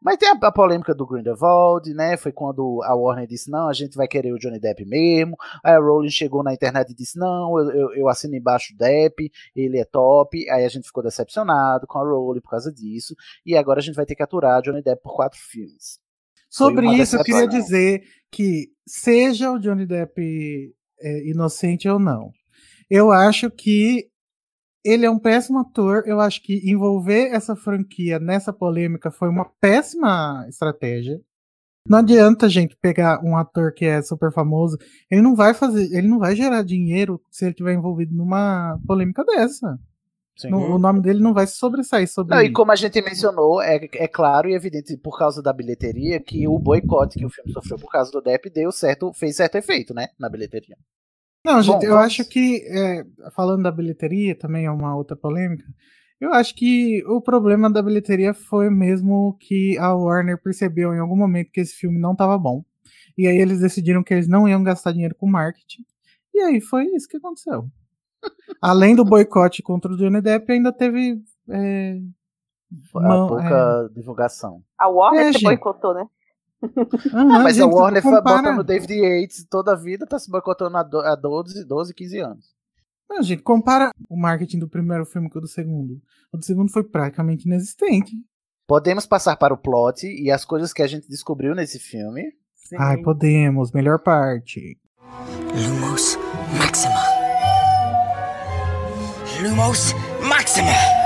[0.03, 2.17] Mas tem a, a polêmica do Grindelwald, né?
[2.17, 5.37] Foi quando a Warner disse: não, a gente vai querer o Johnny Depp mesmo.
[5.63, 8.77] Aí a Rowling chegou na internet e disse: não, eu, eu, eu assino embaixo o
[8.77, 10.49] Depp, ele é top.
[10.49, 13.15] Aí a gente ficou decepcionado com a Rowling por causa disso.
[13.45, 15.99] E agora a gente vai ter que aturar Johnny Depp por quatro filmes.
[16.49, 22.31] Sobre isso, eu queria dizer que, seja o Johnny Depp é, inocente ou não,
[22.89, 24.07] eu acho que
[24.83, 26.03] ele é um péssimo ator.
[26.05, 31.19] Eu acho que envolver essa franquia nessa polêmica foi uma péssima estratégia.
[31.87, 34.77] Não adianta, gente, pegar um ator que é super famoso.
[35.11, 39.23] Ele não vai fazer, ele não vai gerar dinheiro se ele estiver envolvido numa polêmica
[39.25, 39.77] dessa.
[40.45, 42.53] No- o nome dele não vai se sobressair sobre Não, e isso.
[42.53, 46.57] como a gente mencionou, é, é claro e evidente por causa da bilheteria que o
[46.57, 50.07] boicote que o filme sofreu por causa do Depp deu certo, fez certo efeito, né,
[50.17, 50.75] na bilheteria.
[51.45, 53.03] Não, gente, Bom, eu vamos- acho que, é,
[53.35, 55.65] falando da bilheteria, também é uma outra polêmica.
[56.19, 61.17] Eu acho que o problema da bilheteria foi mesmo que a Warner percebeu em algum
[61.17, 62.63] momento que esse filme não estava bom.
[63.17, 65.83] E aí eles decidiram que eles não iam gastar dinheiro com marketing.
[66.33, 67.65] E aí foi isso que aconteceu.
[68.61, 71.21] Além do boicote contra o Johnny Depp, ainda teve.
[71.49, 71.99] É,
[72.95, 74.63] A mão- pouca divulgação.
[74.79, 75.43] A Warner É, se gente.
[75.43, 76.05] boicotou, né?
[77.13, 80.17] Aham, Mas gente, a Warner foi compara- botando o David Yates toda a vida, tá
[80.19, 82.45] se boicotando há do- há 12, 12, 15 anos.
[83.09, 86.01] Não, gente, compara o marketing do primeiro filme com o do segundo.
[86.31, 88.13] O do segundo foi praticamente inexistente.
[88.67, 92.23] Podemos passar para o plot e as coisas que a gente descobriu nesse filme.
[92.79, 93.71] Ai, podemos.
[93.71, 94.79] Melhor parte.
[95.53, 96.17] Lumos
[96.57, 97.03] Maxima.
[99.41, 99.93] Lumos
[100.27, 101.02] Maxima.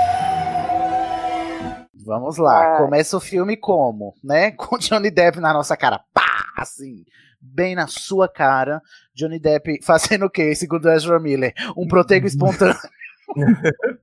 [2.08, 2.78] Vamos lá, Vai.
[2.78, 4.52] começa o filme como, né?
[4.56, 7.04] Com Johnny Depp na nossa cara, pá, assim,
[7.38, 8.80] bem na sua cara.
[9.14, 11.52] Johnny Depp fazendo o quê, segundo Ezra Miller?
[11.76, 12.74] Um protego espontâneo.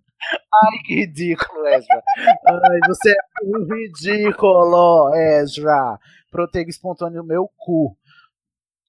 [0.54, 2.04] Ai, que ridículo, Ezra.
[2.48, 6.00] Ai, você é um ridículo, Ezra.
[6.32, 7.98] Protego espontâneo no meu cu.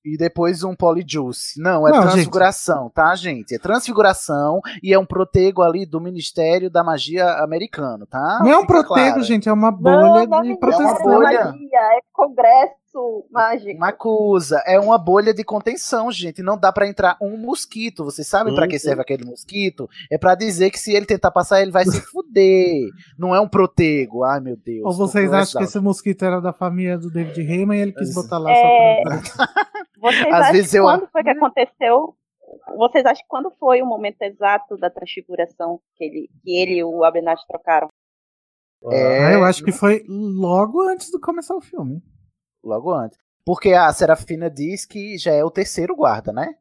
[0.07, 1.61] E depois um polyjuice.
[1.61, 3.55] Não, é Não, transfiguração, tá, gente?
[3.55, 8.39] É transfiguração e é um protego ali do Ministério da Magia americano, tá?
[8.43, 9.23] Não é um protego, claro.
[9.25, 10.87] gente, é uma bolha não, de não, proteção.
[10.87, 11.45] É uma bolha.
[11.47, 12.77] magia, é congresso
[13.31, 13.77] mágico.
[13.77, 16.43] Uma acusa, é uma bolha de contenção, gente.
[16.43, 18.05] Não dá pra entrar um mosquito.
[18.05, 18.81] Vocês sabem pra que Uhum.
[18.81, 19.89] serve aquele mosquito?
[20.11, 22.89] É pra dizer que se ele tentar passar, ele vai se fuder.
[23.19, 24.25] Não é um protego.
[24.25, 24.83] Ai, meu Deus.
[24.85, 28.15] Ou vocês acham que esse mosquito era da família do David Heyman e ele quis
[28.15, 28.55] botar lá É.
[28.55, 29.57] só pra...
[30.07, 32.17] Vocês Às acham vezes que eu- quando foi que aconteceu?
[32.77, 36.85] Vocês acham que quando foi o momento exato da transfiguração que ele, que ele e
[36.85, 37.89] o Abenat trocaram?
[38.93, 42.03] É, Ah, eu acho que foi logo antes de começar o filme.
[42.63, 43.19] Logo antes.
[43.45, 46.55] Porque a Serafina diz que já é o terceiro guarda, né?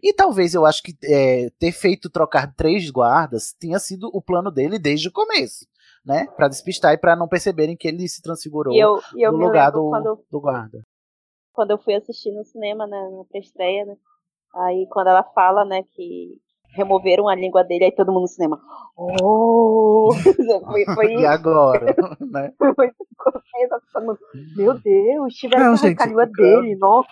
[0.00, 4.50] E talvez eu acho que é, ter feito trocar três guardas tinha sido o plano
[4.50, 5.66] dele desde o começo,
[6.04, 6.26] né?
[6.36, 9.38] Pra despistar e pra não perceberem que ele se transfigurou E eu- e eu no
[9.38, 10.82] lugar do, quando- do guarda.
[11.56, 13.96] Quando eu fui assistir no cinema, né, na pré-estreia, né?
[14.54, 16.38] Aí quando ela fala, né, que
[16.74, 18.60] removeram a língua dele, aí todo mundo no cinema.
[18.94, 20.10] Oh!
[20.70, 21.96] foi, foi E agora,
[22.30, 22.52] né?
[22.58, 22.90] Foi
[24.54, 27.08] Meu Deus, tiveram Não, que arrancar a língua dele, nossa.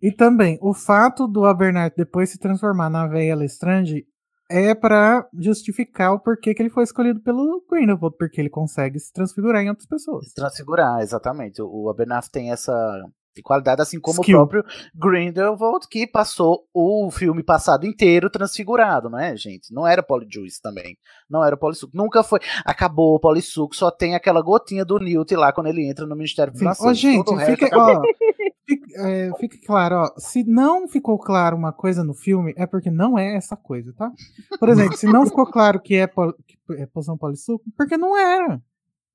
[0.00, 4.06] E também, o fato do Abernathy depois se transformar na veia Lestrange
[4.48, 9.12] é pra justificar o porquê que ele foi escolhido pelo Grindelwald, porque ele consegue se
[9.12, 10.32] transfigurar em outras pessoas.
[10.34, 11.60] Transfigurar, exatamente.
[11.60, 12.72] O o Abernathy tem essa
[13.42, 14.36] qualidade, assim como Skill.
[14.36, 19.72] o próprio Grindelwald, que passou o filme passado inteiro transfigurado, não é, gente?
[19.72, 20.96] Não era Polyjuice também.
[21.28, 21.96] Não era o Polissuco.
[21.96, 22.40] Nunca foi.
[22.64, 26.56] Acabou o Polissuco, só tem aquela gotinha do Newt lá quando ele entra no Ministério.
[26.56, 26.90] Financeiro.
[26.90, 27.96] Ô, gente, acabou.
[27.96, 28.02] ó,
[28.66, 32.90] fique, é, fique claro, ó, se não ficou claro uma coisa no filme, é porque
[32.90, 34.10] não é essa coisa, tá?
[34.58, 38.16] Por exemplo, se não ficou claro que é, pol, que é poção polissuco, porque não
[38.16, 38.60] era.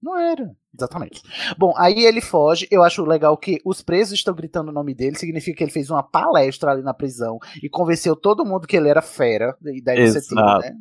[0.01, 0.55] Não era.
[0.73, 1.21] Exatamente.
[1.57, 2.67] Bom, aí ele foge.
[2.69, 5.17] Eu acho legal que os presos estão gritando o nome dele.
[5.17, 8.87] Significa que ele fez uma palestra ali na prisão e convenceu todo mundo que ele
[8.87, 9.57] era fera.
[9.65, 10.77] E daí você tira, né?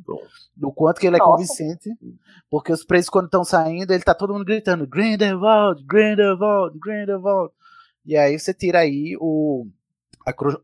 [0.55, 1.33] Do quanto que ele é Nossa.
[1.33, 1.91] convincente.
[2.51, 7.53] Porque os presos, quando estão saindo, ele tá todo mundo gritando: Grindelwald, Grindelwald, Grindelwald.
[8.05, 9.67] E aí você tira aí o.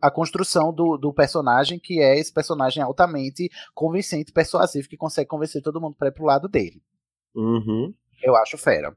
[0.02, 5.62] A, construção do, do personagem, que é esse personagem altamente convincente, persuasivo, que consegue convencer
[5.62, 6.82] todo mundo pra ir pro lado dele.
[7.34, 7.94] Uhum.
[8.22, 8.94] Eu acho fera.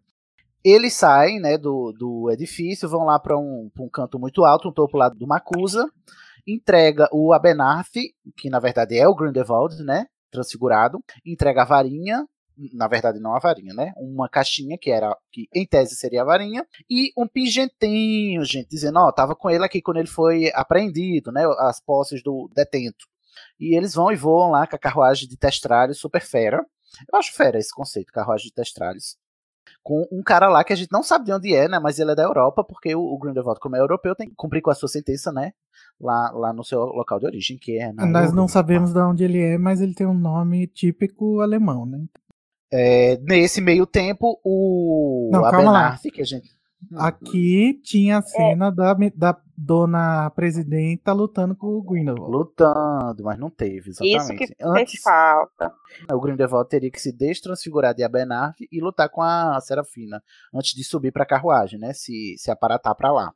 [0.64, 4.74] Eles saem né, do, do edifício, vão lá para um, um canto muito alto, um
[4.74, 5.90] topo lá do Macusa,
[6.46, 7.94] entrega o Abenarth,
[8.36, 10.08] que na verdade é o Grindelwald, né?
[10.32, 12.26] Transfigurado, entrega a varinha,
[12.74, 13.94] na verdade não a varinha, né?
[13.98, 19.00] Uma caixinha que era que em tese seria a varinha e um pingentinho, gente, dizendo,
[19.00, 21.44] ó, tava com ele aqui quando ele foi apreendido, né?
[21.60, 23.06] As posses do detento.
[23.60, 26.66] E eles vão e voam lá com a carruagem de testralhos super fera.
[27.12, 29.18] Eu acho fera esse conceito, carruagem de testralhos.
[29.84, 31.80] Com um cara lá que a gente não sabe de onde é, né?
[31.80, 34.62] Mas ele é da Europa, porque o, o Grindelwald, como é europeu, tem que cumprir
[34.62, 35.54] com a sua sentença, né?
[36.00, 38.48] Lá, lá no seu local de origem, que é na Nós não Europa.
[38.50, 42.06] sabemos de onde ele é, mas ele tem um nome típico alemão, né?
[42.72, 45.80] É, nesse meio tempo, o Não, calma lá.
[45.88, 46.50] Abenarth, que a gente.
[46.96, 52.32] Aqui tinha a cena da, da dona presidenta lutando com o Grindelwald.
[52.32, 54.48] Lutando, mas não teve, Isso exatamente.
[54.56, 55.74] que Antes, fez falta.
[56.12, 60.22] o Grindelwald teria que se destransfigurar de Abenarth e lutar com a Serafina
[60.54, 61.92] antes de subir pra carruagem, né?
[61.94, 63.34] Se, se aparatar pra lá.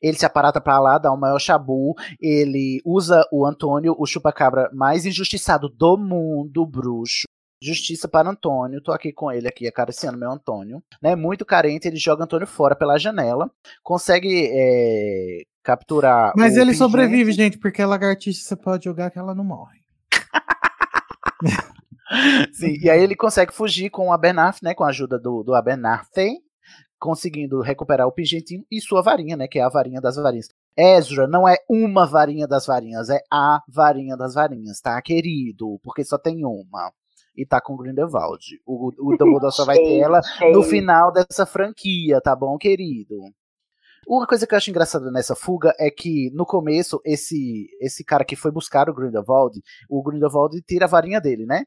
[0.00, 1.94] Ele se aparata pra lá, dá o maior chabu.
[2.20, 7.26] Ele usa o Antônio, o chupacabra mais injustiçado do mundo, bruxo.
[7.60, 11.16] Justiça para Antônio, tô aqui com ele aqui acariciando meu Antônio, né?
[11.16, 13.50] Muito carente, ele joga Antônio fora pela janela,
[13.82, 16.32] consegue é, capturar.
[16.34, 16.78] Mas ele pingente.
[16.78, 19.82] sobrevive, gente, porque a lagartixa você pode jogar que ela não morre.
[22.54, 24.72] Sim, e aí ele consegue fugir com o Abernath, né?
[24.72, 26.08] Com a ajuda do, do Abernath,
[26.98, 29.46] conseguindo recuperar o pingentinho e sua varinha, né?
[29.46, 30.48] Que é a varinha das varinhas.
[30.74, 35.78] Ezra não é uma varinha das varinhas, é a varinha das varinhas, tá, querido?
[35.82, 36.90] Porque só tem uma.
[37.36, 38.42] E tá com Grindelwald.
[38.64, 43.16] O, o Dumbledore só vai ter ela no final dessa franquia, tá bom, querido?
[44.08, 48.24] Uma coisa que eu acho engraçada nessa fuga é que, no começo, esse esse cara
[48.24, 51.64] que foi buscar o Grindelwald, o Grindelwald tira a varinha dele, né?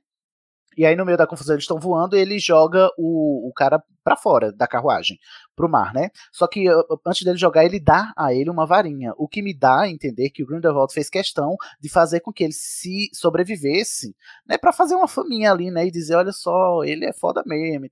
[0.76, 3.84] E aí, no meio da confusão, eles estão voando e ele joga o, o cara
[4.04, 5.20] para fora da carruagem,
[5.56, 6.10] pro mar, né?
[6.32, 6.66] Só que
[7.06, 9.14] antes dele jogar, ele dá a ele uma varinha.
[9.18, 12.44] O que me dá a entender que o Grindelwald fez questão de fazer com que
[12.44, 14.16] ele se sobrevivesse,
[14.48, 14.58] né?
[14.58, 15.86] para fazer uma faminha ali, né?
[15.86, 17.88] E dizer: olha só, ele é foda mesmo.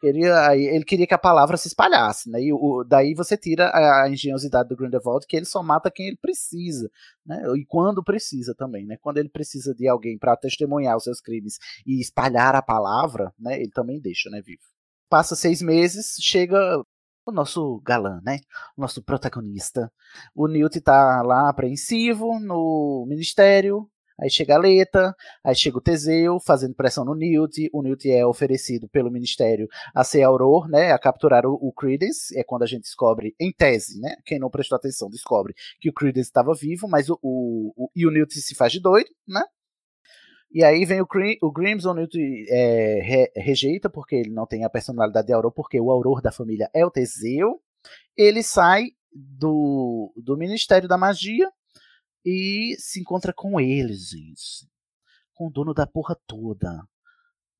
[0.00, 2.40] Queria, ele queria que a palavra se espalhasse, né?
[2.42, 6.08] E o, daí você tira a, a engenhosidade do Grindelwald, que ele só mata quem
[6.08, 6.90] ele precisa,
[7.24, 7.40] né?
[7.56, 8.96] E quando precisa também, né?
[9.00, 13.60] Quando ele precisa de alguém para testemunhar os seus crimes e espalhar a palavra, né?
[13.60, 14.42] Ele também deixa, né?
[14.42, 14.62] Vivo.
[15.08, 16.82] Passa seis meses, chega
[17.24, 18.40] o nosso galã, né?
[18.76, 19.92] O nosso protagonista.
[20.34, 23.88] O Newt tá lá apreensivo no ministério,
[24.18, 25.14] Aí chega a Leta,
[25.44, 27.68] aí chega o Teseu fazendo pressão no Newt.
[27.72, 32.36] O Newt é oferecido pelo Ministério a ser Auror, né, a capturar o, o Credence.
[32.38, 35.92] É quando a gente descobre, em tese, né, quem não prestou atenção descobre que o
[35.92, 39.42] Credence estava vivo, mas o, o, o, e o Newt se faz de doido, né?
[40.50, 42.16] E aí vem o, Grim, o Grims, o Newt
[42.48, 46.32] é, re, rejeita porque ele não tem a personalidade de Auror, porque o Auror da
[46.32, 47.60] família é o Teseu.
[48.16, 51.50] Ele sai do, do Ministério da Magia
[52.26, 54.68] e se encontra com eles, gente.
[55.32, 56.82] Com o dono da porra toda.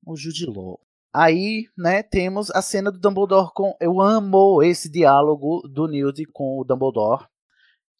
[0.05, 0.77] O Jude Law.
[1.13, 3.75] Aí, né, temos a cena do Dumbledore com.
[3.79, 7.25] Eu amo esse diálogo do Newt com o Dumbledore.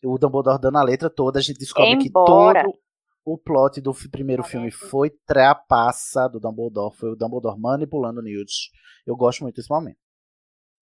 [0.03, 1.39] O Dumbledore dando a letra toda.
[1.39, 2.60] A gente descobre Embora.
[2.60, 2.80] que todo
[3.26, 6.95] o plot do primeiro filme foi trapaça do Dumbledore.
[6.98, 8.72] Foi o Dumbledore manipulando o Newt.
[9.06, 9.98] Eu gosto muito desse momento.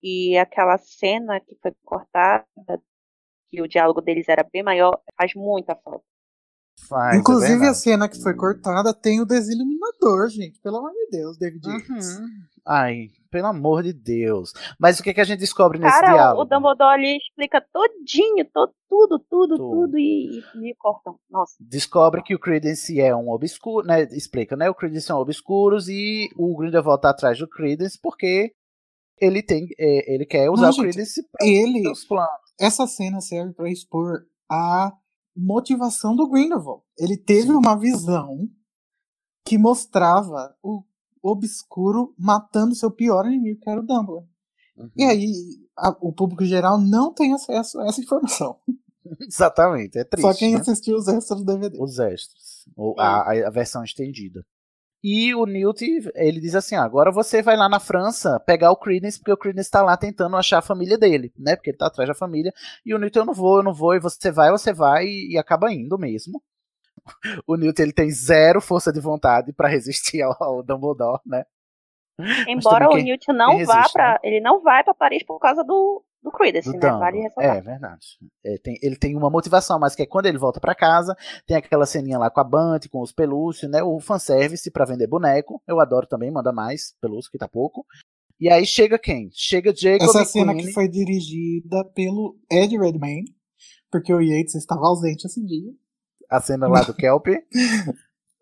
[0.01, 2.45] E aquela cena que foi cortada
[3.55, 6.03] que o diálogo deles era bem maior, faz muita falta.
[6.89, 10.59] Faz, é Inclusive é a cena que foi cortada tem o desiluminador, gente.
[10.59, 12.27] Pelo amor de Deus, David uhum.
[12.67, 14.51] Ai, pelo amor de Deus.
[14.79, 16.41] Mas o que, que a gente descobre nesse Cara, diálogo?
[16.41, 21.17] o Dumbledore ali explica todinho, todo, tudo, tudo, tudo, tudo e, e me cortam.
[21.29, 21.55] Nossa.
[21.59, 24.03] Descobre que o Credence é um obscuro, né?
[24.11, 24.69] Explica, né?
[24.69, 28.51] O Credence são obscuros e o Grindelwald tá atrás do Credence porque
[29.19, 33.21] ele tem, é, ele quer usar Não, o Credence para ele, os planos essa cena
[33.21, 34.93] serve para expor a
[35.35, 36.83] motivação do Grindelwald.
[36.97, 38.49] Ele teve uma visão
[39.45, 40.83] que mostrava o
[41.21, 44.25] obscuro matando seu pior inimigo, que era o Dumbledore.
[44.77, 44.91] Uhum.
[44.95, 45.31] E aí
[45.77, 48.59] a, o público geral não tem acesso a essa informação.
[49.21, 50.27] Exatamente, é triste.
[50.27, 50.59] Só quem né?
[50.59, 51.77] assistiu os extras do DVD.
[51.79, 52.65] Os extras.
[52.75, 54.43] Ou a, a versão estendida.
[55.07, 58.75] E o Newt, ele diz assim: ah, agora você vai lá na França pegar o
[58.75, 61.55] Credence, porque o Credence tá lá tentando achar a família dele, né?
[61.55, 62.51] Porque ele tá atrás da família.
[62.83, 65.37] E o Newt, eu não vou, eu não vou, e você vai, você vai, e
[65.37, 66.41] acaba indo mesmo.
[67.45, 71.43] O Newt, ele tem zero força de vontade para resistir ao, ao, Dumbledore, né?
[72.47, 74.19] Embora o Newt não vá para, né?
[74.23, 76.91] ele não vai para Paris por causa do do Credence, do né?
[76.91, 77.57] Vale ressaltar.
[77.57, 78.07] É, verdade.
[78.43, 81.15] É, tem, ele tem uma motivação, mas que é quando ele volta para casa,
[81.45, 83.83] tem aquela ceninha lá com a Bunty, com os pelúcios, né?
[83.83, 85.61] O fanservice para vender boneco.
[85.67, 87.85] Eu adoro também, manda mais pelúcio, que tá pouco.
[88.39, 89.29] E aí chega quem?
[89.31, 90.65] Chega Jacob Essa cena Queen.
[90.65, 93.33] que foi dirigida pelo Ed Redmayne,
[93.91, 95.71] porque o Yates estava ausente esse dia.
[96.27, 97.27] A cena lá do Kelp?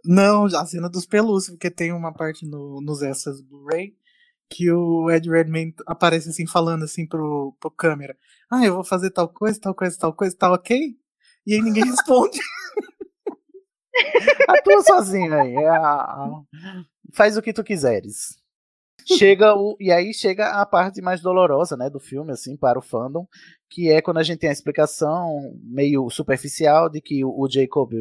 [0.06, 3.94] Não, a cena dos pelúcios, porque tem uma parte no, nos extras Blu-ray
[4.54, 8.16] que o Ed Redmayne aparece assim, falando assim pro, pro câmera.
[8.52, 10.96] Ah, eu vou fazer tal coisa, tal coisa, tal coisa, tá ok?
[11.48, 12.40] E aí ninguém responde.
[14.48, 15.56] Atua sozinho aí.
[15.56, 15.72] É
[17.14, 18.38] faz o que tu quiseres.
[19.06, 22.82] Chega o e aí chega a parte mais dolorosa, né, do filme assim para o
[22.82, 23.28] fandom,
[23.70, 27.92] que é quando a gente tem a explicação meio superficial de que o, Jacob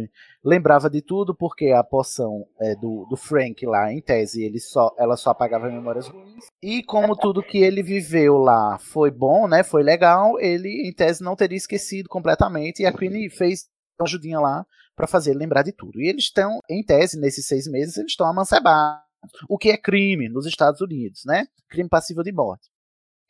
[0.45, 4.95] lembrava de tudo porque a poção é, do, do Frank lá, em tese, ele só,
[4.99, 6.47] ela só apagava memórias ruins.
[6.62, 11.23] E como tudo que ele viveu lá foi bom, né, foi legal, ele em tese
[11.23, 13.66] não teria esquecido completamente e a Queen fez
[13.99, 16.01] uma ajudinha lá para fazer lembrar de tudo.
[16.01, 19.12] E eles estão, em tese, nesses seis meses, eles estão amancebados.
[19.49, 21.47] O que é crime nos Estados Unidos, né?
[21.69, 22.70] Crime passível de morte.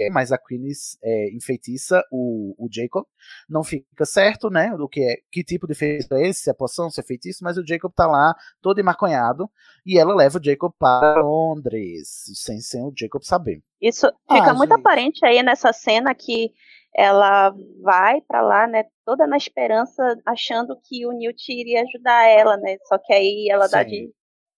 [0.01, 3.05] É, mas a Queen's é, enfeitiça o, o Jacob.
[3.48, 4.74] Não fica certo, né?
[4.77, 7.44] Do que é que tipo de feitiço é esse, se é poção, se é feitiço,
[7.44, 9.51] mas o Jacob tá lá todo emaconhado
[9.85, 13.62] e ela leva o Jacob para Londres, sem, sem o Jacob saber.
[13.81, 14.81] Isso fica ah, muito gente.
[14.81, 16.52] aparente aí nessa cena que
[16.94, 22.56] ela vai para lá, né, toda na esperança, achando que o Newt iria ajudar ela,
[22.59, 22.77] né?
[22.85, 23.73] Só que aí ela Sim.
[23.73, 24.10] dá de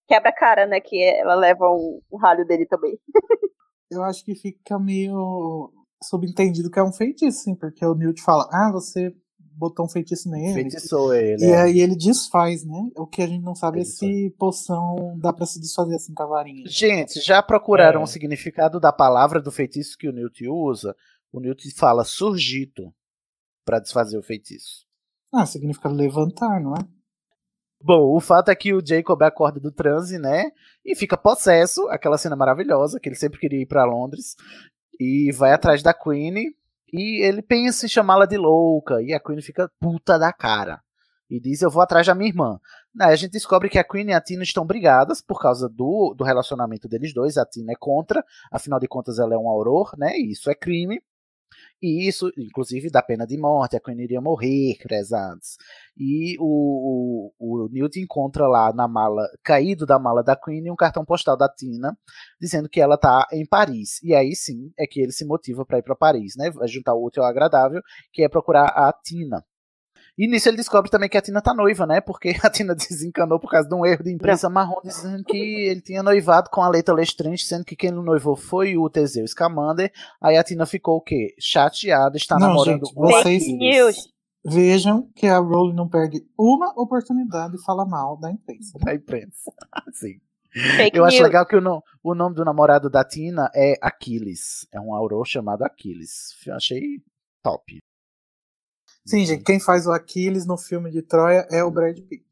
[0.07, 2.99] quebra cara, né, que ela leva um, um ralho dele também.
[3.91, 5.73] eu acho que fica meio
[6.03, 9.15] subentendido que é um feitiço, sim, porque o Newt fala: Ah, você
[9.57, 10.55] botou um feitiço nele.
[10.55, 11.45] Feitiçou ele.
[11.45, 11.63] E é.
[11.63, 12.91] aí ele desfaz, né?
[12.97, 16.23] O que a gente não sabe é se poção dá pra se desfazer assim com
[16.23, 16.65] a varinha.
[16.67, 18.05] Gente, já procuraram É.
[18.05, 20.95] o significado da palavra do feitiço que o Newt usa?
[21.33, 22.93] O Newt fala surgito
[23.65, 24.85] pra desfazer o feitiço.
[25.33, 26.79] Ah, significa levantar, não é?
[27.87, 30.51] Bom, o fato é que o Jacob acorda do transe, né?
[30.83, 34.37] E fica possesso, aquela cena maravilhosa, que ele sempre queria ir pra Londres.
[34.99, 36.55] E vai atrás da Queen.
[36.91, 39.03] E ele pensa em chamá-la de louca.
[39.03, 40.81] E a Queen fica puta da cara.
[41.29, 42.59] E diz: Eu vou atrás da minha irmã.
[42.99, 46.15] Aí a gente descobre que a Queen e a Tina estão brigadas por causa do,
[46.17, 47.37] do relacionamento deles dois.
[47.37, 50.17] A Tina é contra, afinal de contas, ela é um auror, né?
[50.17, 51.03] E isso é crime.
[51.85, 53.77] E isso, inclusive, dá pena de morte.
[53.77, 55.59] A Queen iria morrer, prezados.
[55.95, 60.77] E o, o, o Newt encontra lá na mala, caído da mala da Queen, um
[60.77, 61.95] cartão postal da Tina,
[62.41, 64.03] dizendo que ela tá em Paris.
[64.03, 66.51] E aí sim é que ele se motiva para ir para Paris, né?
[66.51, 67.83] Vai juntar o útil ao agradável,
[68.15, 69.45] que é procurar a Tina.
[70.17, 72.01] E nisso ele descobre também que a Tina tá noiva, né?
[72.01, 75.81] Porque a Tina desencanou por causa de um erro de imprensa marrom, dizendo que ele
[75.81, 79.93] tinha noivado com a Leita Lestrange, sendo que quem noivou foi o Teseu Scamander.
[80.23, 81.35] Aí a Tina ficou o quê?
[81.41, 83.97] Chateada, está Não, namorando gente, vocês Aquiles.
[84.45, 88.79] vejam que a Rowling não perde uma oportunidade de falar mal da imprensa.
[88.79, 89.51] Da imprensa.
[89.95, 90.21] Sim.
[90.77, 91.27] Fake Eu acho news.
[91.27, 94.65] legal que o, no- o nome do namorado da Tina é Aquiles.
[94.73, 96.29] É um auror chamado Aquiles.
[96.47, 96.81] Eu achei
[97.43, 97.81] top.
[99.07, 102.25] Sim, gente, quem faz o Aquiles no filme de Troia é o Brad Pitt.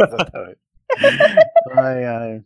[0.00, 0.58] Exatamente.
[1.74, 2.44] Ai, ai.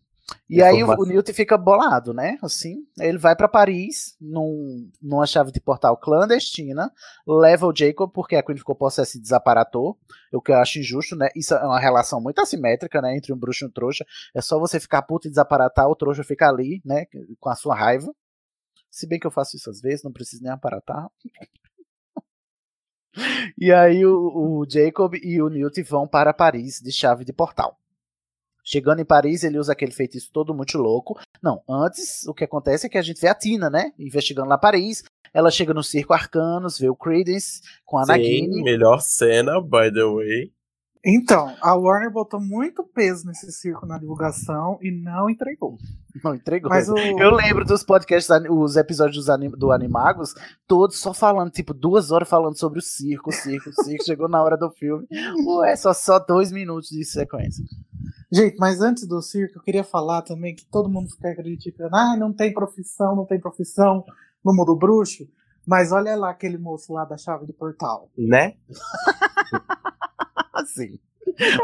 [0.48, 2.38] E aí o, o Newt fica bolado, né?
[2.42, 6.92] Assim, ele vai pra Paris num, numa chave de portal clandestina,
[7.26, 9.98] leva o Jacob porque a Queen ficou possessa e desaparatou,
[10.32, 11.28] o que eu acho injusto, né?
[11.34, 13.16] Isso é uma relação muito assimétrica, né?
[13.16, 14.04] Entre um bruxo e um trouxa.
[14.34, 17.06] É só você ficar puto e desaparatar, o trouxa fica ali, né?
[17.40, 18.12] Com a sua raiva.
[18.90, 21.08] Se bem que eu faço isso às vezes, não preciso nem aparatar.
[23.58, 27.78] E aí o, o Jacob e o Newt vão para Paris de chave de portal.
[28.62, 31.18] Chegando em Paris, ele usa aquele feitiço todo muito louco.
[31.40, 33.92] Não, antes o que acontece é que a gente vê a Tina, né?
[33.98, 35.04] Investigando lá Paris.
[35.32, 38.62] Ela chega no circo Arcanos, vê o Credence com a Sim, Nagini.
[38.62, 40.52] melhor cena, by the way.
[41.04, 45.78] Então, a Warner botou muito peso nesse circo na divulgação e não entregou.
[46.24, 46.68] Não entregou.
[46.68, 50.34] Mas o- Eu lembro dos podcasts, os episódios do Animagos,
[50.66, 54.02] todos só falando, tipo, duas horas falando sobre o circo, o circo, o circo.
[54.04, 55.06] Chegou na hora do filme.
[55.46, 57.64] Ué, só, só dois minutos de sequência.
[58.32, 61.94] Gente, mas antes do circo, eu queria falar também que todo mundo fica criticando.
[61.94, 64.04] Ah, não tem profissão, não tem profissão
[64.44, 65.24] no mundo bruxo.
[65.64, 68.08] Mas olha lá aquele moço lá da chave do portal.
[68.16, 68.54] Né?
[70.56, 70.98] Assim.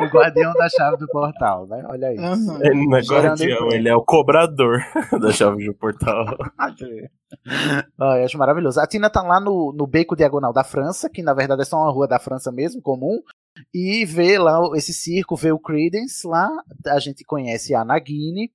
[0.00, 1.82] O guardião da chave do portal, né?
[1.88, 2.62] Olha isso.
[2.62, 4.80] Ele não é guardião, ele é o cobrador
[5.20, 6.26] da chave do portal.
[7.98, 8.80] Ah, eu acho maravilhoso.
[8.80, 11.78] A Tina tá lá no, no Beco Diagonal da França, que na verdade é só
[11.78, 13.22] uma rua da França mesmo, comum,
[13.72, 16.50] e vê lá esse circo, vê o Credence lá,
[16.86, 18.50] a gente conhece a Nagini,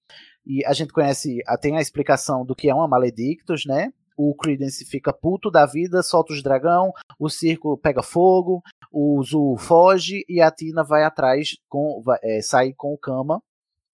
[0.45, 3.91] e a gente conhece, tem a explicação do que é uma Maledictus, né?
[4.17, 8.63] O Credence fica puto da vida, solta os dragão, o circo pega fogo,
[8.99, 13.41] o Zu foge e a Tina vai atrás, com, vai, é, sai com o Kama,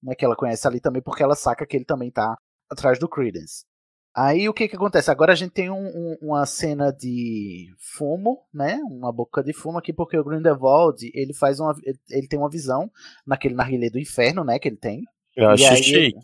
[0.02, 2.38] né, que ela conhece ali também, porque ela saca que ele também tá
[2.70, 3.66] atrás do Credence.
[4.16, 5.10] Aí o que que acontece?
[5.10, 7.68] Agora a gente tem um- um- uma cena de
[7.98, 8.80] fumo, né?
[8.90, 12.50] Uma boca de fumo aqui, porque o Grindelwald, ele faz uma, ele, ele tem uma
[12.50, 12.92] visão
[13.26, 14.60] naquele narguilé do inferno, né?
[14.60, 15.04] Que ele tem.
[15.36, 16.20] Eu acho aí- chique.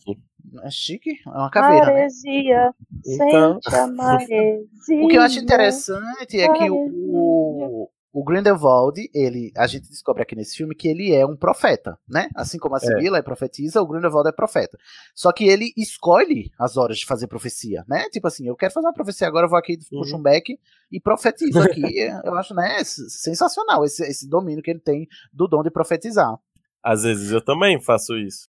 [0.64, 1.11] É chique?
[1.26, 1.93] É uma caveira, né?
[1.93, 2.73] Maresia,
[3.07, 3.60] Então.
[3.61, 5.03] sente a maresia.
[5.03, 10.36] O que eu acho interessante é que o, o, Grindelwald, ele, a gente descobre aqui
[10.36, 12.30] nesse filme que ele é um profeta, né?
[12.36, 13.22] Assim como a Sibila é.
[13.22, 14.77] profetisa, o Grindelwald é profeta.
[15.14, 18.10] Só que ele escolhe as horas de fazer profecia, né?
[18.10, 20.60] Tipo assim, eu quero fazer uma profecia agora, eu vou aqui, puxo um beck
[20.91, 21.81] e profetizo aqui.
[22.26, 26.38] eu acho, né, sensacional esse, esse domínio que ele tem do dom de profetizar.
[26.84, 28.48] Às vezes eu também faço isso.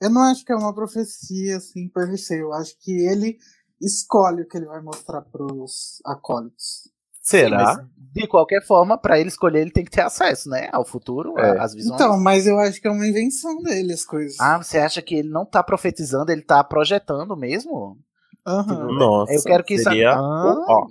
[0.00, 2.38] Eu não acho que é uma profecia assim per se.
[2.38, 3.36] Eu acho que ele
[3.80, 6.88] escolhe o que ele vai mostrar pros acólitos.
[7.28, 7.78] Sim, mas
[8.12, 10.68] de qualquer forma, para ele escolher, ele tem que ter acesso, né?
[10.72, 11.58] Ao futuro, É.
[11.60, 11.94] às visões.
[12.00, 14.40] Então, mas eu acho que é uma invenção dele as coisas.
[14.40, 17.98] Ah, você acha que ele não tá profetizando, ele tá projetando mesmo?
[18.46, 18.92] Aham.
[18.92, 19.84] Nossa, eu quero que isso.
[19.84, 20.86] seria Ah, o ó.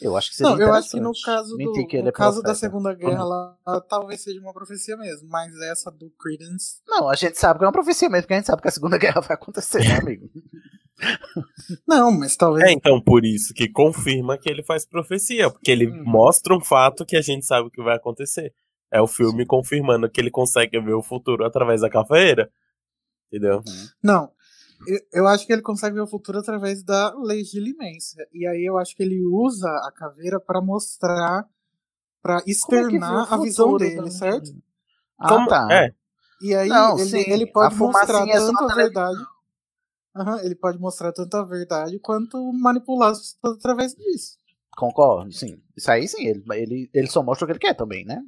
[0.00, 2.42] Eu acho que seria Não, eu acho que no caso, do, ele no é caso
[2.42, 2.54] da.
[2.54, 3.28] Segunda Guerra, Uhum.
[3.28, 5.28] lá, talvez seja uma profecia mesmo.
[5.28, 6.80] Mas essa do Credence.
[6.86, 8.72] Não, a gente sabe que é uma profecia mesmo, porque a gente sabe que a
[8.72, 10.28] Segunda Guerra vai acontecer, né, amigo?
[11.86, 12.68] Não, mas talvez.
[12.68, 16.04] É então por isso que confirma que ele faz profecia, porque ele Uhum.
[16.04, 18.52] mostra um fato que a gente sabe que vai acontecer.
[18.90, 22.50] É o filme confirmando que ele consegue ver o futuro através da caveira.
[23.28, 23.56] Entendeu?
[23.66, 23.86] Uhum.
[24.02, 24.30] Não.
[24.86, 28.26] Eu, eu acho que ele consegue ver o futuro através da legílimência.
[28.32, 31.46] E aí eu acho que ele usa a caveira pra mostrar
[32.20, 34.10] pra Como é externar o a visão dele, também?
[34.10, 34.50] certo?
[35.18, 35.68] Ah, Como- tá.
[35.70, 35.94] É.
[36.42, 39.18] E aí Não, ele, ele a pode mostrar é tanto a verdade.
[40.14, 43.12] Aham, ele pode mostrar tanto a verdade quanto manipular
[43.42, 44.38] através disso.
[44.76, 45.60] Concordo, sim.
[45.76, 48.22] Isso aí sim, ele, ele, ele só mostra o que ele quer também, né?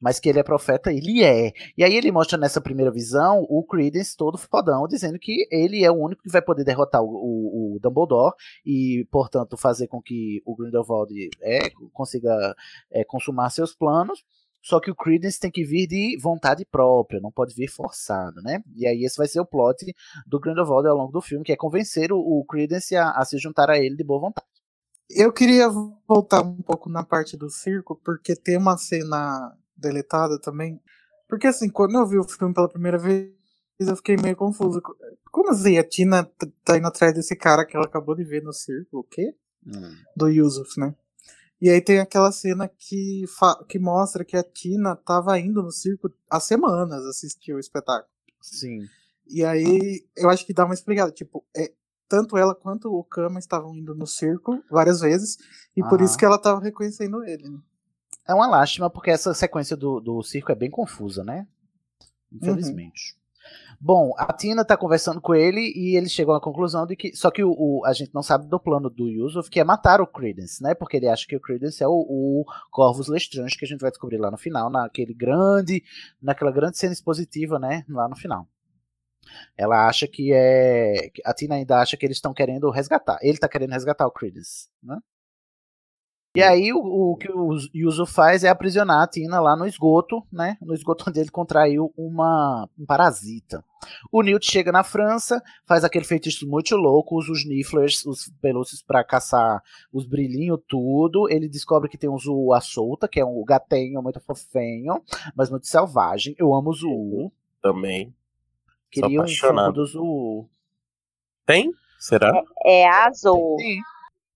[0.00, 1.52] Mas que ele é profeta, ele é.
[1.76, 5.90] E aí ele mostra nessa primeira visão o Credence todo fodão, dizendo que ele é
[5.90, 10.40] o único que vai poder derrotar o, o, o Dumbledore e, portanto, fazer com que
[10.46, 11.12] o Grindelwald
[11.42, 12.54] é, consiga
[12.92, 14.24] é, consumar seus planos.
[14.62, 18.62] Só que o Credence tem que vir de vontade própria, não pode vir forçado, né?
[18.74, 19.94] E aí esse vai ser o plot
[20.26, 23.38] do Grindelwald ao longo do filme, que é convencer o, o Credence a, a se
[23.38, 24.46] juntar a ele de boa vontade.
[25.10, 25.68] Eu queria
[26.06, 30.80] voltar um pouco na parte do circo, porque tem uma cena deletada também.
[31.28, 33.32] Porque assim, quando eu vi o filme pela primeira vez,
[33.78, 34.82] eu fiquei meio confuso.
[35.30, 35.78] Como assim?
[35.78, 36.28] A Tina
[36.64, 38.98] tá indo atrás desse cara que ela acabou de ver no circo?
[38.98, 39.34] O quê?
[40.16, 40.94] Do Yusuf, né?
[41.60, 43.24] E aí tem aquela cena que,
[43.68, 48.08] que mostra que a Tina tava indo no circo há semanas assistir o espetáculo.
[48.40, 48.86] Sim.
[49.28, 51.10] E aí eu acho que dá uma explicada.
[51.10, 51.72] Tipo, é,
[52.08, 55.36] tanto ela quanto o Kama estavam indo no circo várias vezes.
[55.76, 56.04] E por Aham.
[56.04, 57.48] isso que ela tava reconhecendo ele.
[57.48, 57.58] né?
[58.26, 61.46] É uma lástima, porque essa sequência do, do circo é bem confusa, né?
[62.30, 63.17] Infelizmente.
[63.80, 67.14] Bom, a Tina tá conversando com ele e eles chegam à conclusão de que.
[67.16, 70.00] Só que o, o- a gente não sabe do plano do Yusuf, que é matar
[70.00, 70.74] o Credence, né?
[70.74, 73.90] Porque ele acha que o Credence é o, o Corvus Lestrange, que a gente vai
[73.90, 75.82] descobrir lá no final, naquele grande.
[76.20, 77.84] Naquela grande cena expositiva, né?
[77.88, 78.48] Lá no final.
[79.56, 81.10] Ela acha que é.
[81.24, 83.18] A Tina ainda acha que eles estão querendo resgatar.
[83.22, 84.98] Ele tá querendo resgatar o Credence, né?
[86.38, 90.22] E aí o, o que o Yuzo faz é aprisionar a Tina lá no esgoto,
[90.32, 90.56] né?
[90.60, 93.64] No esgoto onde ele contraiu uma, um parasita.
[94.10, 98.82] O Newt chega na França, faz aquele feitiço muito louco, usa os Nifflers, os pelúcios
[98.82, 99.62] pra caçar
[99.92, 101.28] os brilhinhos, tudo.
[101.30, 105.02] Ele descobre que tem um Zuu à solta, que é um gatinho muito fofinho,
[105.34, 106.34] mas muito selvagem.
[106.38, 107.32] Eu amo o Zuu.
[107.62, 108.14] Também.
[108.90, 109.66] Queria um apaixonado.
[109.66, 110.48] funko do Zuu.
[111.46, 111.72] Tem?
[111.98, 112.44] Será?
[112.64, 113.56] É azul.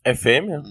[0.02, 0.62] É fêmea?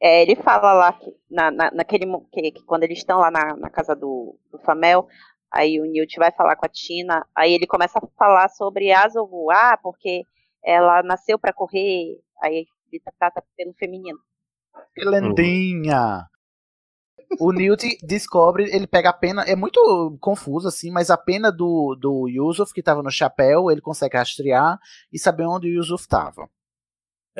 [0.00, 3.56] É, ele fala lá que, na, na- naquele que, que quando eles estão lá na,
[3.56, 5.06] na casa do, do Famel,
[5.50, 9.50] aí o Newt vai falar com a Tina, aí ele começa a falar sobre Azovu,
[9.50, 10.22] ah, porque
[10.64, 14.18] ela nasceu pra correr, aí ele trata pelo feminino.
[14.94, 16.26] Que lendinha!
[17.40, 21.94] O Newt descobre, ele pega a pena, é muito confuso assim, mas a pena do,
[22.00, 24.78] do Yusuf, que tava no chapéu, ele consegue rastrear
[25.12, 26.48] e saber onde o Yusuf tava.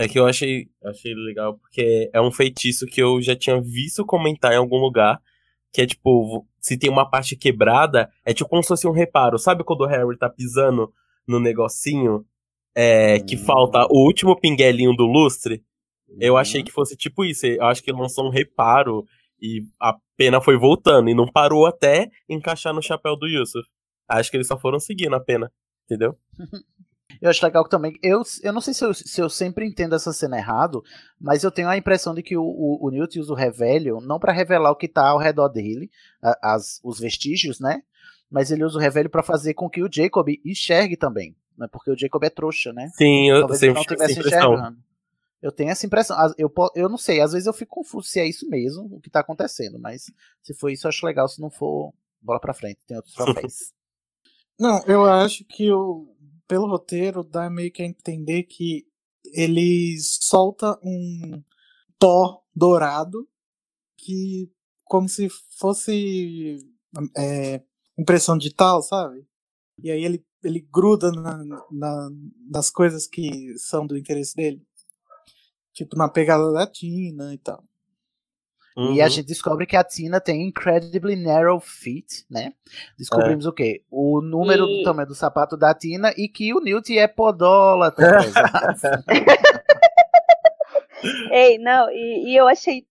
[0.01, 4.07] É que eu achei, achei legal porque é um feitiço que eu já tinha visto
[4.07, 5.21] comentar em algum lugar.
[5.73, 9.41] Que é tipo, se tem uma parte quebrada, é tipo como se fosse um reparo.
[9.41, 10.95] Sabe quando o Harry tá pisando
[11.27, 12.25] no negocinho?
[12.77, 15.65] É, que falta o último pinguelinho do lustre?
[16.21, 17.45] Eu achei que fosse tipo isso.
[17.45, 19.05] Eu acho que lançou um reparo
[19.43, 21.11] e a pena foi voltando.
[21.11, 23.69] E não parou até encaixar no chapéu do Yusuf.
[24.09, 25.51] Acho que eles só foram seguindo a pena.
[25.87, 26.17] Entendeu?
[27.21, 27.99] Eu acho legal que também.
[28.03, 30.83] Eu, eu não sei se eu, se eu sempre entendo essa cena errado,
[31.21, 34.19] mas eu tenho a impressão de que o, o, o Newt usa o Revelio não
[34.19, 35.91] para revelar o que tá ao redor dele,
[36.23, 37.83] a- as, os vestígios, né?
[38.31, 41.35] Mas ele usa o Revelio para fazer com que o Jacob enxergue também.
[41.57, 41.67] Né?
[41.73, 42.89] Porque o Jacob é trouxa, né?
[42.95, 44.53] Sim, eu Talvez ele sempre não tive essa estivesse impressão.
[44.55, 44.79] enxergando.
[45.41, 46.17] Eu tenho essa impressão.
[46.37, 49.09] Eu, eu não sei, às vezes eu fico confuso se é isso mesmo o que
[49.09, 50.11] tá acontecendo, mas
[50.43, 51.29] se for isso, eu acho legal.
[51.29, 53.73] Se não for, bola pra frente, tem outros troféus.
[54.59, 56.13] Não, eu acho que o,
[56.49, 58.87] pelo roteiro dá meio que a entender que
[59.27, 61.43] ele solta um
[62.01, 63.29] pó dourado
[63.99, 64.51] que
[64.85, 66.59] como se fosse
[67.17, 67.63] é,
[67.99, 69.27] impressão digital, sabe?
[69.83, 72.11] E aí ele, ele gruda na, na-
[72.51, 74.63] nas coisas que são do interesse dele.
[75.75, 77.65] Tipo na pegada latina e tal.
[78.81, 82.53] E a gente descobre que a Tina tem incredibly narrow feet, né?
[82.97, 83.83] Descobrimos o quê?
[83.91, 88.07] O número E- do tamanho do sapato da Tina e que o Newt é podólatra.
[88.25, 89.03] exato.
[91.33, 92.85] Ei, não, e, e eu achei,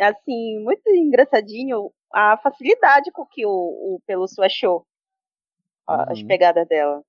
[0.00, 4.84] assim, muito engraçadinho a facilidade com que o, o Pelúcio achou
[5.86, 7.02] a- as pegadas dela.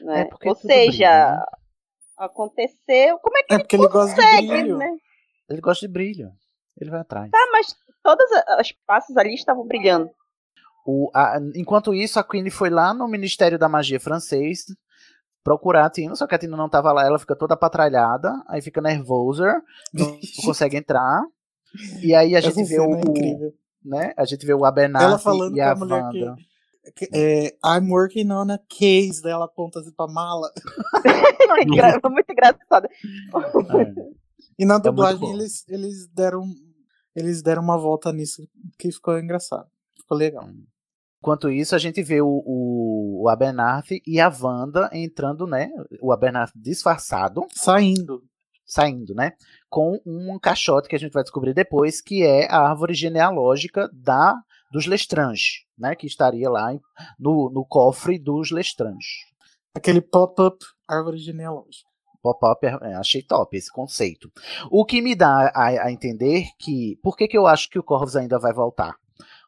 [0.00, 0.20] Né?
[0.22, 1.44] É, porque Ou seja, brilha, né?
[2.16, 3.18] aconteceu.
[3.18, 4.78] Como é que É ele ele gosta de consegue, brilho.
[4.78, 4.96] né?
[5.48, 6.32] Ele gosta de brilho.
[6.80, 7.30] Ele vai atrás.
[7.30, 10.10] Tá, mas todas a- as passos ali estavam brilhando.
[10.86, 14.64] O- a- enquanto isso, a Queen foi lá no Ministério da Magia francês
[15.42, 18.60] procurar a Tina, só que a Tina não tava lá, ela fica toda patralhada, aí
[18.62, 21.22] fica nervosa, não, não consegue entrar.
[22.02, 23.52] E aí a Essa gente vê cena o, é incrível.
[23.84, 24.12] né?
[24.16, 26.36] A gente vê o Abernathy Ela falando e com a a mulher que- Wanda.
[26.96, 30.50] que- é, I'm working on a case, daí ela aponta assim pra mala.
[31.66, 32.88] Engra- Foi muito engraçado.
[34.58, 35.34] E na É dublagem bom.
[35.34, 36.44] eles, eles deram
[37.14, 38.46] eles deram uma volta nisso
[38.78, 39.68] que ficou engraçado.
[39.96, 40.48] Ficou legal.
[41.20, 45.70] Enquanto isso, a gente vê o, o, o Abernathy e a Wanda entrando, né?
[46.00, 47.46] O Abernathy disfarçado.
[47.54, 48.22] Saindo.
[48.66, 49.32] Saindo, né?
[49.70, 54.34] Com um caixote que a gente vai descobrir depois, que é a árvore genealógica da
[54.70, 55.94] dos Lestrange, né?
[55.94, 56.74] Que estaria lá
[57.18, 59.24] no, no cofre dos Lestrange.
[59.74, 61.88] Aquele pop-up árvore genealógica.
[62.24, 64.32] Pop-up, é, achei top esse conceito.
[64.70, 66.98] O que me dá a, a entender que.
[67.02, 68.96] Por que, que eu acho que o Corvus ainda vai voltar?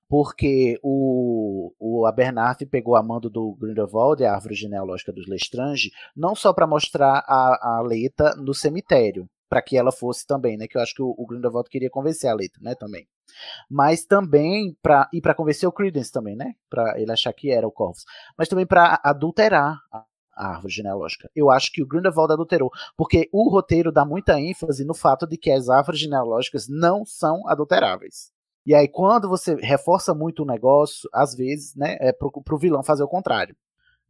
[0.07, 6.35] Porque o, o Abernathy pegou a mando do Grindelwald, a árvore genealógica dos Lestrange, não
[6.35, 10.69] só para mostrar a, a Leita no cemitério, para que ela fosse também, né?
[10.69, 12.74] Que eu acho que o, o Grindelwald queria convencer a Leita, né?
[12.74, 13.09] Também.
[13.70, 16.55] Mas também para e para convencer o Credence também, né?
[16.69, 18.05] Para ele achar que era o Corvus.
[18.36, 19.81] Mas também para adulterar
[20.36, 21.30] a árvore genealógica.
[21.34, 25.36] Eu acho que o Grindelwald adulterou, porque o roteiro dá muita ênfase no fato de
[25.36, 28.30] que as árvores genealógicas não são adulteráveis.
[28.66, 32.82] E aí, quando você reforça muito o negócio, às vezes, né, é pro, pro vilão
[32.82, 33.56] fazer o contrário.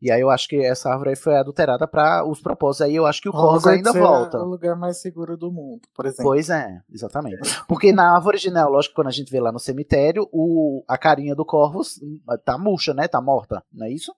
[0.01, 2.83] E aí eu acho que essa árvore aí foi adulterada para os propósitos.
[2.83, 4.39] Aí eu acho que o Hogwarts ainda é volta.
[4.39, 6.25] o lugar mais seguro do mundo, por exemplo.
[6.25, 7.39] Pois é, exatamente.
[7.67, 11.47] Porque na árvore genealógica, quando a gente vê lá no cemitério, o, a carinha do
[11.47, 13.09] Corvus hum, tá murcha, né?
[13.09, 14.13] Tá morta, não é isso?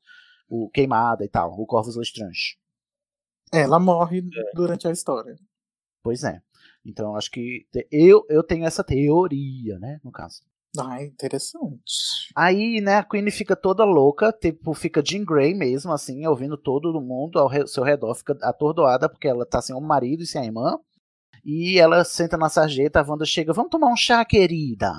[0.49, 2.57] O queimada e tal, o Corvus Lestrange.
[3.53, 4.23] É, ela morre
[4.55, 5.37] durante a história.
[6.03, 6.41] Pois é.
[6.85, 10.43] Então eu acho que te- eu, eu tenho essa teoria, né, no caso.
[10.79, 12.31] Ah, interessante.
[12.37, 17.01] Aí, né, a Queen fica toda louca, tipo, fica Jean Grey mesmo, assim, ouvindo todo
[17.01, 20.45] mundo ao seu redor, fica atordoada porque ela tá sem o marido e sem a
[20.45, 20.79] irmã.
[21.45, 24.93] E ela senta na sarjeta, a Wanda chega, vamos tomar um chá, querida.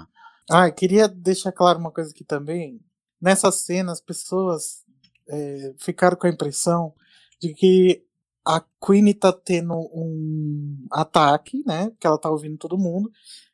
[0.50, 2.80] Ah, queria deixar claro uma coisa aqui também.
[3.22, 4.84] Nessa cena, as pessoas
[5.30, 6.94] é, ficaram com a impressão
[7.42, 8.04] de que
[8.46, 11.92] a Queen tá tendo um ataque, né?
[12.00, 13.12] Que ela tá ouvindo todo mundo.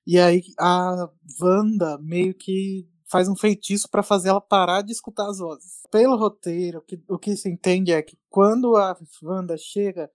[0.08, 1.10] E aí a
[1.42, 5.82] Wanda meio que faz um feitiço para fazer ela parar de escutar as vozes.
[5.92, 10.10] Pelo roteiro, o que, o que se entende é que quando a Wanda chega,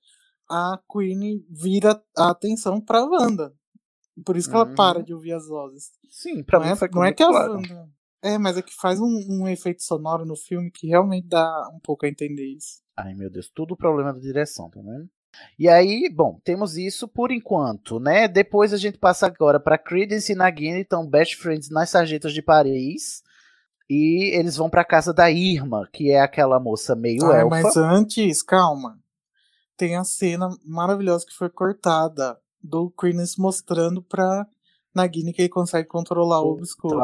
[0.48, 3.54] a Queen vira a atenção pra Wanda.
[4.24, 4.74] Por isso que ela Uhum.
[4.74, 5.90] para de ouvir as vozes.
[6.10, 7.52] Sim, pra não mim é, foi não é que a claro.
[7.54, 7.88] Wanda.
[8.22, 11.80] É, mas é que faz um, um efeito sonoro no filme que realmente dá um
[11.80, 12.80] pouco a entender isso.
[12.96, 15.08] Ai, meu Deus, tudo problema da direção, tá vendo?
[15.58, 18.26] E aí, bom, temos isso por enquanto, né?
[18.28, 22.42] Depois a gente passa agora pra Credence e Nagini, então best friends nas sarjetas de
[22.42, 23.22] Paris.
[23.88, 27.48] E eles vão pra casa da Irma, que é aquela moça meio Ah, elfa.
[27.48, 28.98] mas antes, calma.
[29.76, 34.46] Tem a cena maravilhosa que foi cortada do Credence mostrando pra
[34.94, 37.00] Nagini que ele consegue controlar o obscuro.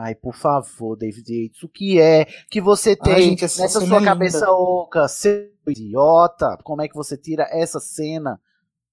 [0.00, 3.80] Ai, por favor, David Yates, o que é que você tem Ai, gente, essa nessa
[3.80, 4.52] sua é cabeça linda.
[4.52, 6.56] oca, seu idiota?
[6.62, 8.40] Como é que você tira essa cena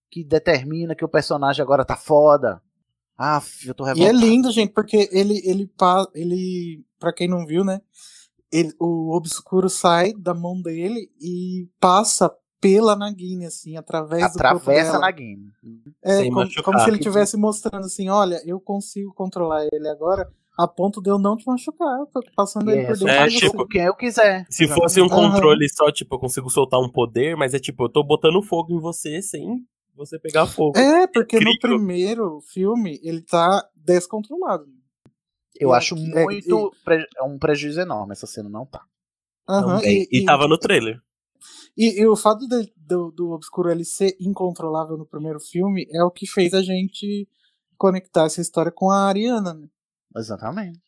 [0.10, 2.60] que determina que o personagem agora tá foda?
[3.16, 4.18] Ah, eu tô E é revoltado.
[4.20, 5.72] lindo, gente, porque ele, ele,
[6.16, 7.82] ele para quem não viu, né?
[8.52, 14.58] Ele, o obscuro sai da mão dele e passa pela Nagini, assim, através do corpo
[14.58, 15.00] Atravessa a dela.
[15.00, 15.52] Nagini.
[16.02, 16.64] É, como, machucar.
[16.64, 20.28] como se ele estivesse mostrando assim, olha, eu consigo controlar ele agora
[20.58, 23.68] a ponto de eu não te machucar, eu tô passando ele por dentro É, tipo,
[23.68, 24.46] quem eu quiser.
[24.50, 27.90] Se fosse um controle só, tipo, eu consigo soltar um poder, mas é tipo, eu
[27.90, 29.66] tô botando fogo em você sem
[29.96, 30.78] você pegar fogo.
[30.78, 34.66] É, porque no primeiro filme ele tá descontrolado.
[35.58, 36.72] Eu E acho aqui- é, muito
[37.18, 38.82] é um prejuízo enorme essa cena não tá.
[39.48, 40.08] Aham, Também.
[40.12, 41.00] E, tava no trailer.
[41.78, 46.04] E, e o fato de- do, do Obscuro ele ser incontrolável no primeiro filme é
[46.04, 47.28] o que fez a gente
[47.78, 49.68] conectar essa história com a Ariana, né?
[50.16, 50.80] Exatamente.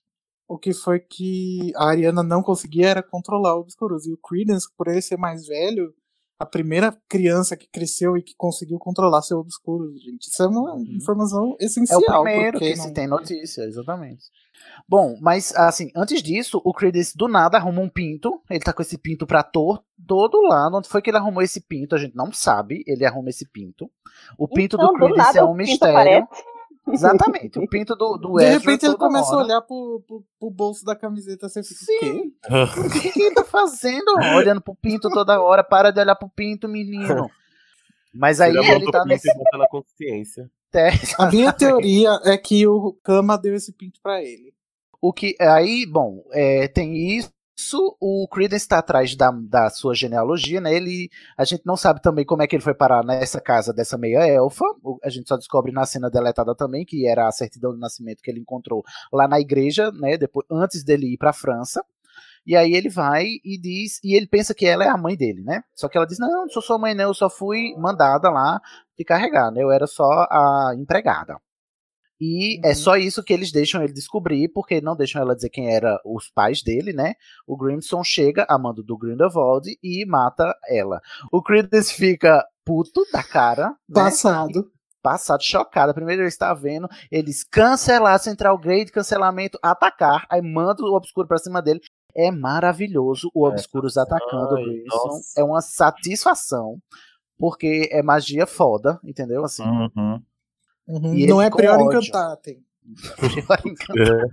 [0.48, 4.06] O que foi que a Ariana não conseguia era controlar o Obscuros.
[4.08, 5.94] E o Credence, por ele ser mais velho,
[6.40, 10.28] a primeira criança que cresceu e que conseguiu controlar seu Obscuros, gente.
[10.30, 11.58] Isso é uma informação Uhum.
[11.60, 12.00] É essencial.
[12.00, 14.24] o primeiro porque que não- se tem notícia, exatamente.
[14.88, 18.42] Bom, mas assim, antes disso, o Credence do nada arruma um pinto.
[18.50, 20.78] Ele tá com esse pinto pra tor todo lado.
[20.78, 21.94] Onde foi que ele arrumou esse pinto?
[21.94, 22.84] A gente não sabe.
[22.88, 23.90] Ele arruma esse pinto.
[24.38, 25.94] O pinto Então, do do nada, é um mistério.
[25.94, 26.44] aparece.
[26.88, 27.60] Exatamente.
[27.60, 29.46] O pinto do, do De Ezra repente ele começa a hora.
[29.46, 32.32] olhar pro, pro, pro bolso da camiseta você fica, o quê?
[32.80, 34.12] O que, ele tá fazendo?
[34.36, 35.64] Olhando pro pinto toda hora.
[35.64, 37.30] Para de olhar pro pinto, menino.
[38.14, 40.50] Mas aí a ele do tá nesse na consciência.
[40.72, 41.16] teste.
[41.20, 44.54] A minha teoria é que o Kama deu esse pinto pra ele.
[45.00, 47.32] O que aí, bom, é, tem isso.
[48.00, 50.74] O Credence está atrás da, da sua genealogia, né?
[50.74, 53.98] Ele, a gente não sabe também como é que ele foi parar nessa casa dessa
[53.98, 54.64] meia elfa.
[54.84, 58.22] O- A gente só descobre na cena deletada também que era a certidão de nascimento
[58.22, 60.18] que ele encontrou lá na igreja, né?
[60.18, 61.84] Depois, antes dele ir para França.
[62.46, 65.44] E aí ele vai e diz, e ele pensa que ela é a mãe dele,
[65.44, 65.64] né?
[65.76, 68.62] Só que ela diz: "Não, não sou sua mãe, não, eu só fui mandada lá
[68.98, 69.64] te carregar, né?
[69.64, 71.38] Eu era só a empregada".
[72.20, 75.74] E é só isso que eles deixam ele descobrir, porque não deixam ela dizer quem
[75.74, 77.14] eram os pais dele, né?
[77.46, 81.00] O Grimson chega a mando do Grindelwald e mata ela.
[81.32, 83.70] O Credence fica puto da cara.
[83.70, 83.76] né?
[83.94, 84.72] Passado.
[85.02, 85.94] Passado, chocado.
[85.94, 90.26] Primeiro ele está vendo eles cancelar Central Grade, cancelamento, atacar.
[90.30, 91.80] Aí manda o Obscuro pra cima dele.
[92.16, 95.08] É maravilhoso o Obscuros atacando o ai, Grimson.
[95.08, 95.40] nossa.
[95.40, 96.80] É uma satisfação.
[97.38, 99.46] Porque é magia foda, entendeu?
[99.46, 99.64] Assim.
[99.64, 100.20] Uhum.
[100.88, 101.14] Uhum.
[101.14, 101.80] E Não é com Prior.
[101.82, 102.64] Encantatem.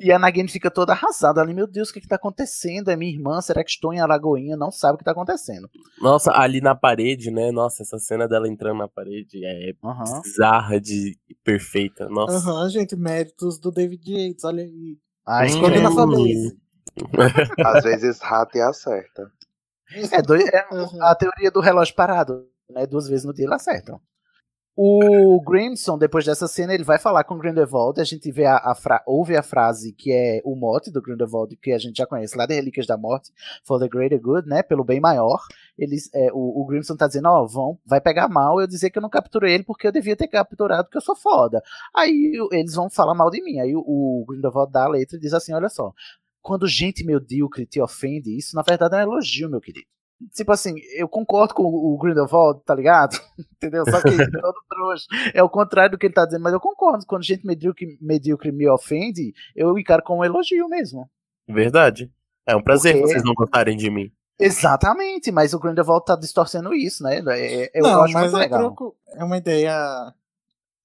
[0.00, 2.90] E a Nagini fica toda arrasada ali, meu Deus, o que, que tá acontecendo?
[2.90, 4.56] É minha irmã, será que estou em Alagoinha?
[4.56, 5.68] Não sabe o que tá acontecendo.
[6.00, 7.52] Nossa, ali na parede, né?
[7.52, 9.72] Nossa, essa cena dela entrando na parede é
[10.20, 12.08] bizarra de perfeita.
[12.08, 12.36] Nossa.
[12.38, 14.98] Aham, gente, méritos do David Yates, olha aí.
[15.24, 15.94] Ai, Escolha na credo.
[15.94, 16.52] família.
[17.64, 19.30] Às vezes rata e acerta.
[20.10, 20.66] É, dois- é
[21.02, 22.84] a teoria do relógio parado, né?
[22.84, 23.96] Duas vezes no dia ele acerta.
[24.76, 28.00] O Grimson, depois dessa cena, ele vai falar com o Grindelwald.
[28.00, 31.70] A gente vê a, a ouve a frase que é o mote do Grindelwald, que
[31.70, 33.30] a gente já conhece lá de Relíquias da Morte,
[33.62, 34.64] for the greater good, né?
[34.64, 35.40] Pelo bem maior.
[35.78, 38.98] Eles, é, o, o Grimson tá dizendo, ó, vão, vai pegar mal eu dizer que
[38.98, 41.62] eu não capturei ele porque eu devia ter capturado porque eu sou foda.
[41.94, 43.60] Aí eles vão falar mal de mim.
[43.60, 45.92] Aí o, o Grindelwald dá a letra e diz assim, olha só,
[46.42, 49.86] quando gente medíocre te ofende, isso na verdade é um elogio, meu querido.
[50.32, 53.18] Tipo assim, eu concordo com o Grindelwald, tá ligado?
[53.56, 53.84] Entendeu?
[53.84, 55.06] Só que ele é todo trouxa.
[55.34, 57.04] É o contrário do que ele tá dizendo, mas eu concordo.
[57.06, 61.08] Quando gente medíocre, medíocre me ofende, eu encaro como um elogio mesmo.
[61.48, 62.10] Verdade.
[62.46, 64.10] É um prazer Porque- vocês não gostarem de mim.
[64.38, 67.22] Exatamente, mas o Grindelwald tá distorcendo isso, né?
[67.28, 68.76] É, é- eu não, acho mas muito é, legal.
[69.12, 70.12] é uma ideia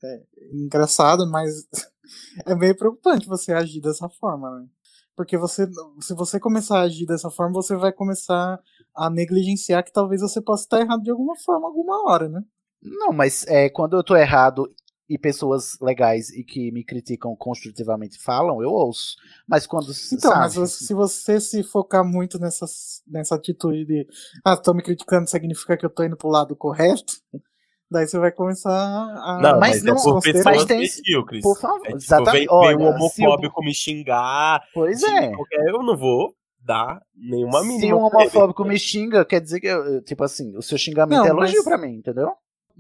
[0.03, 0.21] é,
[0.53, 1.67] engraçada, mas
[2.45, 4.67] é meio preocupante você agir dessa forma, né?
[5.15, 5.67] Porque você,
[5.99, 8.59] se você começar a agir dessa forma, você vai começar
[8.95, 12.41] a negligenciar que talvez você possa estar errado de alguma forma, alguma hora, né?
[12.81, 14.69] Não, mas é, quando eu tô errado
[15.09, 19.15] e pessoas legais e que me criticam construtivamente falam, eu ouço.
[19.47, 19.87] Mas quando.
[20.13, 20.39] Então, sabe?
[20.39, 22.65] mas você- se você se focar muito nessa,
[23.07, 24.07] nessa atitude de
[24.45, 27.13] ah, tô me criticando significa que eu tô indo pro lado correto,
[27.89, 29.39] daí você vai começar a.
[29.41, 31.41] Não, mas mas, não- é por mas tem- medíocres.
[31.41, 32.47] por favor, é, tipo, exatamente.
[32.47, 34.61] Vem, vem Olha, um se o- homofóbico me xingar.
[34.73, 35.31] Pois é.
[35.31, 36.35] qualquer- Eu não vou
[36.69, 37.79] dar nenhuma mínima.
[37.81, 41.25] Se um homofóbico me xinga, quer dizer que, eu- tipo assim, o seu xingamento Não,
[41.25, 42.29] é elogio mas- pra mim, entendeu?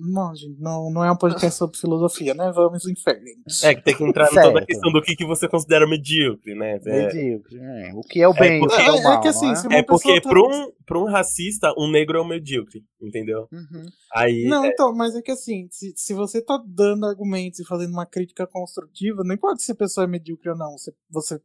[0.01, 2.49] Não, gente, não, não é um podcast sobre filosofia, né?
[2.55, 3.35] Vamos em frente.
[3.63, 6.55] É que tem que entrar em toda a questão do que, que você considera medíocre,
[6.55, 6.79] né?
[6.85, 7.57] É, Medíocre.
[7.59, 7.91] é.
[7.93, 9.19] O que é o bem, o que é, É- o é mal.
[9.19, 9.79] que assim, não é?
[9.79, 13.49] É porque tá- pra, um, pra um racista, um negro é um medíocre, entendeu?
[13.51, 13.85] Uhum.
[14.15, 14.45] Aí.
[14.47, 17.91] Não, é, então, mas é que assim, se, se você tá dando argumentos e fazendo
[17.91, 21.41] uma crítica construtiva, não importa se a pessoa é medíocre ou não, você, você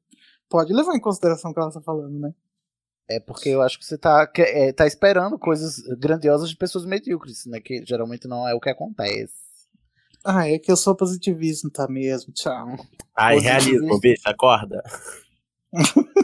[0.55, 2.33] pode levar em consideração o que ela tá falando, né?
[3.11, 7.45] É porque eu acho que você tá, é, tá esperando coisas grandiosas de pessoas medíocres,
[7.47, 7.59] né?
[7.59, 9.35] Que geralmente não é o que acontece.
[10.25, 12.33] Ah, é que eu sou positivismo, tá mesmo?
[12.33, 12.69] Tchau.
[13.17, 14.81] Ai, realismo, bicho, acorda.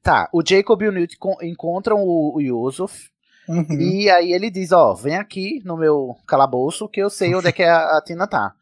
[0.00, 3.08] Tá, o Jacob e o Newt con- encontram o, o Yusuf.
[3.48, 3.80] Uhum.
[3.80, 7.52] E aí ele diz, ó, vem aqui no meu calabouço que eu sei onde é
[7.52, 8.54] que a, a Tina tá.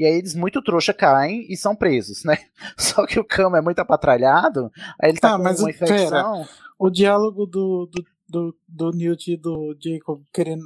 [0.00, 2.38] E aí eles muito trouxa caem e são presos, né?
[2.78, 5.74] Só que o Cama é muito apatralhado, aí ele tá Tá, com mas uma o-
[5.74, 5.94] pera.
[5.94, 6.48] infecção.
[6.78, 10.64] O diálogo do, do, do, do Newt e do Jacob querendo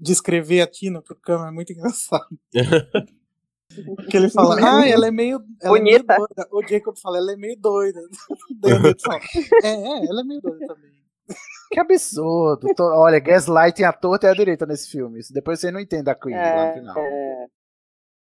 [0.00, 2.26] descrever a Tina pro Cam é muito engraçado.
[3.96, 6.16] Porque ele fala, ah, ela é meio, ela é meio Bonita.
[6.16, 6.48] doida.
[6.52, 8.00] O Jacob fala, ela é meio doida.
[8.60, 9.20] Daí o Newt fala,
[9.62, 10.90] é, é, ela é meio doida também.
[11.70, 12.68] Que absurdo.
[12.74, 15.20] Tô- olha, Gaslight a torta e a direita nesse filme.
[15.30, 16.96] Depois você não entende a Queen lá no final.
[16.98, 17.46] É,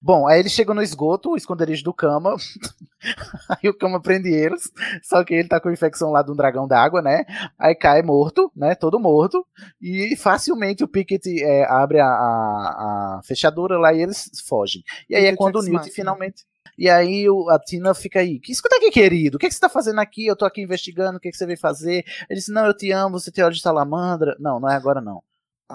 [0.05, 2.35] Bom, aí eles chegam no esgoto, o esconderijo do Kama.
[3.49, 4.69] aí o Kama prende eles.
[5.01, 7.23] Só que ele tá com infecção lá de um dragão d'água, né?
[7.57, 8.75] Aí cai morto, né?
[8.75, 9.45] Todo morto.
[9.81, 14.83] E facilmente o Pickett é, abre a, a- a fechadura lá e eles fogem.
[15.09, 15.95] E aí é quando o Newt Machina.
[15.95, 16.43] finalmente.
[16.77, 18.39] E aí o- a Tina fica aí.
[18.39, 19.37] Que escuta aqui, querido.
[19.37, 20.25] O que, que você tá fazendo aqui?
[20.25, 21.17] Eu tô aqui investigando.
[21.17, 22.03] O que, que você veio fazer?
[22.29, 23.19] Ele disse: Não, eu te amo.
[23.19, 24.35] Você tem olhos de salamandra.
[24.39, 25.21] Não, não é agora não.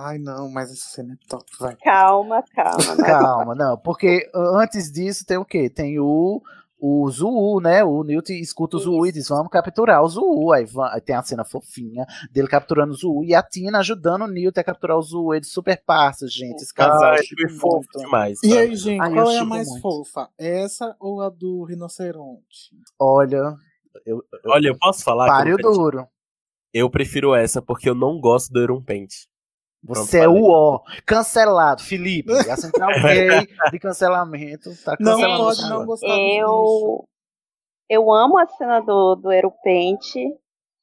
[0.01, 1.77] Ai, não, mas essa cena é top, vai.
[1.77, 2.95] Calma, calma.
[2.95, 3.05] né?
[3.05, 5.69] Calma, não, porque uh, antes disso tem o quê?
[5.69, 6.41] Tem o,
[6.79, 7.83] o Zuu, né?
[7.83, 10.53] O Newt escuta o Zuu e diz: Vamos capturar o Zuu.
[10.53, 14.29] Aí, aí tem a cena fofinha dele capturando o Zuu e a Tina ajudando o
[14.29, 15.35] Newt a capturar o Zuu.
[15.35, 16.63] Eles super parças, gente.
[16.63, 17.11] Esse casal.
[17.11, 18.39] Ai, chipa foi fofo demais.
[18.45, 19.83] E aí, gente, eu qual é a mais muito.
[19.83, 20.29] fofa?
[20.39, 22.71] Essa ou a do rinoceronte?
[23.01, 23.57] Olha,
[24.07, 25.25] eu, eu, Olha, eu posso falar?
[25.25, 26.07] que páreo duro.
[26.73, 28.83] Eu prefiro essa porque eu não gosto do Iron
[29.83, 30.81] Você é o ó.
[31.07, 32.33] Cancelado, Felipe.
[32.33, 36.09] A central gay de cancelamento tá Não pode você não gostar.
[36.09, 37.09] Eu,
[37.89, 40.21] eu amo a cena do, do Aeropente,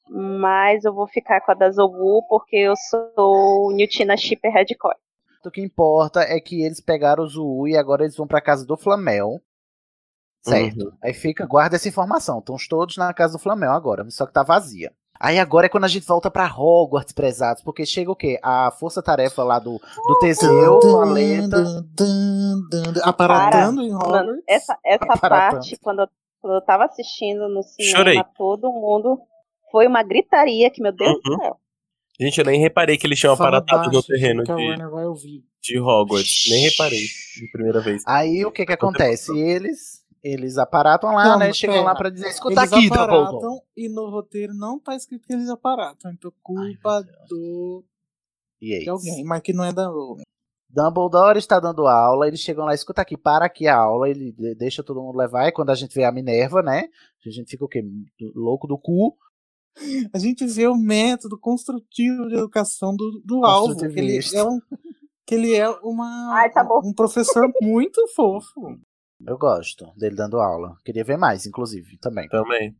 [0.09, 4.97] mas eu vou ficar com a da Zobu porque eu sou Newtina Shipper Hardcore.
[5.45, 8.65] O que importa é que eles pegaram o Zuu e agora eles vão pra casa
[8.65, 9.39] do Flamel.
[10.41, 10.93] Certo.
[11.01, 12.39] Aí fica, guarda essa informação.
[12.39, 14.91] Estão todos na casa do Flamel agora, só que tá vazia.
[15.19, 18.37] Aí agora é quando a gente volta pra Hogwarts, prezados, porque chega o quê?
[18.43, 21.63] A força-tarefa lá do, do Teseu, a Leta.
[23.03, 24.43] Aparatando Cara, em mano, Hogwarts.
[24.47, 25.51] essa, essa Aparatando.
[25.61, 26.07] parte, quando eu,
[26.41, 28.23] quando eu tava assistindo no cinema, Chorei.
[28.37, 29.19] todo mundo
[29.71, 31.19] foi uma gritaria que, meu Deus Uhum.
[31.37, 31.57] do céu.
[32.19, 35.43] Gente, eu nem reparei que eles tinham Fala aparatado no terreno de, Warner vai ouvir.
[35.61, 36.45] de Hogwarts.
[36.49, 38.03] Nem reparei de primeira vez.
[38.07, 39.37] Aí o que que acontece?
[39.37, 40.01] Eles,
[40.34, 41.53] eles aparatam lá, Não, né?
[41.53, 43.61] Chegam lá pra dizer, escuta Eles aqui, Dumbledore.
[43.77, 46.11] e no roteiro não tá escrito que eles aparatam.
[46.11, 47.84] Então culpa do
[48.61, 50.23] E de alguém, mas que não é da Rowling.
[50.69, 54.56] Dumbledore está dando aula, eles chegam lá, escuta aqui, para aqui a aula, ele de-
[54.56, 56.89] deixa todo mundo levar, e quando a gente vê a Minerva, né?
[57.26, 57.81] A gente fica o quê?
[58.35, 59.15] Louco do cu.
[60.14, 63.76] A gente vê o método construtivo de educação do, do alvo.
[63.76, 64.60] Que ele é, um,
[65.26, 66.80] que ele é uma, Ai, tá bom.
[66.84, 68.80] um professor muito fofo.
[69.25, 70.75] Eu gosto dele dando aula.
[70.83, 72.27] Queria ver mais, inclusive, também.
[72.29, 72.75] Também.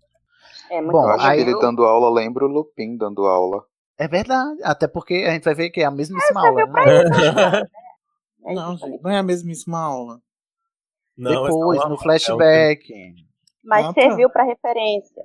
[0.70, 3.26] É muito Bom, eu acho aí que ele eu- dando aula lembra o Lupin dando
[3.26, 3.64] aula.
[3.98, 6.66] É verdade, até porque a gente vai ver que é a mesmíssima você aula.
[6.66, 7.04] né?
[7.04, 7.68] isso,
[8.48, 10.20] É Não, gente, não é a mesmíssima aula.
[11.18, 12.94] Não, Depois, é no uma- flashback.
[13.64, 14.02] Mas Ah, tá.
[14.02, 15.24] serviu pra referência.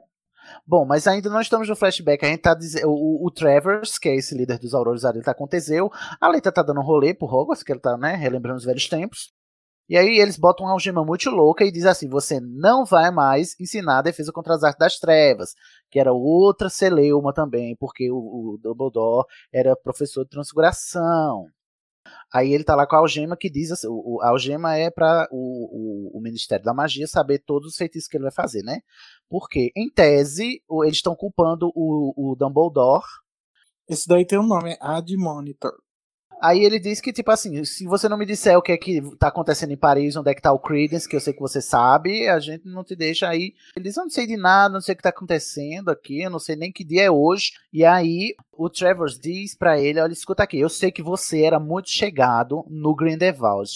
[0.66, 2.24] Bom, mas ainda não estamos no flashback.
[2.24, 2.88] A gente tá dizendo.
[2.88, 5.90] O, o Travers, que é esse líder dos Aurores, ele tá com o Teseu.
[6.20, 8.88] A Leita tá dando um rolê pro Hogwarts, que ele tá, né, relembrando os velhos
[8.88, 9.32] tempos.
[9.90, 13.58] E aí eles botam uma algema muito louca e diz assim: você não vai mais
[13.58, 15.52] ensinar a defesa contra as artes das trevas,
[15.90, 21.46] que era outra celeuma também, porque o, o Dumbledore era professor de transfiguração.
[22.32, 25.28] Aí ele tá lá com a algema que diz assim, o, a algema é para
[25.32, 28.82] o, o, o Ministério da Magia saber todos os feitiços que ele vai fazer, né?
[29.28, 33.04] Porque, em tese, eles estão culpando o, o Dumbledore.
[33.88, 35.72] Esse daí tem um nome, é Admonitor.
[36.42, 39.00] Aí ele diz que, tipo assim, se você não me disser o que é que
[39.16, 41.60] tá acontecendo em Paris, onde é que tá o Credence, que eu sei que você
[41.60, 43.54] sabe, a gente não te deixa aí.
[43.76, 46.30] Ele diz, eu não sei de nada, não sei o que tá acontecendo aqui, eu
[46.30, 47.52] não sei nem que dia é hoje.
[47.72, 51.60] E aí o Trevor diz pra ele, olha, escuta aqui, eu sei que você era
[51.60, 53.70] muito chegado no Grindelwald.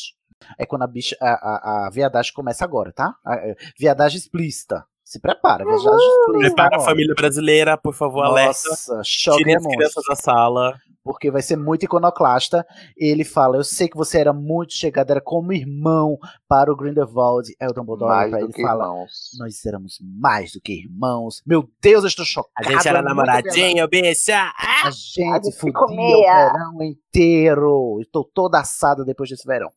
[0.58, 3.14] É quando a bicha, a, a, a viadagem começa agora, tá?
[3.24, 4.84] A, a viadagem explícita.
[5.14, 6.38] Se prepara, explícita.
[6.38, 8.68] Prepara a família brasileira, por favor, alerta.
[8.68, 10.74] Nossa, Tirem de as crianças da sala.
[11.04, 12.66] Porque vai ser muito iconoclasta.
[12.96, 16.18] Ele fala: Eu sei que você era muito chegado, era como irmão
[16.48, 17.48] para o Grindelwald.
[17.60, 19.10] É o Dumbledore Mais pra do ele que fala: irmãos.
[19.38, 21.40] Nós éramos mais do que irmãos.
[21.46, 22.68] Meu Deus, eu estou chocado.
[22.68, 24.52] A gente era namoradinho, bicha.
[24.84, 28.00] A gente se fudia o verão inteiro.
[28.00, 29.70] Estou toda assada depois desse verão.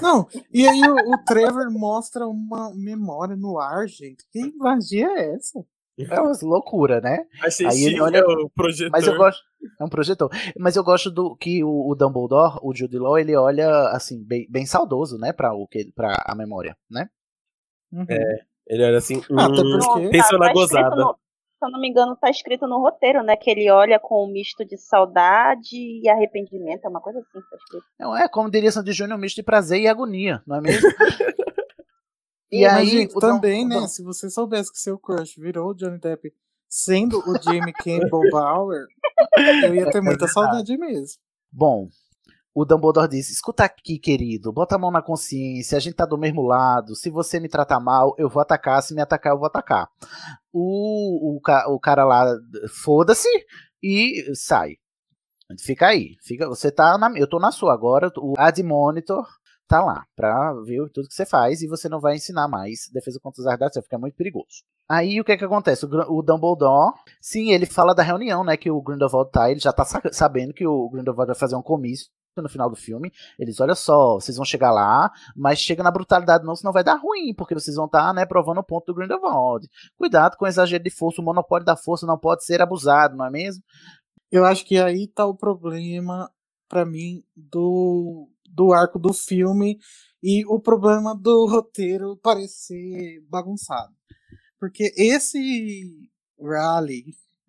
[0.00, 4.24] Não, e aí o, o Trevor mostra uma memória no ar, gente.
[4.30, 5.64] Que magia é essa?
[5.98, 7.24] É uma loucura, né?
[7.44, 8.90] Achei Aí ele olha- é o projetor.
[8.90, 9.42] Mas eu gosto.
[9.80, 10.30] É um projetor.
[10.58, 14.46] Mas eu gosto do que o, o Dumbledore, o Jude Law, ele olha assim, bem,
[14.50, 15.32] bem saudoso, né?
[15.32, 17.08] Pra, o que, pra a memória, né?
[17.92, 18.06] Uhum.
[18.08, 20.96] É, ele olha assim, Ah, hum, porque- pensou Tá- na tá escrito gozada.
[20.96, 21.16] no-
[21.62, 23.36] se eu não me engano, tá escrito no roteiro, né?
[23.36, 26.84] Que ele olha com um misto de saudade e arrependimento.
[26.84, 27.84] É uma coisa assim que tá escrito.
[28.00, 30.88] Não é como diria Sandy Júnior, um misto de prazer e agonia, não é mesmo?
[32.50, 33.76] e Mas, aí, gente, também, o né?
[33.76, 36.32] Dum- Se você soubesse que seu crush virou o Johnny Depp
[36.68, 38.86] sendo o Jamie Campbell Bauer,
[39.64, 41.20] eu ia ter muita saudade mesmo.
[41.52, 41.88] Bom,
[42.54, 46.18] o Dumbledore disse: escuta aqui, querido, bota a mão na consciência, a gente tá do
[46.18, 46.94] mesmo lado.
[46.94, 48.82] Se você me tratar mal, eu vou atacar.
[48.82, 49.88] Se me atacar, eu vou atacar.
[50.52, 51.40] O, o,
[51.74, 52.26] o cara lá,
[52.84, 53.28] foda-se
[53.82, 54.76] e sai.
[55.60, 56.16] Fica aí.
[56.22, 57.10] Fica, você tá na.
[57.16, 58.10] Eu tô na sua agora.
[58.18, 59.26] O Ad Monitor
[59.66, 63.18] tá lá pra ver tudo que você faz e você não vai ensinar mais defesa
[63.22, 64.64] contra os artes, fica muito perigoso.
[64.86, 65.86] Aí o que que acontece?
[65.86, 65.88] O,
[66.18, 69.84] o Dumbledore, sim, ele fala da reunião, né, que o Grindelwald tá, ele já tá
[69.84, 72.08] sa- sabendo que o Grindelwald vai fazer um comício
[72.40, 73.12] no final do filme.
[73.38, 76.94] Eles, olha só, vocês vão chegar lá, mas chega na brutalidade não, senão vai dar
[76.94, 79.68] ruim, porque vocês vão estar, né, provando o ponto do Grindelwald.
[79.96, 83.26] Cuidado com o exagero de força, o monopólio da força não pode ser abusado, não
[83.26, 83.62] é mesmo?
[84.30, 86.30] Eu acho que aí tá o problema,
[86.68, 89.78] pra mim, do, do arco do filme
[90.22, 93.92] e o problema do roteiro parecer bagunçado.
[94.58, 96.08] Porque esse
[96.40, 97.04] rally,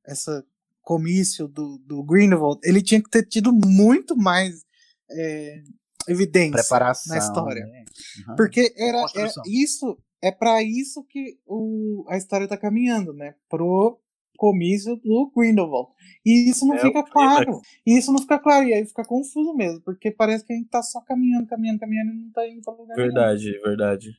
[0.05, 0.43] essa
[0.83, 4.65] comício do, do Greenwald, ele tinha que ter tido muito mais
[5.13, 5.61] é,
[6.07, 7.65] evidência Preparação, na história.
[7.65, 7.83] né?
[8.27, 8.35] Uhum.
[8.35, 9.43] Porque era, é, Construção.
[9.47, 13.35] isso é para isso que o, a história tá caminhando, né?
[13.49, 13.99] Pro
[14.37, 15.89] comício do Grindelwald.
[16.25, 17.61] E isso não É fica claro.
[17.85, 18.67] E isso não fica claro.
[18.67, 19.81] E aí fica confuso mesmo.
[19.81, 22.73] Porque parece que a gente tá só caminhando, caminhando, caminhando e não tá indo pra
[22.73, 23.07] lugar nenhum.
[23.13, 24.09] Verdade, verdade.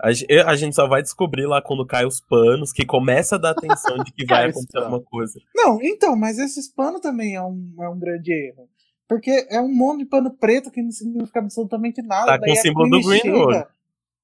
[0.00, 0.08] A,
[0.50, 3.98] a gente só vai descobrir lá quando cai os panos, que começa a dar atenção
[4.04, 4.86] de que vai acontecer panos.
[4.86, 5.40] alguma coisa.
[5.54, 8.68] Não, então, mas esse pano também é um, é um grande erro.
[9.08, 12.26] Porque é um monte de pano preto que não significa absolutamente nada.
[12.32, 13.52] Tá com daí o símbolo do Greenwood.
[13.54, 13.68] chega-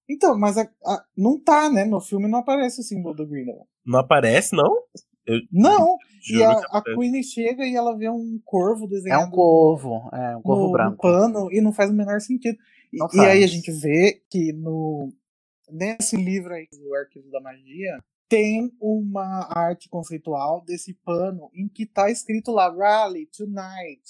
[0.08, 1.84] Então, mas a- a- não tá, né?
[1.86, 3.64] No filme não aparece o símbolo do Greenwood.
[3.86, 4.82] Não aparece, não?
[5.26, 5.96] Eu- Não!
[6.26, 6.82] E a, a.
[6.82, 10.66] Queen chega e ela vê um corvo É desenhado um corvo, é um corvo no,
[10.68, 10.96] no branco.
[11.02, 12.56] pano e não faz o menor sentido.
[12.90, 15.12] E, e aí a gente vê que no
[15.70, 21.84] nesse livro aí, do Arquivo da Magia, tem uma arte conceitual desse pano em que
[21.84, 24.02] tá escrito lá Rally Tonight,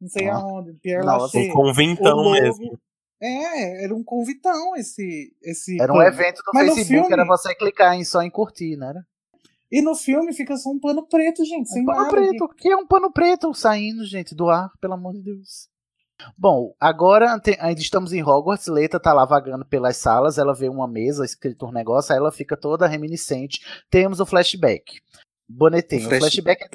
[0.00, 0.36] não sei Ah.
[0.36, 1.50] aonde, Pierre Nossa, Lachaise.
[1.50, 2.78] um convintão mesmo.
[3.20, 6.08] É, era um convitão esse esse Era um pano.
[6.08, 8.92] evento do Mas no Facebook, filme- era você clicar em só em curtir, né?
[9.72, 12.10] E no filme fica só um pano preto, gente, sem Um pano nada.
[12.10, 12.44] preto.
[12.44, 15.68] O que é um pano preto saindo, gente, do ar, pelo amor de Deus.
[16.36, 18.68] Bom, agora te- ainda estamos em Hogwarts.
[18.68, 20.38] Leta tá lá vagando pelas salas.
[20.38, 23.60] Ela vê uma mesa escrito um negócio, aí ela fica toda reminiscente.
[23.90, 25.00] Temos o flashback.
[25.48, 26.02] Bonetinho.
[26.02, 26.68] O O flash- flashback é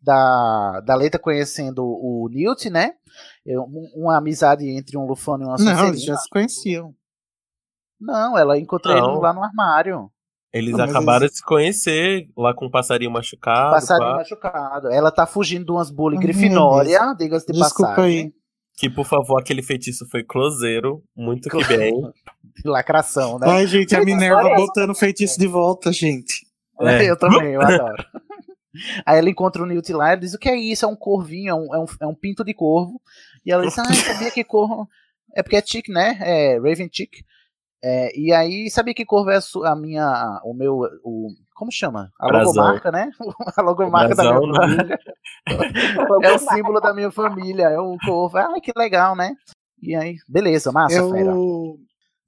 [0.00, 2.92] da, da, Leta conhecendo o Newt, né?
[3.46, 5.88] É um- uma amizade entre um Lufano e uma Não, Sonserina.
[5.88, 6.94] eles já se conheciam.
[8.00, 9.12] Não, ela encontrou Não.
[9.14, 10.10] ele lá no armário.
[10.52, 13.72] Eles Não, acabaram eles- de se conhecer lá com o passarinho machucado.
[13.74, 14.16] Passarinho pá.
[14.18, 14.88] machucado.
[14.92, 18.18] Ela tá fugindo de umas bully Ai, Grifinória, diga-se de Desculpa passagem.
[18.26, 18.32] aí.
[18.78, 21.02] Que, por favor, aquele feitiço foi closeiro.
[21.16, 21.92] Muito que bem.
[22.64, 23.46] Lacração, né?
[23.50, 26.46] Ai, gente, a Minerva botando feitiço de volta, gente.
[26.80, 27.10] É.
[27.10, 28.04] Eu também, eu adoro.
[29.06, 30.84] Aí ela encontra o Newt lá e diz: O que é isso?
[30.84, 33.00] É um corvinho, é um, é um, é um pinto de corvo.
[33.44, 34.88] E ela diz: Ah, eu sabia que corvo.
[35.36, 36.18] É porque é Chick, né?
[36.22, 37.22] É Raven Chick.
[37.84, 40.40] É, e aí, sabia que corvo é a, su- a minha.
[40.42, 40.80] O meu.
[41.04, 42.10] O, como chama?
[42.18, 42.52] A Brasão.
[42.54, 43.10] logomarca, né?
[43.56, 44.58] A logomarca da minha né?
[44.58, 44.98] família.
[46.24, 48.36] É o símbolo da minha família, é o corvo.
[48.38, 49.34] Ai, que legal, né?
[49.82, 51.32] E aí, beleza, massa, é fera.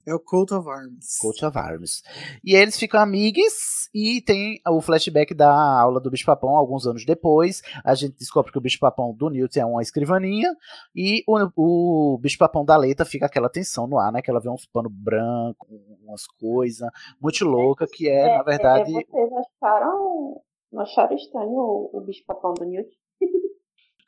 [0.05, 0.09] O.
[0.09, 1.17] É o Coat of Arms.
[1.19, 2.01] Coach of Arms.
[2.43, 7.05] E eles ficam amigos e tem o flashback da aula do Bicho Papão alguns anos
[7.05, 7.61] depois.
[7.83, 10.55] A gente descobre que o Bicho Papão do Newt é uma escrivaninha
[10.95, 14.21] e o, o Bicho Papão da Leita fica aquela tensão no ar, né?
[14.21, 15.67] Que ela vê uns pano branco,
[16.03, 20.41] umas coisas muito louca que é, na verdade, É, vocês acharam.
[20.71, 22.89] Não acharam estranho o, o bicho papão do Newt?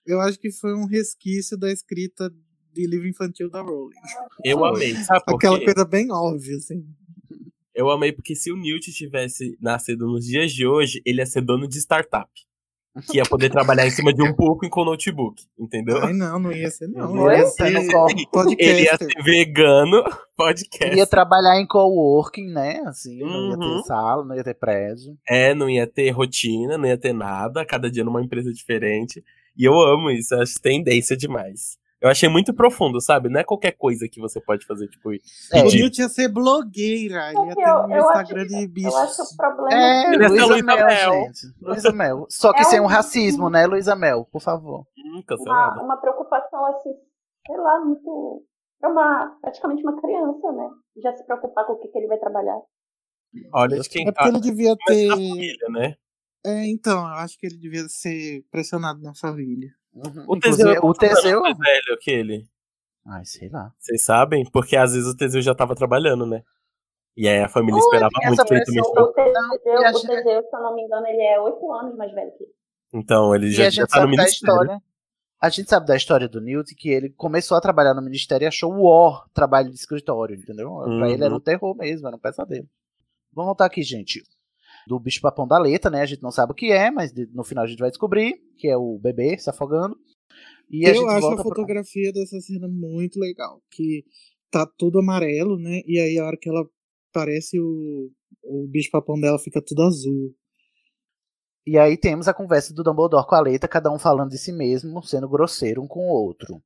[0.05, 2.29] Eu acho que foi um resquício da escrita
[2.73, 3.95] de livro infantil da Rowling.
[4.43, 6.83] Eu amei, sabe por Aquela coisa bem óbvia, assim.
[7.75, 11.41] Eu amei porque se o Newt tivesse nascido nos dias de hoje, ele ia ser
[11.41, 12.29] dono de startup.
[13.09, 15.97] Que ia poder trabalhar em cima de um pouco com notebook, entendeu?
[16.05, 17.11] Ai, não, não ia ser, não.
[17.11, 18.27] Não ia Ia ser, corre.
[18.31, 18.55] podcaster.
[18.69, 20.03] Ele ia ser vegano,
[20.37, 20.95] podcast.
[20.95, 22.83] ia trabalhar em coworking, né?
[22.85, 23.77] Assim, não ia Uhum.
[23.81, 25.17] ter sala, não ia ter prédio.
[25.27, 29.23] É, não ia ter rotina, não ia ter nada, cada dia numa empresa diferente.
[29.57, 31.79] E eu amo isso, eu acho tendência demais.
[32.03, 33.29] Eu achei muito profundo, sabe?
[33.29, 35.11] Não é qualquer coisa que você pode fazer, tipo, O
[35.49, 35.79] pedir.
[35.79, 37.29] Newt ia ser blogueira.
[37.31, 38.93] Ele ia ter Eu, um eu acho, Instagram de eu bichos.
[38.95, 39.73] acho o problema.
[39.81, 41.11] É, Ele ia ser Luísa Luísa Mel, Mel.
[41.23, 41.39] gente.
[41.61, 42.25] Luísa Mel.
[42.29, 44.27] Só que É sem um racismo, né, Luísa Mel?
[44.29, 44.85] Por favor.
[44.97, 46.91] Hum, uma, uma preocupação assim,
[47.47, 48.43] sei lá, muito.
[48.83, 50.69] É uma, praticamente uma criança, né?
[51.01, 52.59] Já se preocupar com o que, que ele vai trabalhar.
[53.53, 55.09] Olha de quem É porque ele devia ter.
[55.09, 55.95] família, né?
[56.45, 59.69] É, então, eu acho que ele devia ser pressionado na família.
[59.95, 61.41] O Inclusive, Teseu, é o Teseu.
[61.41, 62.47] mais velho que ele.
[63.05, 63.71] Ai, sei lá.
[63.77, 64.43] Vocês sabem?
[64.49, 66.41] Porque às vezes o Teseu já tava trabalhando, né?
[67.15, 70.61] E aí a família esperava muito que ele também O Teseu, o Teseu, se eu
[70.61, 72.53] não me engano, ele é oito anos mais velho que ele.
[72.93, 74.31] Então, ele já, já tá no ministério.
[74.31, 74.81] história.
[75.41, 78.47] A gente sabe da história do Newt que ele começou a trabalhar no ministério e
[78.47, 80.73] achou o ó trabalho de escritório, entendeu?
[80.97, 82.67] Pra ele era um terror mesmo, era um pesadelo.
[83.33, 84.23] Vamos voltar aqui, gente.
[84.87, 86.01] Do bicho papão da letra, né?
[86.01, 88.67] A gente não sabe o que é, mas no final a gente vai descobrir que
[88.67, 89.97] é o bebê se afogando.
[90.69, 93.61] E eu acho a fotografia dessa cena muito legal.
[93.71, 94.03] Que
[94.49, 95.81] tá tudo amarelo, né?
[95.85, 96.65] E aí a hora que ela
[97.11, 98.11] aparece, o,
[98.43, 100.33] o bicho papão dela fica tudo azul.
[101.65, 104.51] E aí temos a conversa do Dumbledore com a Leita, cada um falando de si
[104.51, 106.61] mesmo, sendo grosseiro um com o outro.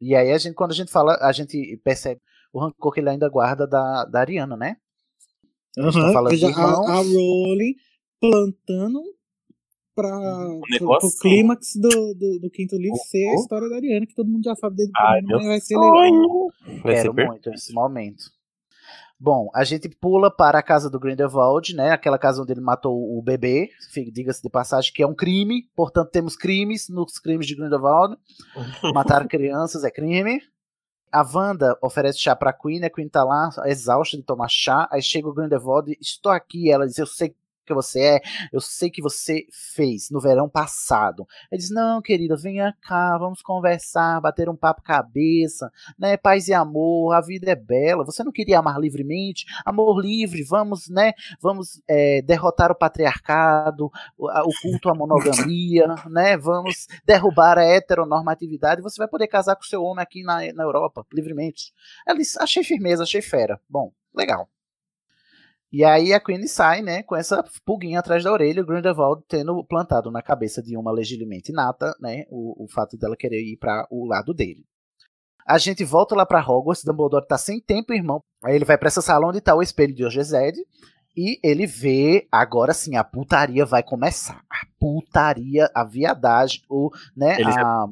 [0.00, 2.20] E aí a gente, quando a gente fala, a gente percebe
[2.52, 4.76] o rancor que ele ainda guarda da, da Ariana, né?
[5.78, 7.74] Aham, falando Veja, a, a Rowling
[8.20, 9.02] plantando
[9.94, 11.20] pro, pro negocinho.
[11.20, 14.54] clímax do, do, do quinto livro ser a história da Ariana, que todo mundo já
[14.54, 16.52] sabe desde o primeiro, vai ser legal.
[16.82, 17.28] Vai ser Quero perfeito.
[17.28, 18.24] muito esse momento.
[19.18, 21.90] Bom, a gente pula para a casa do Grindelwald, né?
[21.90, 23.70] Aquela casa onde ele matou o bebê,
[24.12, 25.70] diga-se de passagem, que é um crime.
[25.76, 28.16] Portanto, temos crimes nos crimes de Grindelwald.
[28.92, 30.40] Matar crianças é crime.
[31.12, 34.88] A Wanda oferece chá pra Queen, a Queen tá lá, exausta de tomar chá.
[34.90, 36.70] Aí chega o Grindelwald, estou aqui.
[36.70, 38.20] Ela diz, eu sei que você é,
[38.52, 41.26] eu sei que você fez no verão passado.
[41.50, 46.16] Ele diz: Não, querida, venha cá, vamos conversar, bater um papo cabeça, né?
[46.16, 48.04] Paz e amor, a vida é bela.
[48.04, 49.44] Você não queria amar livremente?
[49.64, 51.12] Amor livre, vamos, né?
[51.40, 54.28] Vamos é, derrotar o patriarcado, o,
[54.60, 56.36] culto à monogamia, né?
[56.36, 58.82] Vamos derrubar a heteronormatividade.
[58.82, 61.72] Você vai poder casar com seu homem aqui na, na Europa, livremente.
[62.06, 63.60] Ela disse: Achei firmeza, achei fera.
[63.68, 64.48] Bom, legal.
[65.72, 69.64] E aí a Queen sai, né, com essa pulguinha atrás da orelha, o Grindelwald tendo
[69.64, 73.86] plantado na cabeça de uma legilimenta inata, né, o, o fato dela querer ir para
[73.90, 74.64] o lado dele.
[75.46, 78.22] A gente volta lá para Hogwarts, Dumbledore tá sem tempo, irmão.
[78.44, 80.56] Aí ele vai para essa sala onde tá o espelho de Orgezed
[81.16, 84.42] e ele vê, agora sim, a putaria vai começar.
[84.50, 87.88] A putaria, a viadagem, o, né, Ele já- a...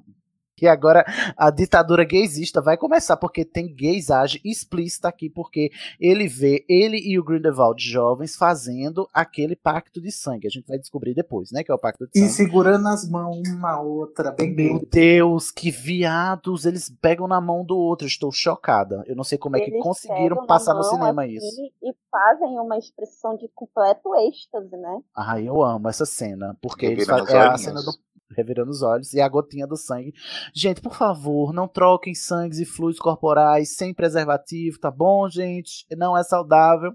[0.61, 1.07] Que agora
[1.39, 7.19] a ditadura gaysista vai começar, porque tem gaysagem explícita aqui, porque ele vê ele e
[7.19, 10.47] o Grindelwald jovens fazendo aquele pacto de sangue.
[10.47, 11.65] A gente vai descobrir depois, né?
[11.65, 12.33] Que é o pacto de E sangue.
[12.33, 16.67] segurando as mãos uma a outra, bem Meu Deus, que viados!
[16.67, 18.07] Eles pegam na mão do outro.
[18.07, 19.03] Estou chocada.
[19.07, 21.63] Eu não sei como é que Eles conseguiram passar no cinema assim, isso.
[21.83, 25.01] E fazem uma expressão de completo êxtase, né?
[25.17, 27.93] Ai, eu amo essa cena, porque eles fazem é a cena do
[28.37, 30.13] revirando os olhos e a gotinha do sangue.
[30.55, 35.87] Gente, por favor, não troquem sangues e fluidos corporais sem preservativo, tá bom, gente?
[35.97, 36.93] Não é saudável.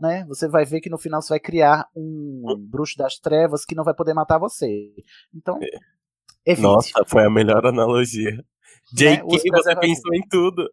[0.00, 0.24] Né?
[0.26, 3.84] Você vai ver que no final você vai criar um bruxo das trevas que não
[3.84, 4.90] vai poder matar você.
[5.34, 5.58] Então,
[6.44, 6.62] evite.
[6.62, 8.44] Nossa, foi a melhor analogia.
[8.92, 9.62] J.K., Né?
[9.62, 10.68] Você pensou em tudo.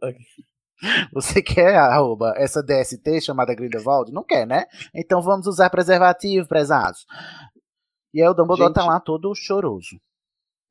[1.14, 4.12] Você quer, arroba, essa DST chamada Grindelwald?
[4.12, 4.66] Não quer, né?
[4.94, 7.06] Então vamos usar preservativo, prezados.
[8.14, 8.90] E aí o Dumbledore tá Gente.
[8.90, 10.00] lá todo choroso.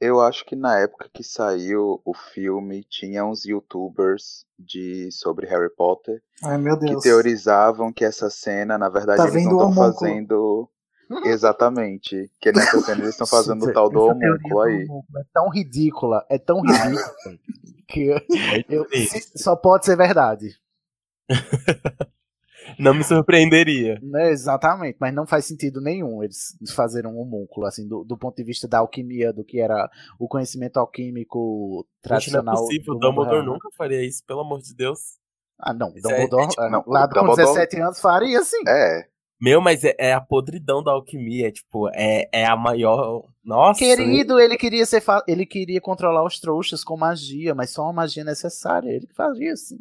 [0.00, 5.68] Eu acho que na época que saiu o filme, tinha uns youtubers de, sobre Harry
[5.74, 10.70] Potter Ai, meu que teorizavam que essa cena, na verdade, Tá eles não estão fazendo.
[11.26, 12.30] Exatamente.
[12.40, 14.86] Que nessa cena eles estão fazendo o tal do homúnculo aí.
[15.18, 17.38] É tão ridícula, é tão ridícula
[17.86, 18.20] que eu-
[18.70, 18.86] eu-
[19.36, 20.58] só pode ser verdade.
[22.80, 23.98] Não me surpreenderia.
[24.02, 28.36] Né, exatamente, mas não faz sentido nenhum eles fazerem um homúnculo, assim, do, do ponto
[28.36, 29.88] de vista da alquimia, do que era
[30.18, 31.38] o conhecimento alquímico
[31.78, 32.54] Gente, não é tradicional.
[32.56, 32.98] possível.
[32.98, 33.46] Dumbledore né?
[33.52, 34.98] nunca faria isso, pelo amor de Deus.
[35.58, 35.88] Ah, não.
[35.94, 38.62] Isso é- Dumbledore, é tipo- ah, não, lá o com Dumbledore- 17 anos faria, sim.
[38.66, 39.06] É.
[39.40, 43.24] Meu, mas é, é a podridão da alquimia, é, tipo, é, é a maior.
[43.42, 43.78] Nossa.
[43.78, 47.92] Querido, ele queria ser fa- ele queria controlar os trouxas com magia, mas só uma
[47.92, 48.90] magia necessária.
[48.90, 49.78] Ele que fazia assim.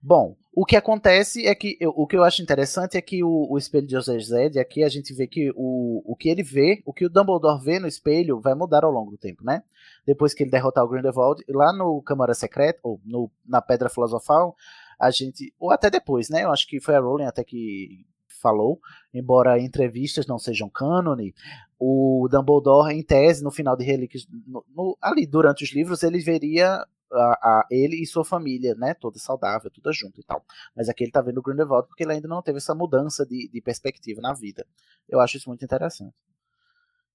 [0.00, 3.46] Bom, o que acontece é que eu- o que eu acho interessante é que o,
[3.50, 6.82] o espelho de José Zed, aqui a gente vê que o, o que ele vê,
[6.84, 9.62] o que o Dumbledore vê no espelho vai mudar ao longo do tempo, né?
[10.06, 14.56] Depois que ele derrotar o Grindelwald, lá no Câmara Secreta, ou no, na Pedra Filosofal,
[14.98, 16.42] a gente, ou até depois, né?
[16.44, 18.04] Eu acho que foi a Rowling até que
[18.40, 18.80] falou,
[19.12, 21.34] embora entrevistas não sejam cânone,
[21.78, 26.18] o Dumbledore, em tese, no final de Relíquias, no- no- ali durante os livros, ele
[26.20, 30.44] veria a, a- ele e sua família, né, toda saudável, toda junto e tal.
[30.76, 33.48] Mas aqui ele tá vendo o Grindelwald porque ele ainda não teve essa mudança de,
[33.48, 34.66] de perspectiva na vida.
[35.08, 36.14] Eu acho isso muito interessante.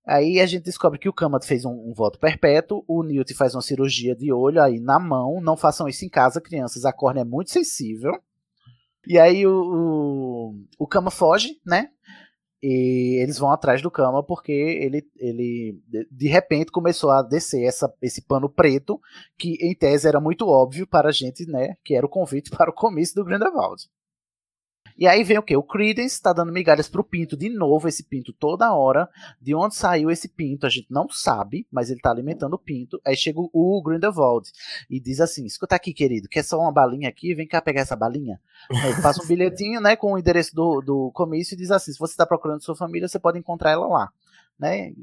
[0.06, 3.56] Aí a gente descobre que o Kamat fez um, um voto perpétuo, o Newt faz
[3.56, 5.40] uma cirurgia de olho aí na mão.
[5.41, 8.11] Não façam isso em casa, crianças, a córnea é muito sensível.
[9.07, 11.90] E aí o, o, o Kama foge, né?
[12.64, 17.94] E eles vão atrás do Kama porque ele, ele de- repente começou a descer essa,
[18.02, 19.02] esse pano preto,
[19.38, 21.76] que em tese era muito óbvio para a gente, né?
[21.84, 23.84] Que era o convite para o comício do Grindelwald.
[24.98, 25.56] E aí vem o que?
[25.56, 29.10] O Credence tá dando migalhas pro Pinto de novo, esse Pinto toda hora.
[29.41, 32.99] De onde saiu esse Pinto, a gente não sabe, mas ele tá alimentando o Pinto.
[33.06, 34.52] Aí chega o- Grindelwald
[34.90, 37.34] e diz assim: escuta aqui, querido, quer só uma balinha aqui?
[37.34, 38.40] Vem cá pegar essa balinha.
[38.70, 41.99] Aí passa um bilhetinho, né, com o endereço do, do comício e diz assim: se
[41.99, 44.10] você tá procurando sua família, você pode encontrar ela lá,
[44.60, 44.94] né?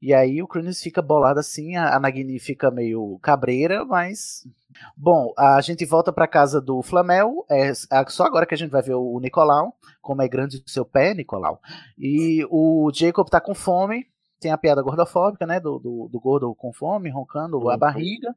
[0.00, 4.46] E aí o Credence fica bolado assim, a, a Nagini fica meio cabreira, mas
[4.94, 7.46] Bom, a gente volta pra casa do Flamel.
[7.50, 7.74] É é
[8.08, 11.14] só agora que a gente vai ver o Nicolau, como é grande o seu pé,
[11.14, 11.60] Nicolau.
[11.98, 14.06] E o Jacob tá com fome.
[14.38, 15.58] Tem a piada gordofóbica, né?
[15.58, 17.78] Do, do, do gordo com fome, roncando a Uhum.
[17.78, 18.36] barriga.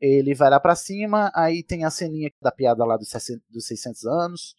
[0.00, 1.30] Ele vai lá pra cima.
[1.34, 4.54] Aí tem a ceninha da piada lá dos, 60 dos 600 anos.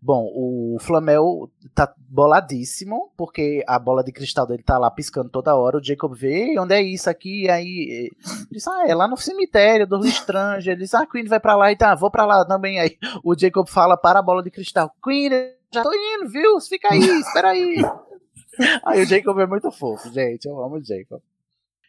[0.00, 5.56] Bom, o Flamel tá boladíssimo, porque a bola de cristal dele tá lá piscando toda
[5.56, 5.78] hora.
[5.78, 7.44] O Jacob vê, "Ei, onde é isso aqui?
[7.44, 8.10] E aí ele
[8.50, 10.70] diz, ah, é lá no cemitério do Lestrange.
[10.70, 12.78] Ele diz, ah, Queen vai pra lá e tá, vou pra lá também.
[12.78, 15.30] Aí o Jacob fala para a bola de cristal, Queen,
[15.72, 16.60] já tô indo, viu?
[16.60, 17.76] Fica aí, espera aí.
[18.84, 20.46] Aí o Jacob é muito fofo, gente.
[20.46, 21.20] Eu amo o Jacob.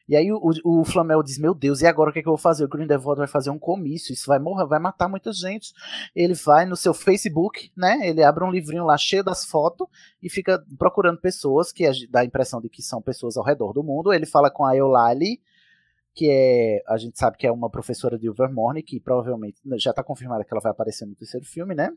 [0.07, 2.33] E aí o, o, Flamel diz, meu Deus, e agora o que, é que eu
[2.33, 2.63] vou fazer?
[2.63, 5.73] O Grindelwald vai fazer um comício, isso vai morrer, vai matar muita gente.
[6.15, 8.07] Ele vai no seu Facebook, né?
[8.07, 9.87] Ele abre um livrinho lá cheio das fotos
[10.21, 13.83] e fica procurando pessoas que dá a impressão de que são pessoas ao redor do
[13.83, 14.13] mundo.
[14.13, 15.39] Ele fala com a Eulalie,
[16.13, 20.03] que é, a gente sabe que é uma professora de Ilvermorny, que provavelmente já está
[20.03, 21.91] confirmada que ela vai aparecer no terceiro filme, né?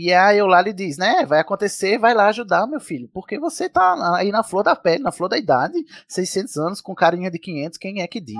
[0.00, 4.14] E a Eulalie diz, né, vai acontecer, vai lá ajudar, meu filho, porque você tá
[4.14, 5.74] aí na flor da pele, na flor da idade,
[6.06, 8.36] 600 anos, com carinha de 500, quem é que diz?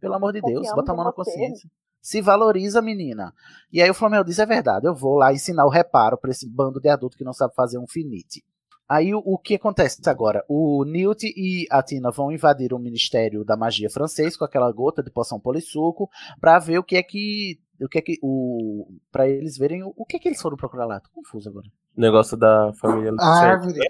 [0.00, 1.70] Pelo amor de Deus, bota a mão na consciência.
[2.02, 3.32] Se valoriza, menina.
[3.72, 6.50] E aí o Flamengo diz, é verdade, eu vou lá ensinar o reparo para esse
[6.50, 8.42] bando de adulto que não sabe fazer um finite.
[8.88, 10.44] Aí o, o, que acontece agora?
[10.48, 15.00] O Newt e a Tina vão invadir o Ministério da Magia francês com aquela gota
[15.00, 16.10] de poção polissuco
[16.40, 19.92] para ver o que é que o que é que o para eles verem o,
[19.96, 21.00] o que é que eles foram procurar lá.
[21.00, 21.68] Tô confuso agora.
[21.96, 23.80] Negócio da família A árvore.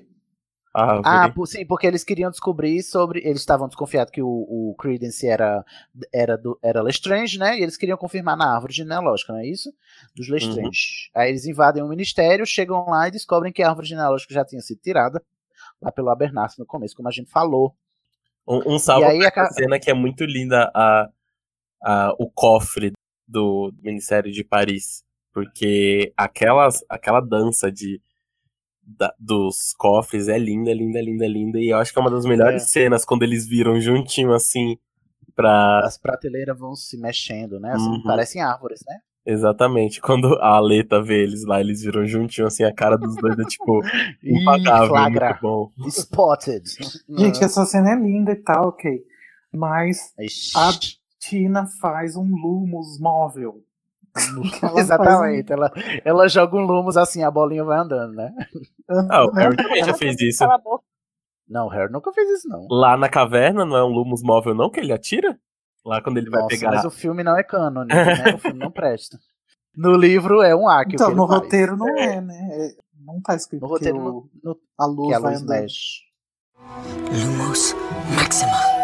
[0.74, 1.02] A árvore.
[1.04, 3.20] Ah, por- sim, porque eles queriam descobrir sobre.
[3.20, 5.64] Eles estavam desconfiados que o, o Credence era,
[6.12, 7.58] era, do, era Lestrange, né?
[7.58, 9.72] E eles queriam confirmar na árvore genealógica, não é isso?
[10.14, 11.10] Dos Lestrange.
[11.14, 14.60] Aí eles invadem o ministério, chegam lá e descobrem que a árvore genealógica já tinha
[14.60, 15.22] sido tirada
[15.80, 17.74] lá pelo Abernathy no começo, como a gente falou.
[18.46, 21.08] Um, um salve E aí pra a cena que é muito linda a,
[21.82, 22.92] a, o cofre
[23.28, 25.04] do Ministério de Paris.
[25.32, 28.00] Porque aquelas, aquela dança de,
[28.82, 31.60] da- dos cofres é linda, linda, linda, linda.
[31.60, 32.66] E eu acho que é uma das melhores É.
[32.66, 34.76] cenas quando eles viram juntinho assim
[35.36, 35.80] pra.
[35.84, 37.72] As prateleiras vão se mexendo, né?
[37.72, 38.02] Assim, Uhum.
[38.02, 38.96] Parecem árvores, né?
[39.26, 40.00] Exatamente.
[40.00, 43.44] Quando a Aleta vê eles lá, eles viram juntinho assim, a cara dos dois é
[43.44, 43.80] tipo
[44.24, 45.70] impagável, muito bom.
[45.88, 46.64] Spotted.
[47.10, 48.90] Gente, essa cena é linda e tal, ok.
[49.52, 50.14] Mas
[50.56, 50.70] a
[51.28, 53.62] Tina faz um Lumos móvel.
[54.62, 55.52] Ela Exatamente.
[55.52, 55.70] Ela,
[56.04, 58.32] ela joga um Lumos assim, a bolinha vai andando, né?
[59.10, 60.44] Ah, o Harry também já fez isso.
[61.48, 62.66] Não, o Harry nunca fez isso, não.
[62.70, 65.38] Lá na caverna, não é um Lumos móvel, não, que ele atira?
[65.84, 66.70] Lá quando ele vai Nossa, pegar.
[66.72, 67.94] mas o filme não é cânone, né?
[68.34, 69.18] O filme não presta.
[69.76, 70.94] No livro é um Aki.
[70.94, 71.40] Então, o que no faz.
[71.40, 72.48] roteiro não é, né?
[72.50, 72.74] É-
[73.04, 75.42] não tá escrito No roteiro que no- o- no- a luz que a vai luz
[75.46, 76.00] mexe.
[77.12, 77.74] Lumos
[78.16, 78.77] Maxima.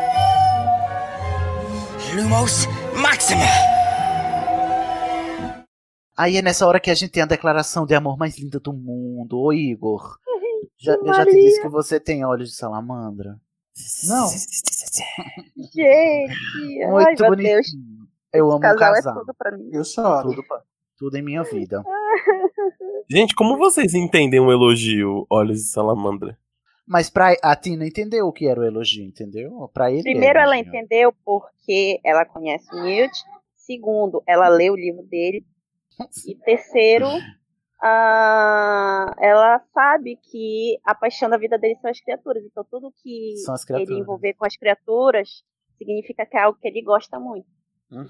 [2.15, 2.67] Lumos
[3.01, 3.43] Maxima.
[6.17, 8.73] Aí é nessa hora que a gente tem a declaração de amor mais linda do
[8.73, 9.37] mundo.
[9.39, 10.17] Ô, Igor.
[10.79, 13.37] Já, eu já te disse que você tem olhos de salamandra.
[14.07, 14.29] Não.
[15.73, 17.55] Gente, ai Muito meu bonitinho.
[17.55, 17.67] Deus.
[18.33, 19.15] Eu amo um casal é casal.
[19.19, 19.71] tudo pra mim.
[19.73, 20.31] Eu choro.
[20.31, 20.45] Tudo,
[20.97, 21.83] tudo em minha vida.
[23.11, 26.39] Gente, como vocês entendem um elogio Olhos de Salamandra?
[26.87, 29.71] Mas pra, a Tina entendeu o que era o elogio, entendeu?
[29.73, 30.03] Pra ele.
[30.03, 33.13] Primeiro, ela entendeu porque ela conhece o Newt.
[33.55, 35.45] Segundo, ela leu o livro dele.
[36.27, 37.07] E terceiro,
[37.83, 42.43] ah, ela sabe que a paixão da vida dele são as criaturas.
[42.45, 43.35] Então, tudo que
[43.71, 45.43] ele envolver com as criaturas
[45.79, 47.47] significa que é algo que ele gosta muito.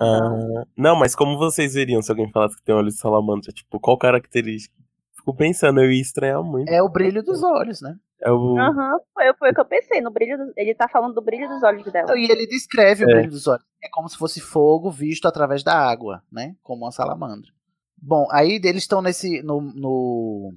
[0.01, 3.53] Ah, não, mas como vocês veriam se alguém falasse que tem olhos de salamandra?
[3.53, 4.75] Tipo, qual característica?
[5.17, 6.69] Fico pensando, eu ia estranhar muito.
[6.69, 7.97] É o brilho dos olhos, né?
[8.25, 8.59] É o...
[8.59, 10.01] Aham, foi, foi o que eu pensei.
[10.01, 12.17] No brilho do- ele tá falando do brilho dos olhos dela.
[12.19, 13.15] E ele descreve o É.
[13.15, 13.63] brilho dos olhos.
[13.83, 16.55] É como se fosse fogo visto através da água, né?
[16.63, 17.51] Como uma salamandra.
[18.01, 19.43] Bom, aí eles estão nesse.
[19.43, 20.53] No, no,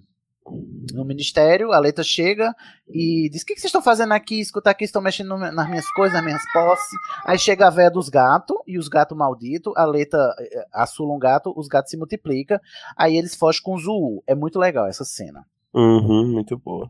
[0.94, 2.54] no ministério, a Leta chega
[2.88, 4.40] e diz: O que, que vocês estão fazendo aqui?
[4.40, 6.88] Escuta aqui, estão mexendo nas minhas coisas, nas minhas posses.
[7.26, 9.74] Aí chega a véia dos gatos e os gatos malditos.
[9.76, 12.60] A Leta eh, assula um gato, os gatos se multiplicam.
[12.96, 14.24] Aí eles fogem com o Zuu.
[14.26, 15.46] É muito legal essa cena.
[15.74, 16.90] Uhum, muito boa.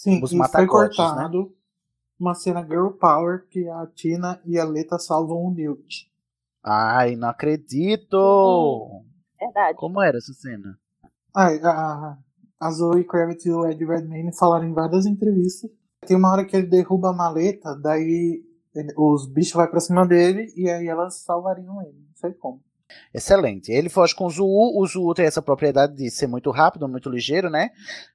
[0.00, 0.66] Sim, Os e foi né?
[0.66, 1.54] cortado
[2.18, 6.10] uma cena Girl Power que a Tina e a Leta salvam o Newt.
[6.64, 9.02] Ai, não acredito!
[9.38, 9.76] Verdade.
[9.76, 10.78] Como era essa cena?
[11.36, 12.16] Ai, a,
[12.58, 15.70] a Zoe Kravitz e o Ed Redmayne falaram em várias entrevistas.
[16.06, 18.42] Tem uma hora que ele derruba a maleta, daí
[18.74, 21.98] ele- os bichos vão pra cima dele e aí elas salvariam ele.
[22.08, 22.62] Não sei como.
[23.12, 23.70] Excelente.
[23.72, 24.78] Ele foge com o Zuu.
[24.78, 27.70] O Zuu tem essa propriedade de ser muito rápido, muito ligeiro, né?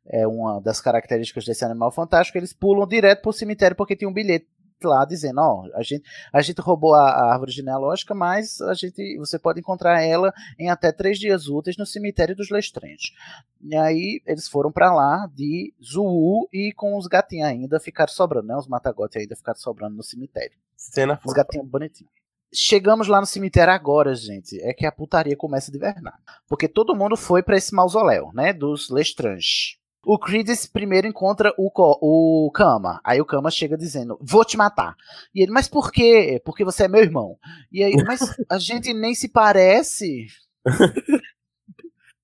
[0.05, 2.37] É uma das características desse animal fantástico.
[2.37, 4.47] Eles pulam direto pro cemitério porque tem um bilhete
[4.83, 9.17] lá dizendo, ó, a gente, a gente roubou a, a árvore genealógica, mas a gente,
[9.17, 13.13] você pode encontrar ela em até três dias úteis no cemitério dos Lestrange.
[13.61, 18.47] E aí eles foram pra lá de Zuu e com os gatinhos ainda ficaram sobrando,
[18.47, 18.55] né?
[18.55, 20.57] Os matagotes ainda ficaram sobrando no cemitério.
[20.75, 22.11] Cena Os gatinhos bonitinhos.
[22.55, 24.59] Chegamos lá no cemitério agora, gente.
[24.61, 26.17] É que a putaria começa de verdade.
[26.47, 28.53] Porque todo mundo foi pra esse mausoléu, né?
[28.53, 29.77] Dos Lestrange.
[30.05, 33.01] O Creedence primeiro encontra o, o Kama.
[33.03, 34.95] Aí o Kama chega dizendo: Vou te matar.
[35.33, 36.41] E ele, mas por quê?
[36.45, 37.37] Porque você é meu irmão.
[37.71, 40.27] E aí, mas a gente nem se parece.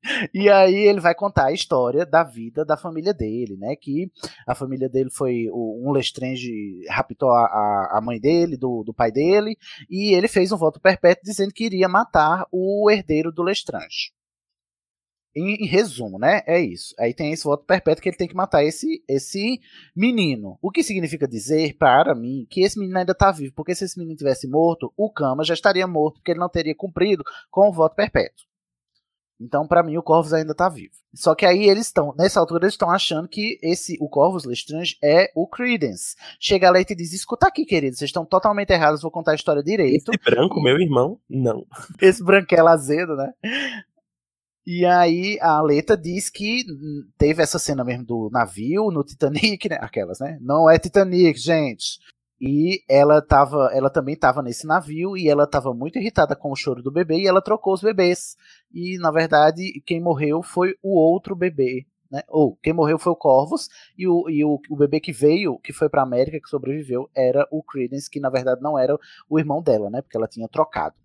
[0.34, 3.76] E aí ele vai contar a história da vida da família dele, né?
[3.76, 4.12] Que
[4.48, 9.58] a família dele foi um Lestrange raptou a, a, mãe dele, do, do pai dele,
[9.90, 14.12] e ele fez um voto perpétuo dizendo que iria matar o herdeiro do Lestrange.
[15.34, 16.42] Em, em, resumo, né?
[16.46, 16.94] É isso.
[17.00, 19.62] Aí tem esse voto perpétuo que ele tem que matar esse, esse
[19.96, 20.58] menino.
[20.62, 23.54] O que significa dizer, para mim, que esse menino ainda tá vivo.
[23.56, 26.76] Porque se esse menino tivesse morto, o Kama já estaria morto, porque ele não teria
[26.76, 28.51] cumprido com o voto perpétuo.
[29.42, 30.94] Então, para mim, o Corvus ainda tá vivo.
[31.16, 34.98] Só que aí eles estão, nessa altura, eles estão achando que esse, o Corvus Lestrange
[35.04, 36.16] é o Credence.
[36.40, 39.36] Chega a Leite e diz: escuta aqui, querido, vocês estão totalmente errados, vou contar a
[39.36, 40.12] história direito.
[40.12, 41.66] Esse branco, meu irmão, não.
[42.00, 43.34] Esse branquela azedo, né?
[44.66, 46.64] E aí a Aleta diz que
[47.18, 49.80] teve essa cena mesmo do navio no Titanic, né?
[49.82, 50.38] Aquelas, né?
[50.40, 52.00] Não é Titanic, gente.
[52.42, 56.56] E ela tava, ela também estava nesse navio e ela estava muito irritada com o
[56.56, 58.36] choro do bebê e ela trocou os bebês.
[58.74, 62.24] E na verdade, quem morreu foi o outro bebê, né?
[62.28, 65.72] Ou quem morreu foi o Corvus e o, e o, o bebê que veio, que
[65.72, 68.98] foi para América, que sobreviveu, era o Credence, que na verdade não era
[69.30, 70.02] o irmão dela, né?
[70.02, 70.96] Porque ela tinha trocado.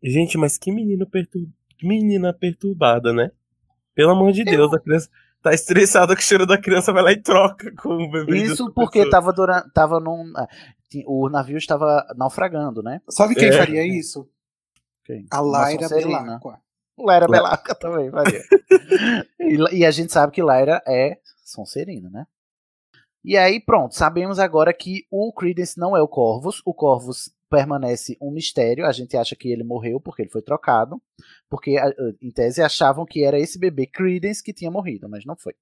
[0.00, 1.52] Gente, mas que menino perturbado
[1.82, 3.30] menina perturbada, né?
[3.94, 5.08] Pelo amor de Deus, a criança
[5.42, 8.38] tá estressada com o cheiro da criança, vai lá e troca com o bebê.
[8.38, 9.10] Isso porque pessoa.
[9.10, 10.48] tava durante, tava num, ah,
[11.06, 13.00] o navio estava naufragando, né?
[13.08, 13.52] Sabe quem é.
[13.52, 14.28] faria isso?
[15.04, 15.26] Quem?
[15.30, 16.60] A Laira Belacqua.
[16.98, 18.40] Laira Belacqua também faria.
[19.40, 22.26] e, e, a gente sabe que Laira é Sonserina, né?
[23.24, 26.60] E aí, pronto, sabemos agora que o Credence não é o Corvus.
[26.64, 28.86] O Corvus permanece um mistério.
[28.86, 31.00] A gente acha que ele morreu porque ele foi trocado,
[31.48, 31.76] porque
[32.20, 35.54] em tese achavam que era esse bebê Credence que tinha morrido, mas não foi.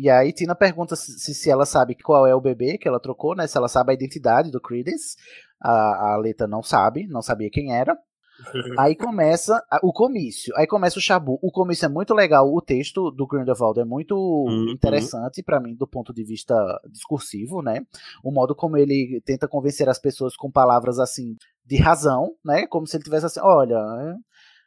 [0.00, 3.36] E aí Tina pergunta se, se ela sabe qual é o bebê que ela trocou,
[3.36, 3.46] né?
[3.46, 5.14] Se ela sabe a identidade do Credence.
[5.60, 7.94] A, a Leta não sabe, não sabia quem era.
[8.80, 10.56] Aí começa o comício.
[10.56, 11.38] Aí começa o Shabu.
[11.42, 12.50] O comício é muito legal.
[12.50, 14.70] O texto do Grindelwald é muito uhum.
[14.70, 16.54] interessante para mim do ponto de vista
[16.90, 17.82] discursivo, né?
[18.24, 21.36] O modo como ele tenta convencer as pessoas com palavras assim
[21.66, 22.66] de razão, né?
[22.66, 23.78] Como se ele tivesse assim, olha,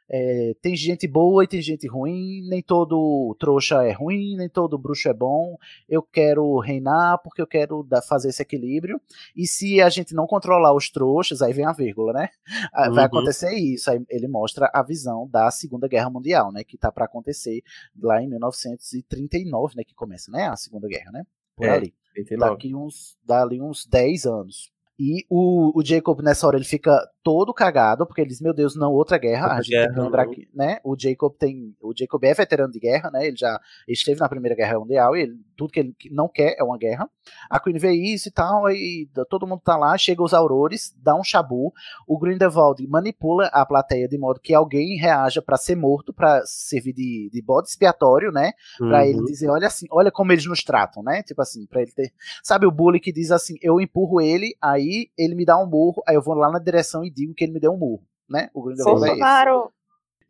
[0.09, 4.77] é, tem gente boa e tem gente ruim, nem todo trouxa é ruim, nem todo
[4.77, 5.57] bruxo é bom.
[5.87, 9.01] Eu quero reinar porque eu quero fazer esse equilíbrio.
[9.35, 12.29] E se a gente não controlar os trouxas, aí vem a vírgula, né?
[12.73, 12.99] Vai uhum.
[12.99, 13.89] acontecer isso.
[13.89, 16.63] Aí ele mostra a visão da Segunda Guerra Mundial, né?
[16.63, 17.63] Que tá para acontecer
[17.99, 19.83] lá em 1939, né?
[19.83, 20.47] Que começa, né?
[20.47, 21.23] A Segunda Guerra, né?
[21.55, 21.93] Por é, ali.
[22.13, 22.51] 39.
[22.51, 24.72] Daqui uns, dali uns 10 anos.
[24.99, 28.75] E o, o Jacob, nessa hora, ele fica todo cagado, porque ele diz, meu Deus,
[28.75, 29.43] não, outra guerra.
[29.43, 31.75] Outra a gente guerra, tem que lembrar que, né, o Jacob tem.
[31.81, 33.25] O Jacob é veterano de guerra, né?
[33.27, 36.63] Ele já esteve na Primeira Guerra Mundial e ele, tudo que ele não quer é
[36.63, 37.09] uma guerra.
[37.49, 41.15] A Queen vê isso e tal, e todo mundo tá lá, chega os aurores, dá
[41.15, 41.73] um chabu.
[42.07, 46.93] O Grindelwald manipula a plateia de modo que alguém reaja para ser morto, para servir
[46.93, 48.51] de, de bode expiatório, né?
[48.77, 49.05] Pra uhum.
[49.05, 51.23] ele dizer, olha assim, olha como eles nos tratam, né?
[51.23, 52.11] Tipo assim, pra ele ter.
[52.43, 54.82] Sabe o bully que diz assim, eu empurro ele, aí
[55.17, 57.53] ele me dá um burro, aí eu vou lá na direção e digo que ele
[57.53, 58.49] me deu um murro, né?
[58.53, 59.17] O Grindelwald é esse.
[59.17, 59.71] Claro.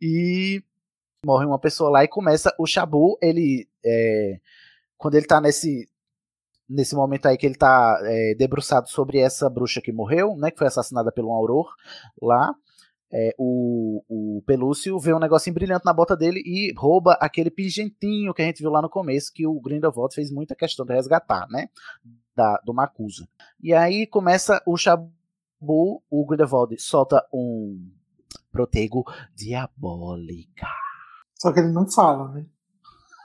[0.00, 0.62] E
[1.24, 4.38] morre uma pessoa lá e começa o Shabu, ele é,
[4.96, 5.88] quando ele tá nesse
[6.68, 10.58] nesse momento aí que ele tá é, debruçado sobre essa bruxa que morreu, né, que
[10.58, 11.68] foi assassinada pelo um auror
[12.20, 12.54] lá,
[13.12, 18.32] é, o, o Pelúcio vê um negocinho brilhante na bota dele e rouba aquele pingentinho
[18.32, 21.46] que a gente viu lá no começo, que o Grindelwald fez muita questão de resgatar,
[21.50, 21.68] né,
[22.34, 23.28] da, do Macusa.
[23.62, 25.12] E aí começa o Shabu
[26.10, 27.90] o Grindelwald solta um
[28.52, 29.04] protego
[29.34, 30.66] diabólica.
[31.34, 32.46] Só que ele não fala, né?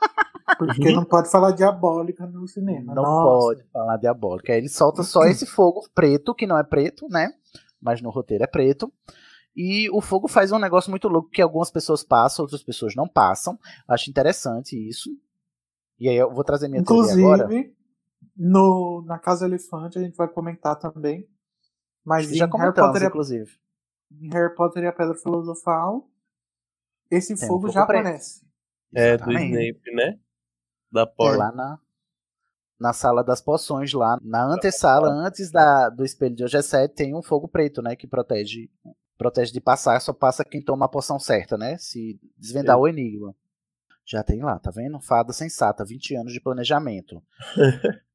[0.57, 2.93] Porque não pode falar diabólica no cinema.
[2.95, 3.47] Não Nossa.
[3.47, 4.53] pode falar diabólica.
[4.53, 7.31] Ele solta só esse fogo preto, que não é preto, né?
[7.81, 8.91] Mas no roteiro é preto.
[9.55, 13.07] E o fogo faz um negócio muito louco que algumas pessoas passam, outras pessoas não
[13.07, 13.59] passam.
[13.87, 15.09] Acho interessante isso.
[15.99, 17.47] E aí eu vou trazer minha Inclusive, agora.
[18.39, 21.27] No, na Casa Elefante a gente vai comentar também
[22.09, 23.51] mas já comentamos, Harry Potter, inclusive.
[24.11, 26.09] Em Harry Potter e a Pedra Filosofal,
[27.11, 27.99] esse Tem fogo, um já preto.
[27.99, 28.43] aparece.
[28.95, 29.51] É, Exatamente.
[29.51, 30.19] do Snape, né?
[30.91, 31.35] Da porta.
[31.35, 31.79] É lá na,
[32.79, 37.21] na sala das poções, lá na antessala, antes da, do espelho de Ogessete, tem um
[37.21, 37.95] fogo preto, né?
[37.95, 38.71] Que protege,
[39.15, 41.77] protege de passar, só passa quem toma a poção certa, né?
[41.77, 42.81] Se desvendar Sim.
[42.81, 43.35] o enigma.
[44.03, 44.99] Já tem lá, tá vendo?
[44.99, 47.21] Fada sensata, 20 anos de planejamento.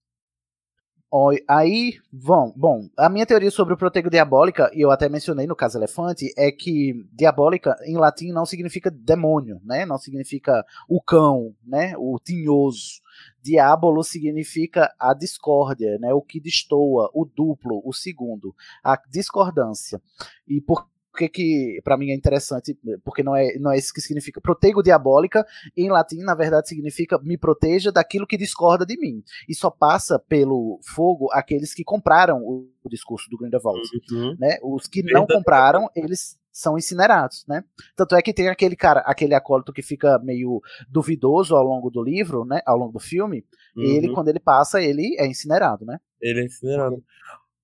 [1.46, 5.54] Aí, bom, bom, a minha teoria sobre o protego diabólica, e eu até mencionei no
[5.54, 9.86] caso elefante, é que diabólica em latim não significa demônio, né?
[9.86, 11.94] Não significa o cão, né?
[11.96, 13.00] O tinhoso.
[13.40, 16.12] Diabolo significa a discórdia, né?
[16.12, 20.02] O que destoa, o duplo, o segundo, a discordância.
[20.48, 20.84] E por
[21.14, 24.40] que que para mim é interessante, porque não é, não é isso que significa.
[24.40, 25.46] Protego diabólica,
[25.76, 29.22] em latim, na verdade, significa me proteja daquilo que discorda de mim.
[29.48, 33.80] E só passa pelo fogo aqueles que compraram o, o discurso do Grindelwald.
[34.10, 34.36] Uhum.
[34.38, 34.58] Né?
[34.62, 37.64] Os que não compraram, eles são incinerados, né?
[37.96, 42.00] Tanto é que tem aquele cara, aquele acólito que fica meio duvidoso ao longo do
[42.00, 42.60] livro, né?
[42.64, 43.44] Ao longo do filme.
[43.76, 44.14] Ele, Uhum.
[44.14, 45.98] quando ele passa, ele é incinerado, né?
[46.20, 47.02] Ele é incinerado.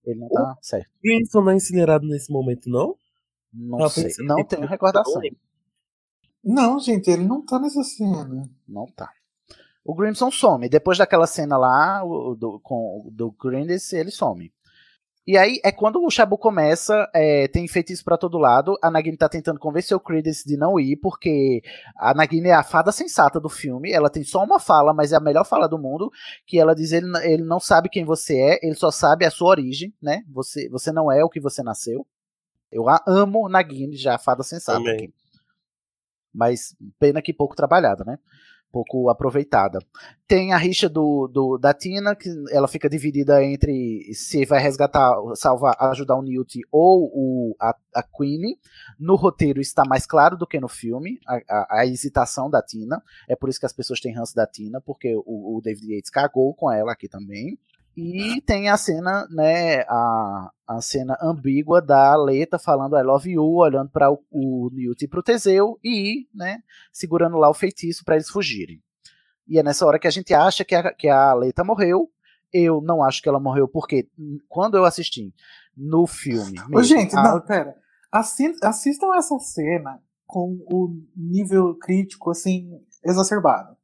[0.04, 0.90] Ele não tá certo.
[1.02, 2.96] Grimson não é incinerado nesse momento, não?
[3.52, 5.14] Não sei, não tenho recordação.
[6.42, 8.48] Não, gente, ele não tá nessa cena.
[8.68, 9.10] Não tá.
[9.84, 10.68] O Grimson some.
[10.68, 14.52] Depois daquela cena lá, o- do, com, do Grindis, ele some.
[15.26, 18.76] E aí é quando o Shabu começa, é, tem feitiço pra todo lado.
[18.82, 21.62] A Nagini tá tentando convencer o Credence de não ir, porque
[21.96, 23.92] a Nagini é a fada sensata do filme.
[23.92, 26.10] Ela tem só uma fala, mas é a melhor fala do mundo.
[26.46, 29.50] Que ela diz: ele, ele não sabe quem você é, ele só sabe a sua
[29.50, 30.24] origem, né?
[30.32, 32.06] Você, você não é o que você nasceu.
[32.70, 34.78] Eu a amo Nagini, já a fada sensata.
[36.32, 38.18] Mas pena que pouco trabalhada, né?
[38.72, 39.80] Pouco aproveitada.
[40.28, 45.12] Tem a rixa do, do- da Tina, que ela fica dividida entre se vai resgatar,
[45.34, 48.56] salvar, ajudar o Newt ou o, a, a Queen.
[48.96, 53.02] No roteiro está mais claro do que no filme, a, a- a hesitação da Tina.
[53.28, 56.10] É por isso que as pessoas têm ranço da Tina, porque o, o David Yates
[56.10, 57.58] cagou com ela aqui também.
[57.96, 63.44] E tem a cena, né, a, a cena ambígua da Leta falando I love you,
[63.44, 66.60] olhando para o, o Newt e pro Teseu e, né,
[66.92, 68.80] segurando lá o feitiço para eles fugirem.
[69.46, 72.08] E é nessa hora que a gente acha que a, que a Leta morreu.
[72.52, 75.32] Eu não acho que ela morreu, porque hum, quando eu assisti
[75.76, 76.58] no filme.
[76.58, 77.76] Ô, mesmo, gente, a- não, pera.
[78.10, 82.70] Assi- assistam essa cena com o nível crítico, assim,
[83.04, 83.76] exacerbado.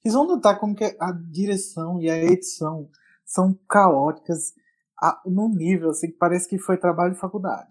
[0.00, 2.88] Vocês vão notar como que a direção e a edição
[3.26, 4.54] são caóticas
[5.02, 7.68] a, num nível, assim, que parece que foi trabalho de faculdade.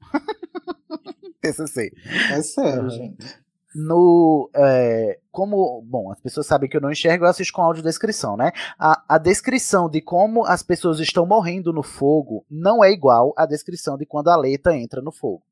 [1.40, 1.92] TCC.
[2.32, 2.90] É sério, Uhum.
[2.90, 3.38] gente.
[3.74, 4.50] No.
[4.54, 5.82] é, como.
[5.86, 8.50] Bom, as pessoas sabem que eu não enxergo, eu assisto com audiodescrição, né?
[8.78, 13.44] A, a descrição de como as pessoas estão morrendo no fogo não é igual à
[13.46, 15.42] descrição de quando a Leta entra no fogo.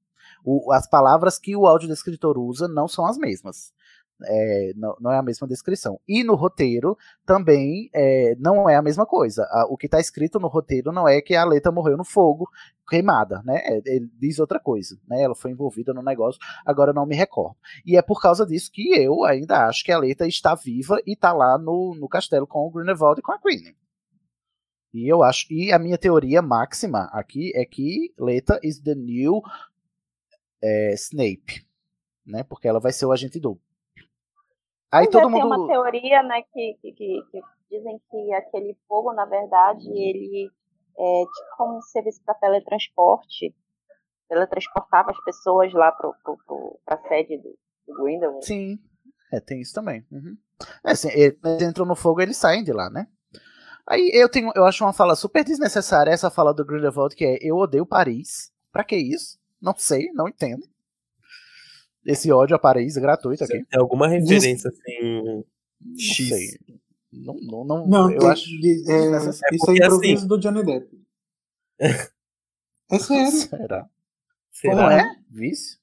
[0.44, 3.72] O- as palavras que o audiodescritor usa não são as mesmas.
[4.24, 6.00] É, não, não é a mesma descrição.
[6.08, 9.46] E no roteiro também é, não é a mesma coisa.
[9.68, 12.48] O que está escrito no roteiro não é que a Leta morreu no fogo,
[12.88, 13.60] queimada, né?
[13.64, 15.22] É, Ele diz outra coisa, né?
[15.22, 17.56] Ela foi envolvida no negócio, agora não me recordo.
[17.84, 21.12] E é por causa disso que eu ainda acho que a Leta está viva e
[21.12, 23.74] está lá no, no castelo com o Grindelwald e com a Queen.
[24.94, 29.42] E eu acho, e a minha teoria máxima aqui é que Leta is the new
[30.62, 31.66] é, Snape,
[32.24, 32.42] né?
[32.44, 33.65] Porque ela vai ser o agente duplo.
[34.92, 37.40] Aí Pois todo é, tem mundo uma teoria, né, que, que, que- que
[37.70, 40.50] dizem que aquele fogo, na verdade, ele
[40.98, 43.54] é tipo como um serviço para teletransporte.
[44.28, 47.56] Teletransportava as pessoas lá pro, pro, pro, pra sede do,
[47.86, 48.44] do Grindelwald.
[48.44, 48.78] Sim,
[49.32, 50.04] é, tem isso também.
[50.10, 50.36] Uhum.
[50.84, 53.06] É, assim, eles entram no fogo eles saem de lá, né?
[53.86, 57.38] Aí eu tenho, eu acho uma fala super desnecessária essa fala do Grindelwald, que é
[57.40, 58.50] eu odeio Paris.
[58.72, 59.38] Pra que isso?
[59.60, 60.62] Não sei, não entendo.
[62.06, 63.64] Esse ódio a Paris é gratuito aqui.
[63.64, 65.22] Tem alguma referência assim.
[65.22, 65.44] Não
[65.98, 66.28] X.
[66.28, 66.58] sei.
[67.12, 69.56] Não, não, não, Não, eu tem- acho é, desnecessário.
[69.56, 71.00] isso é improviso assim- do Johnny Depp.
[72.90, 73.30] É sério.
[73.58, 73.88] Será?
[74.52, 74.74] Será?
[74.76, 75.16] Não é?
[75.30, 75.78] Vício?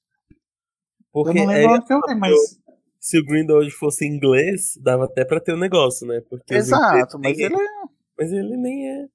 [1.12, 2.60] Porque Eu não é, lembro onde que eu vi, mas.
[2.98, 6.20] se o Grindelwald fosse inglês, dava até pra ter um negócio, né?
[6.28, 7.66] Porque Exato, mas ele é.
[8.18, 9.08] Mas ele nem é.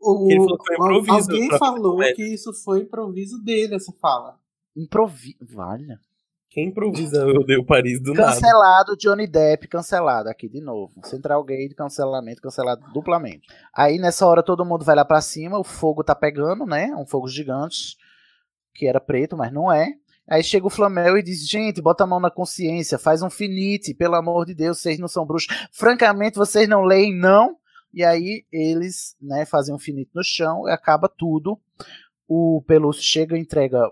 [0.00, 2.12] O, Ele falou que foi improviso alguém pra- falou é.
[2.12, 4.38] que isso foi improviso dele, essa fala.
[4.76, 5.36] Improvi...
[5.40, 5.98] Valha.
[6.50, 8.32] Quem improvisa eu odeio Paris do nada.
[8.32, 10.94] Cancelado Johnny Depp, cancelado aqui de novo.
[11.04, 13.46] Central Gay de cancelamento, cancelado duplamente.
[13.74, 16.90] Aí nessa hora todo mundo vai lá pra cima, o fogo tá pegando, né?
[16.96, 17.96] Um fogo gigante,
[18.74, 19.92] que era preto, mas não é.
[20.26, 23.92] Aí chega o Flamel e diz: Gente, bota a mão na consciência, faz um finite,
[23.92, 25.54] pelo amor de Deus, vocês não são bruxos.
[25.70, 27.56] Francamente, vocês não leem, não.
[27.92, 31.58] E aí eles, né, fazem um finite no chão e acaba tudo.
[32.26, 33.90] O Pelúcio chega e entrega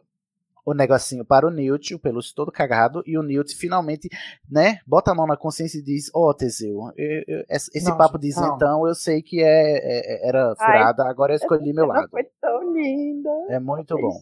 [0.67, 4.09] o negocinho para o Newt, o Pelúcio todo cagado, e o Newt finalmente,
[4.51, 7.97] né, bota a mão na consciência e diz, ó, Teseu, eu- eu- esse esse Não,
[7.97, 12.09] papo de isentão, eu sei que é, é- era furada, agora eu escolhi meu lado.
[12.11, 13.31] Foi tão linda.
[13.49, 14.21] É muito bom.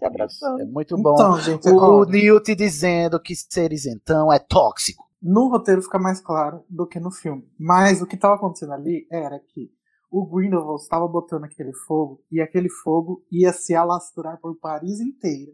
[0.60, 1.14] É muito bom.
[1.14, 5.02] Então, gente, o ó, Newt dizendo que ser isentão é tóxico.
[5.26, 7.48] no roteiro fica mais claro do que no filme.
[7.58, 9.70] Mas o que estava acontecendo ali era que
[10.10, 15.50] o Grindelwald estava botando aquele fogo e aquele fogo ia se alastrar por Paris inteira.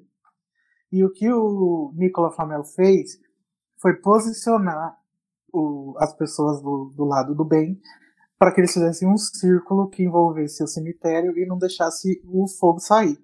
[0.93, 3.19] E o que o Nicolas Flamel fez
[3.81, 4.97] foi posicionar
[5.53, 7.81] o- as pessoas do, do lado do bem
[8.39, 12.81] para que eles fizessem um círculo que envolvesse o cemitério e não deixasse o fogo
[12.81, 13.19] sair.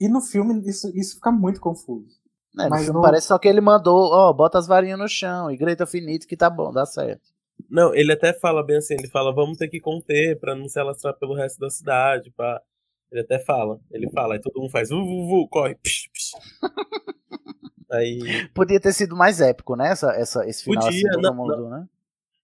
[0.00, 2.18] E no filme isso, isso fica muito confuso.
[2.58, 5.86] É, Mas parece só que ele mandou, ó, bota as varinhas no chão e grita
[5.86, 7.22] finito que tá bom, dá certo.
[7.68, 10.78] Não, ele até fala bem assim, ele fala, vamos ter que conter pra não se
[10.78, 12.60] alastrar pelo resto da cidade, pá.
[13.10, 16.07] Ele até fala, ele fala, aí todo mundo faz, vu, vu, vu, corre, psh,
[17.90, 19.88] Aí, Podia ter sido mais épico, né?
[19.90, 21.88] Essa, essa, esse final Podia, assim, não, mundo, né?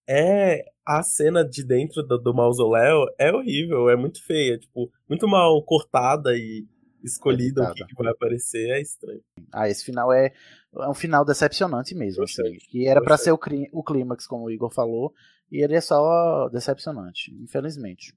[0.09, 5.27] é, a cena de dentro do, do mausoléu é horrível, é muito feia, tipo, muito
[5.28, 6.66] mal cortada e
[7.02, 9.20] escolhida o que, que vai aparecer, é estranho.
[9.52, 10.32] Ah, esse final é,
[10.74, 12.56] é um final decepcionante mesmo, assim.
[12.70, 13.39] Que era pra ser o,
[13.73, 15.12] o clímax, como o Igor falou,
[15.51, 18.15] e ele é só decepcionante, infelizmente.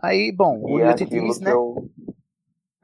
[0.00, 1.52] Aí, bom, o E é Newt aquilo, diz, né?
[1.52, 1.90] eu,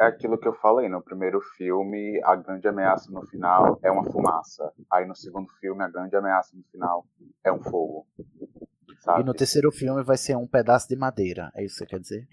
[0.00, 4.10] é aquilo que eu falei no primeiro filme, a grande ameaça no final é uma
[4.10, 4.72] fumaça.
[4.90, 7.04] Aí no segundo filme, a grande ameaça no final
[7.44, 8.06] é um fogo.
[9.18, 12.00] E no terceiro filme vai ser um pedaço de madeira, é isso que você quer
[12.00, 12.26] dizer?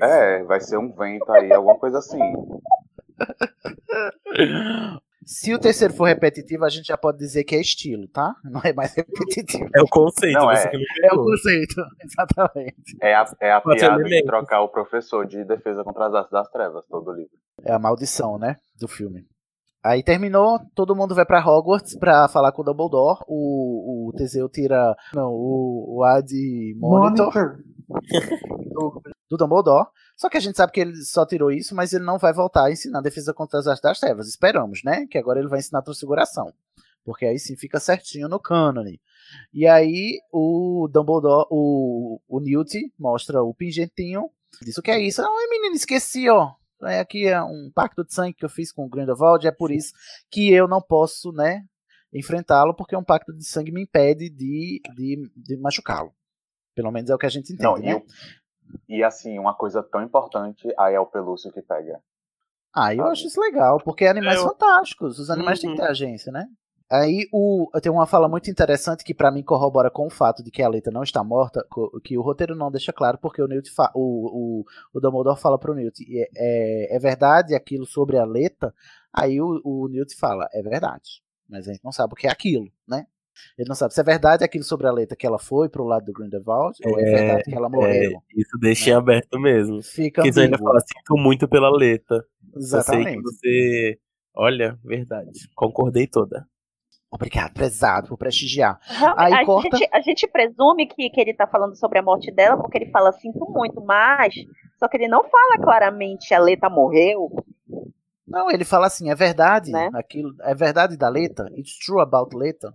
[0.00, 2.18] É, vai ser um vento aí, alguma coisa assim.
[5.26, 8.32] Se o terceiro for repetitivo, a gente já pode dizer que é estilo, tá?
[8.48, 9.68] Não é mais repetitivo.
[9.74, 10.70] É o conceito, Não, é.
[11.02, 12.96] É o conceito, exatamente.
[13.02, 16.30] É a, é a Pode piada de trocar o professor de defesa contra as artes
[16.30, 17.32] das trevas, todo o livro.
[17.64, 18.56] É a maldição, né?
[18.78, 19.26] Do filme.
[19.82, 23.18] Aí terminou, todo mundo vai pra Hogwarts pra falar com o Dumbledore.
[23.26, 24.96] O, o Teseu tira.
[25.12, 26.32] Não, o, o Ad
[26.76, 27.58] Monitor, Monitor.
[29.28, 29.88] do, do Dumbledore.
[30.16, 32.64] Só que a gente sabe que ele só tirou isso, mas ele não vai voltar
[32.64, 34.28] a ensinar defesa contra as artes das trevas.
[34.28, 35.06] Esperamos, né?
[35.06, 36.52] Que agora ele vai ensinar transfiguração.
[37.04, 39.00] Porque aí sim fica certinho no cânone.
[39.52, 44.30] E aí o Dumbledore, o, o Newt mostra o pingentinho.
[44.62, 45.22] Diz o que é isso?
[45.22, 46.54] Ai, menino, esqueci, ó.
[46.82, 49.70] É aqui é um pacto de sangue que eu fiz com o Grindelwald, é por
[49.70, 49.94] isso
[50.30, 51.64] que eu não posso, né,
[52.12, 56.12] enfrentá-lo, porque um pacto de sangue me impede de, de, de machucá-lo.
[56.74, 58.02] Pelo menos é o que a gente entende, Não, né?
[58.88, 62.00] E, assim, uma coisa tão importante, aí é o pelúcio que pega.
[62.74, 65.18] Ah, eu acho isso legal, porque é animais Eu- fantásticos.
[65.18, 66.46] Os animais têm que ter agência, né?
[66.90, 70.52] Aí o, tem uma fala muito interessante que pra mim corrobora com o fato de
[70.52, 71.66] que a Leita não está morta,
[72.04, 74.64] que o roteiro não deixa claro, porque o Newt fa- o, o,
[74.94, 78.72] o Dumbledore fala pro Newt, é, é, é verdade aquilo sobre a Leita?
[79.12, 81.22] Aí o, o Newt fala, é verdade.
[81.48, 83.06] Mas a gente não sabe o que é aquilo, né?
[83.58, 86.06] Ele não sabe se é verdade aquilo sobre a Leita que ela foi pro lado
[86.06, 88.12] do Grindelwald, ou é verdade que ela morreu.
[88.12, 89.82] é, isso deixa em aberto mesmo.
[89.82, 92.16] Fica Porque ainda fala, sinto muito pela letra.
[92.16, 93.22] Eu sei que Exatamente.
[93.22, 93.98] você.
[94.34, 95.48] Olha, verdade.
[95.54, 96.46] Concordei toda.
[97.10, 98.78] Obrigado, prezado, por prestigiar.
[99.16, 99.76] Aí a, corta.
[99.76, 102.90] gente, a gente presume que, que ele tá falando sobre a morte dela, porque ele
[102.90, 104.34] fala sinto muito, mas.
[104.78, 107.30] Só que ele não fala claramente a Leta morreu.
[108.26, 109.88] Não, ele fala assim, é verdade, Né?
[109.94, 112.74] aquilo, é verdade da Leta, it's true about Leta.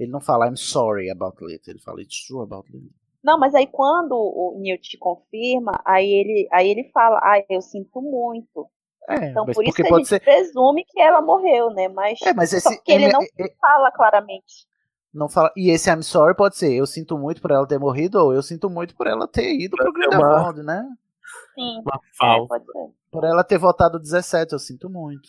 [0.00, 2.86] Ele não fala I'm sorry about Leta, ele fala it's true about Leta.
[3.22, 8.00] Não, mas aí quando o Newt confirma, aí ele, aí ele fala, ah, eu sinto
[8.00, 8.66] muito.
[9.08, 11.88] É, então por isso que a gente ser- presume que ela morreu, né?
[11.88, 14.66] Mas, É, mas só esse- que ele ele- não é- fala claramente.
[15.12, 18.18] Não fala, e esse I'm sorry pode ser eu sinto muito por ela ter morrido
[18.24, 20.86] ou eu sinto muito por ela ter ido pro Grindelwald, né?
[21.54, 21.82] Sim.
[21.84, 22.00] Uma
[22.36, 22.88] É, pode ser.
[23.10, 25.28] Por ela ter votado 17, eu sinto muito.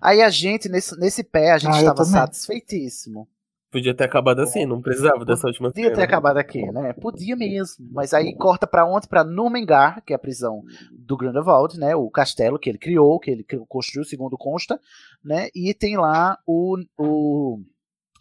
[0.00, 3.26] Aí a gente, nesse, nesse pé, a gente Ah, estava satisfeitíssimo.
[3.72, 6.92] Podia ter acabado assim, não precisava dessa última Podia ter acabado aqui, né?
[6.92, 7.88] Podia mesmo.
[7.90, 9.08] Mas aí corta pra onde?
[9.08, 10.62] Pra Numengar, que é a prisão
[10.92, 11.96] do Grindelwald, né?
[11.96, 14.78] O castelo que ele criou, que ele construiu, segundo consta,
[15.24, 15.48] né?
[15.54, 17.60] E tem lá o, o,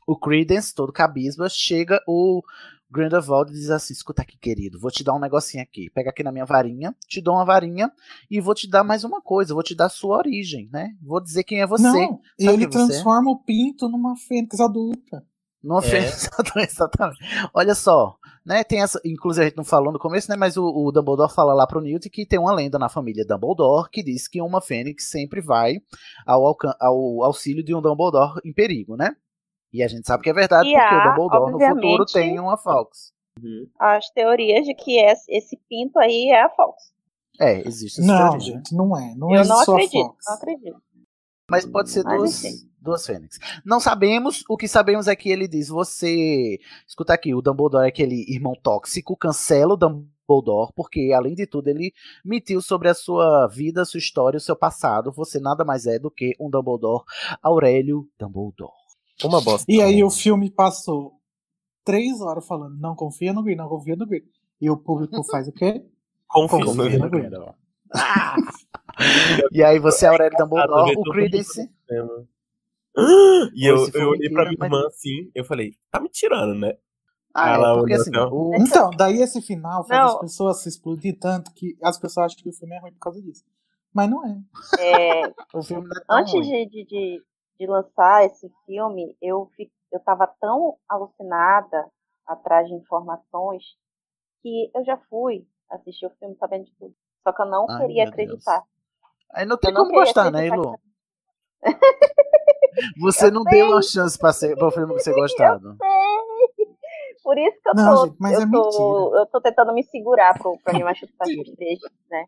[0.08, 2.42] o Credence, todo cabisba, chega o
[2.90, 5.90] Grindelwald e diz assim, escuta aqui, querido, vou te dar um negocinho aqui.
[5.90, 7.92] Pega aqui na minha varinha, te dou uma varinha
[8.30, 10.96] e vou te dar mais uma coisa, vou te dar a sua origem, né?
[11.02, 11.84] Vou dizer quem é você.
[11.84, 12.72] Não, e ele é você?
[12.72, 15.30] transforma o pinto numa fênix adulta.
[15.64, 17.20] Não fez exatamente.
[17.54, 18.16] Olha só,
[18.46, 18.64] né?
[18.64, 20.36] Tem essa, inclusive a gente não falou no começo, né?
[20.36, 23.90] Mas o, o Dumbledore fala lá pro Newt que tem uma lenda na família Dumbledore
[23.90, 25.76] que diz que uma fênix sempre vai
[26.26, 29.16] ao, ao auxílio de um Dumbledore em perigo, né?
[29.72, 32.40] E a gente sabe que é verdade E porque há, o Dumbledore no futuro tem
[32.40, 33.14] uma Fawkes.
[33.80, 36.92] As teorias de que esse, esse pinto aí é a Fox.
[37.40, 38.40] É, existe essa Não, teoria.
[38.40, 39.16] gente, não é.
[39.16, 40.26] Não eu é não só acredito, Fox.
[40.28, 40.82] não acredito.
[41.52, 43.38] Mas pode ser Mas duas, duas fênix.
[43.66, 46.58] Não sabemos, o que sabemos é que ele diz: você.
[46.88, 51.68] Escuta aqui, o Dumbledore é aquele irmão tóxico, cancela o Dumbledore, porque além de tudo
[51.68, 55.12] ele mentiu sobre a sua vida, a sua história, o seu passado.
[55.12, 57.04] Você nada mais é do que um Dumbledore,
[57.44, 58.72] Aurélio Dumbledore.
[59.22, 59.70] Uma bosta.
[59.70, 61.20] E aí o filme passou
[61.84, 64.24] três horas falando, não confia no Green, não confia no Green.
[64.60, 65.86] E o público faz o quê?
[66.28, 67.30] Confia no no Green.
[67.30, 67.30] Green.
[69.52, 71.70] E aí você é Aurélio Dumbledore, o Credence.
[71.88, 72.28] fazendo.
[73.56, 76.78] E eu, eu olhei pra minha irmã assim, eu falei, tá me tirando, né?
[77.34, 78.30] Ah, Ela é, porque olhou assim, ó.
[78.30, 80.08] o- Então, daí esse final faz Não.
[80.16, 83.00] as pessoas se explodir tanto que as pessoas acham que o filme é ruim por
[83.00, 83.46] causa disso.
[83.94, 84.38] Mas não é.
[84.80, 85.22] É,
[85.56, 86.44] O filme não é tão antes ruim.
[86.44, 87.24] de, de,
[87.58, 91.90] de, lançar esse filme, eu, fi, eu tava tão alucinada
[92.28, 93.64] atrás de informações
[94.42, 96.94] que eu já fui assistir o filme sabendo de tudo.
[97.24, 98.44] Só que eu não Ai, queria Deus.
[99.34, 100.76] Aí não tem Eu não como gostar, né, Ilu?
[103.00, 105.78] Você não deu uma chance pra, ser, pra o filme ser gostado.
[107.24, 109.84] Por isso que eu Não, tô, gente, mas eu, é tô eu tô tentando me
[109.84, 111.80] segurar pro, pra mim chutar os três,
[112.10, 112.26] né?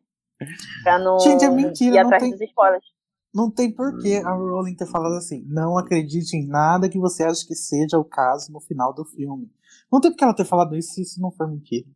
[0.83, 2.85] Pra não Gente, é mentira, ir não atrás tem- dos spoilers.
[3.33, 5.43] Não tem porquê a Rowling ter falado assim.
[5.47, 9.49] Não acredite em nada que você acha que seja o caso no final do filme.
[9.91, 11.87] Não tem porque ela ter falado isso se isso não for mentira.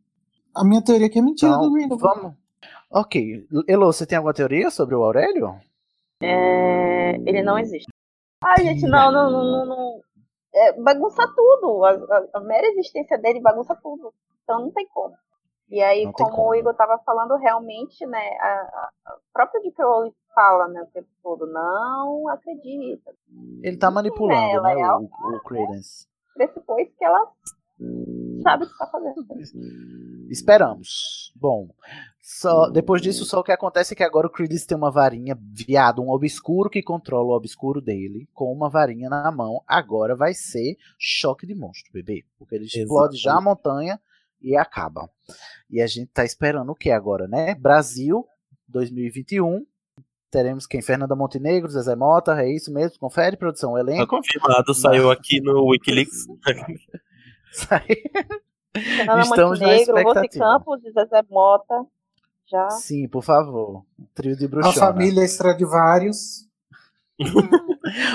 [0.56, 2.20] A minha teoria é que é mentira Então, do Grindelwald.
[2.20, 2.36] vamos.
[2.90, 3.46] Ok.
[3.66, 5.60] Elo, você tem alguma teoria sobre o Aurélio?
[6.22, 7.86] É, ele não existe.
[8.42, 10.00] Ai, gente, não, não, não, não, não.
[10.54, 11.84] É, bagunça tudo.
[11.84, 14.12] A, a- a mera existência dele bagunça tudo.
[14.42, 15.14] Então não tem como.
[15.70, 16.48] E aí, como, como.
[16.48, 19.84] o Igor tava falando, realmente, né, a, a, própria J.K.
[19.84, 23.12] Rowling fala, né, o tempo todo, não acredita.
[23.62, 25.02] Ele tá manipulando, ela né, é o,
[25.36, 26.06] o Credence.
[26.34, 27.30] Pressupôs que ela
[28.42, 29.26] sabe o que tá fazendo.
[30.30, 31.32] Esperamos.
[31.36, 31.68] Bom,
[32.30, 35.34] só depois disso, só o que acontece é que agora o Credence tem uma varinha,
[35.40, 39.62] viado, um obscuro que controla o obscuro dele, com uma varinha na mão.
[39.66, 42.26] Agora vai ser choque de monstro, bebê.
[42.38, 43.98] Porque ele explode já a montanha
[44.42, 45.08] e acaba.
[45.70, 47.54] E a gente tá esperando o que agora, né?
[47.54, 48.26] Brasil,
[48.68, 49.64] 2021.
[50.30, 50.82] Teremos quem?
[50.82, 52.98] Fernanda Montenegro, Zezé Mota, é isso mesmo?
[52.98, 54.06] Confere, produção, Tá elenco.
[54.06, 56.26] confirmado, saiu aqui no Wikileaks.
[58.76, 60.44] Fernanda Estamos na Montenegro, Rose expectativa.
[60.44, 61.86] Campos e Zezé Mota.
[62.50, 62.70] Já.
[62.70, 63.84] Sim, por favor.
[64.14, 64.74] Trio de A bruxona.
[64.74, 66.48] família Stradivarius.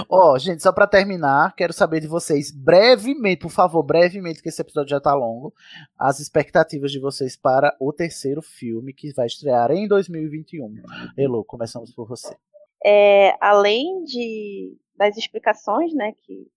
[0.10, 4.62] Ó, gente, só pra terminar, quero saber de vocês brevemente, por favor, brevemente, que esse
[4.62, 5.54] episódio já tá longo,
[5.98, 10.76] as expectativas de vocês para o terceiro filme que vai estrear em 2021.
[11.18, 12.36] Elo, começamos por você.
[12.84, 16.48] É, além de das explicações, né, que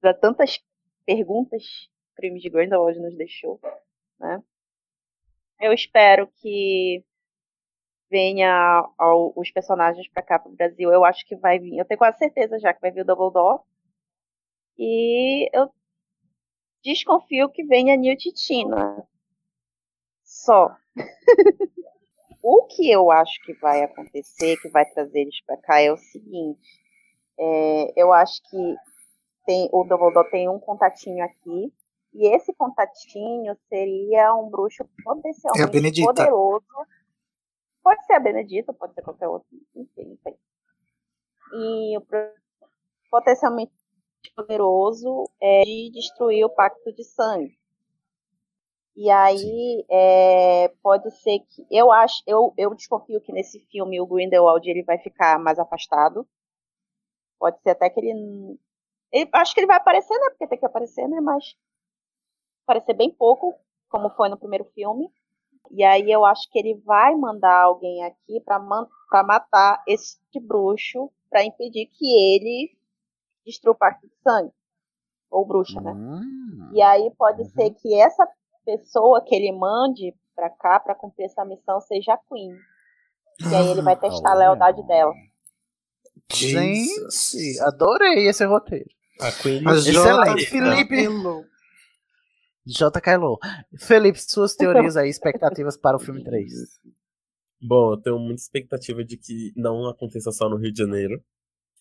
[0.00, 0.60] para tantas
[1.04, 3.58] perguntas que o crime de Grindelwald nos deixou,
[4.18, 4.40] né?
[5.60, 7.04] Eu espero que
[8.10, 10.92] venha ao- os personagens para cá pro Brasil.
[10.92, 11.78] Eu acho que vai vir.
[11.78, 13.62] Eu tenho quase certeza já que vai vir o Dumbledore.
[14.78, 15.70] E eu
[16.82, 19.06] desconfio que venha a Newt e Tina.
[20.24, 20.76] Só.
[22.42, 25.96] o que eu acho que vai acontecer, que vai trazer eles para cá, é o
[25.96, 26.60] seguinte.
[27.38, 28.76] É, eu acho que
[29.46, 31.72] tem, o Dumbledore tem um contatinho aqui.
[32.14, 36.06] E esse contatinho seria um bruxo É potencialmente Benedita.
[36.06, 36.66] poderoso.
[37.82, 39.48] Pode ser a Benedita, pode ser qualquer outro.
[39.74, 40.36] Enfim, não sei.
[41.52, 42.02] E o
[43.10, 43.72] potencialmente
[44.34, 47.56] poderoso é de destruir o pacto de sangue.
[48.96, 54.06] E aí é, pode ser que eu acho, eu, eu desconfio que nesse filme o
[54.06, 56.26] Grindelwald ele vai ficar mais afastado.
[57.38, 58.58] Pode ser até que ele,
[59.12, 60.30] ele acho que ele vai aparecer, né?
[60.30, 61.20] Porque tem que aparecer, né?
[61.20, 61.54] Mas
[62.68, 63.54] aparecer bem pouco,
[63.88, 65.08] como foi no primeiro filme.
[65.70, 68.60] E aí eu acho que ele vai mandar alguém aqui para
[69.10, 72.70] para matar esse bruxo, para impedir que ele
[73.44, 74.52] destrua o pacto de sangue
[75.30, 75.94] ou bruxa, né?
[76.72, 78.26] E aí pode ser que essa
[78.64, 82.54] pessoa que ele mande pra cá pra cumprir essa missão seja a Queen.
[83.50, 85.12] E aí ele vai testar a lealdade dela.
[86.32, 88.88] Gente, adorei esse roteiro.
[89.20, 90.46] A Queen A Excelente, J.
[90.46, 91.08] Felipe.
[92.68, 93.00] J.
[93.00, 93.38] Kailo.
[93.78, 96.52] Felipe, suas teorias aí, expectativas para o filme 3.
[97.60, 101.22] Bom, eu tenho muita expectativa de que não aconteça só no Rio de Janeiro.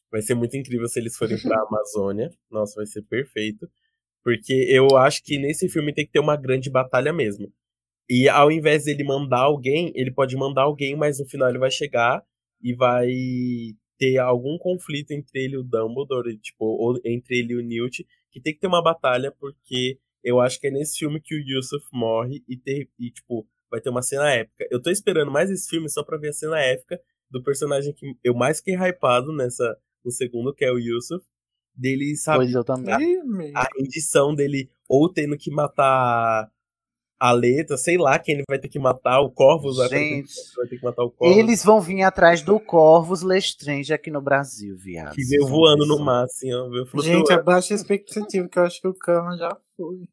[0.09, 2.29] Vai ser muito incrível se eles forem pra Amazônia.
[2.49, 3.69] Nossa, vai ser perfeito.
[4.23, 7.51] Porque eu acho que nesse filme tem que ter uma grande batalha mesmo.
[8.09, 11.69] E ao invés dele mandar alguém, ele pode mandar alguém, mas no final ele vai
[11.69, 12.23] chegar
[12.61, 13.07] e vai
[13.97, 18.05] ter algum conflito entre ele e o Dumbledore, tipo, ou entre ele e o Newt,
[18.31, 21.39] que tem que ter uma batalha, porque eu acho que é nesse filme que o
[21.39, 24.67] Yusuf morre e, ter, e tipo, vai ter uma cena épica.
[24.69, 26.99] Eu tô esperando mais esse filme só pra ver a cena épica
[27.31, 31.25] do personagem que eu mais fiquei hypado nessa, no segundo, que é o Yusuf.
[31.73, 32.39] Dele, sabe?
[32.39, 32.93] Pois eu também.
[33.55, 36.51] A, a rendição dele, ou tendo que matar
[37.19, 40.33] a letra, sei lá quem ele vai ter que matar, o Corvus vai ter, Gente,
[40.57, 41.37] vai ter que matar o Corvus.
[41.37, 45.13] Eles vão vir atrás do Corvus Lestrange aqui no Brasil, viado.
[45.13, 46.67] Que veio voando no mar, assim, ó.
[47.01, 50.07] Gente, abaixa a expectativa, que eu acho que o Kama já foi.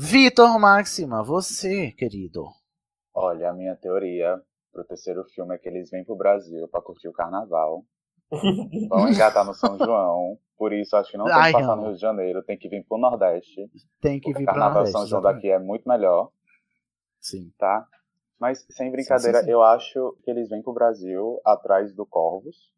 [0.00, 2.44] Vitor Máxima, você, querido.
[3.12, 4.40] Olha, a minha teoria
[4.72, 7.84] pro terceiro filme é que eles vêm pro Brasil pra curtir o carnaval.
[8.88, 10.38] Vão engatar no São João.
[10.56, 12.44] Por isso, acho que não tem Ai, que passar no Rio de Janeiro.
[12.44, 13.68] Tem que vir pro Nordeste.
[14.00, 14.92] Tem que vir pra carnaval Nordeste.
[14.92, 15.42] São João exatamente.
[15.42, 16.30] daqui é muito melhor.
[17.20, 17.52] Sim.
[17.58, 17.84] Tá?
[18.38, 19.50] Mas, sem brincadeira, sim, sim.
[19.50, 22.72] eu acho que eles vêm pro Brasil atrás do Corvus.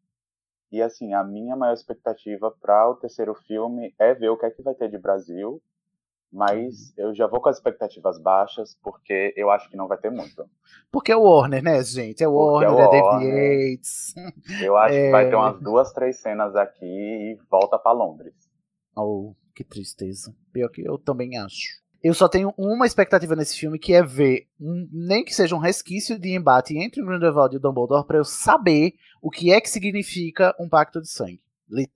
[0.71, 4.49] E, assim, a minha maior expectativa para o terceiro filme é ver o que é
[4.49, 5.61] que vai ter de Brasil.
[6.31, 10.09] Mas eu já vou com as expectativas baixas, porque eu acho que não vai ter
[10.09, 10.45] muito.
[10.89, 12.23] Porque é o Warner, né, gente?
[12.23, 13.69] É o é Warner, é, David Warner.
[13.71, 14.15] Yates.
[14.63, 15.37] Eu acho que vai ter É.
[15.37, 18.33] umas duas, três cenas aqui e volta para Londres.
[18.95, 20.33] Oh, que tristeza.
[20.53, 21.81] Pior que eu também acho.
[22.03, 26.17] Eu só tenho uma expectativa nesse filme, que é ver, nem que seja um resquício
[26.17, 29.69] de embate entre o Grindelwald e o Dumbledore, pra eu saber o que é que
[29.69, 31.41] significa um pacto de sangue.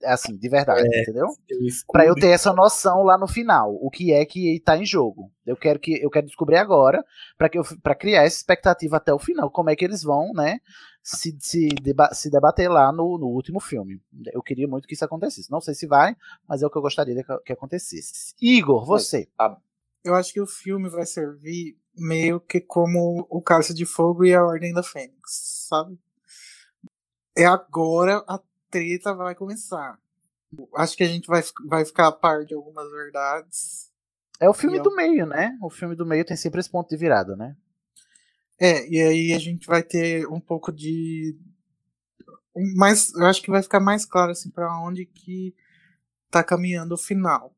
[0.04, 1.26] Assim, de verdade, É, entendeu?
[1.48, 1.58] eu
[1.92, 5.30] Pra eu ter essa noção lá no final, o que é que tá em jogo.
[5.44, 7.04] Eu quero que eu quero descobrir agora
[7.36, 10.32] para que eu para criar essa expectativa até o final, como é que eles vão,
[10.32, 10.58] né,
[11.02, 14.00] se, se, deba- se debater lá no, no último filme.
[14.32, 15.50] Eu queria muito que isso acontecesse.
[15.50, 16.16] Não sei se vai,
[16.48, 18.34] mas é o que eu gostaria que, que acontecesse.
[18.40, 19.28] Igor, você.
[20.02, 24.34] Eu acho que o filme vai servir meio que como o Cálice de Fogo e
[24.34, 25.98] a Ordem da Fênix, sabe?
[27.36, 29.98] É agora a treta vai começar.
[30.76, 33.90] Acho que a gente vai, vai ficar a par de algumas verdades.
[34.40, 35.56] É o filme E eu- do meio, né?
[35.62, 37.56] O filme do meio tem sempre esse ponto de virada, né?
[38.58, 41.36] É, e aí a gente vai ter um pouco de.
[42.74, 45.54] Mas eu acho que vai ficar mais claro assim para onde que
[46.30, 47.54] tá caminhando o final.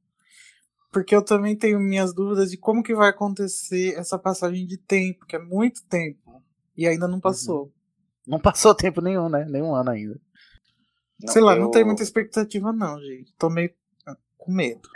[0.91, 5.27] Porque eu também tenho minhas dúvidas de como que vai acontecer essa passagem de tempo,
[5.27, 6.43] que é muito tempo
[6.77, 7.71] e ainda não passou.
[8.27, 9.45] Não passou tempo nenhum, né?
[9.45, 10.21] Nenhum ano ainda.
[11.27, 13.33] Sei lá, não eu- tenho muita expectativa não, gente.
[13.39, 13.71] Tô meio
[14.07, 14.89] ah, com medo.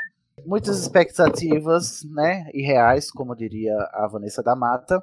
[0.46, 5.02] Muitas expectativas, né, irreais, como diria a Vanessa da Mata.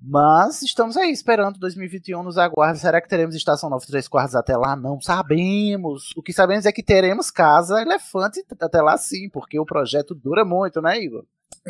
[0.00, 2.78] Mas estamos aí esperando 2021 nos aguarda.
[2.78, 4.76] Será que teremos estação 93 quartos até lá?
[4.76, 6.12] Não sabemos.
[6.16, 10.44] O que sabemos é que teremos casa elefante até lá sim, porque o projeto dura
[10.44, 11.24] muito, né, Igor?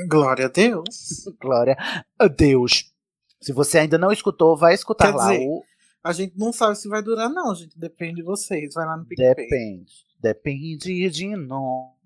[0.09, 1.25] Glória a Deus.
[1.41, 1.77] Glória
[2.19, 2.93] a Deus.
[3.41, 5.63] Se você ainda não escutou, vai escutar Quer lá dizer, o
[6.09, 7.78] a gente não sabe se vai durar não, gente.
[7.78, 8.73] Depende de vocês.
[8.73, 9.35] Vai lá no PicPay.
[9.35, 9.93] Depende.
[10.19, 11.98] Depende de nós.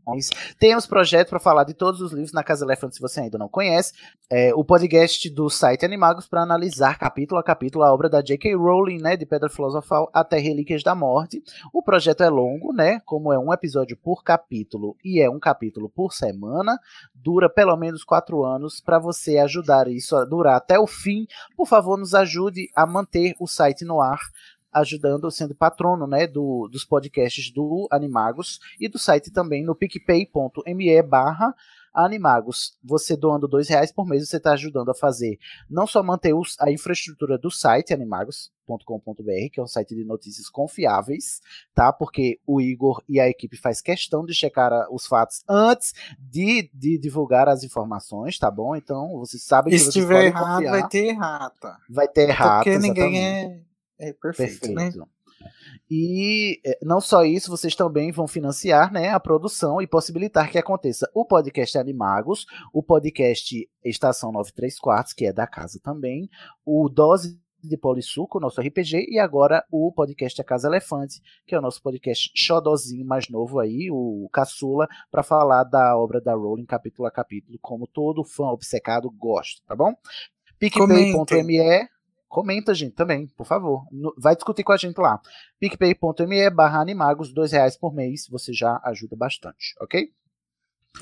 [0.59, 3.49] Temos projeto para falar de todos os livros na Casa Elefante, se você ainda não
[3.49, 3.93] conhece.
[4.29, 8.55] É, o podcast do site Animagos para analisar capítulo a capítulo a obra da J.K.
[8.57, 11.43] Rowling, né, de Pedra Filosofal até Relíquias da Morte.
[11.73, 15.89] O projeto é longo, né, como é um episódio por capítulo e é um capítulo
[15.89, 16.79] por semana,
[17.15, 18.81] dura pelo menos quatro anos.
[18.81, 23.35] Para você ajudar isso a durar até o fim, por favor, nos ajude a manter
[23.39, 24.21] o site no ar
[24.73, 31.03] ajudando, sendo patrono, né, do, dos podcasts do Animagos e do site também no picpay.me
[31.03, 31.55] barra
[31.95, 32.79] Animagos.
[32.83, 36.57] Você doando dois reais por mês, você está ajudando a fazer não só manter os,
[36.59, 41.41] a infraestrutura do site animagos.com.br, que é um site de notícias confiáveis,
[41.75, 41.93] tá?
[41.93, 46.71] Porque o Igor e a equipe faz questão de checar a- os fatos antes de,
[46.73, 48.75] de divulgar as informações, tá bom?
[48.75, 50.71] Então, vocês sabem que se tiver errado, confiar.
[50.71, 51.77] vai ter errata.
[51.91, 53.61] Vai ter errado, Porque ninguém exatamente.
[53.69, 53.72] é,
[54.09, 54.93] é perfeito, né?
[55.91, 60.59] E eh, não só isso, vocês também vão financiar né, a produção e possibilitar que
[60.59, 66.29] aconteça o podcast Animagos, o podcast Estação 93 Quartos, que é da casa também,
[66.65, 71.59] o Dose de Polissuco, nosso RPG, e agora o podcast A Casa Elefante, que é
[71.59, 76.67] o nosso podcast xodozinho mais novo aí, o Caçula, para falar da obra da Rowling
[76.67, 79.95] capítulo a capítulo, como todo fã obcecado gosta, tá bom?
[80.59, 82.02] PicPay.me
[82.33, 83.87] Comenta, gente, também, por favor.
[83.93, 85.21] No- vai discutir com a gente lá.
[85.61, 88.27] picpay.me barra animagos, dois reais por mês.
[88.31, 90.11] Você já ajuda bastante, ok?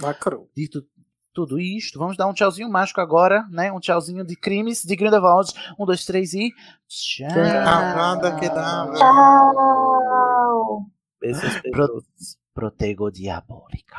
[0.00, 0.50] Lacrou.
[0.56, 0.84] Dito
[1.32, 3.70] tudo isto, vamos dar um tchauzinho mágico agora, né?
[3.70, 5.52] Um tchauzinho de crimes de Grindelwald.
[5.78, 6.52] Um, dois, três e...
[6.88, 7.28] Tchau!
[7.64, 8.94] Avada Kedavra.
[8.98, 10.86] Tchau!
[11.70, 12.02] Pro,
[12.52, 13.98] protego diabólica.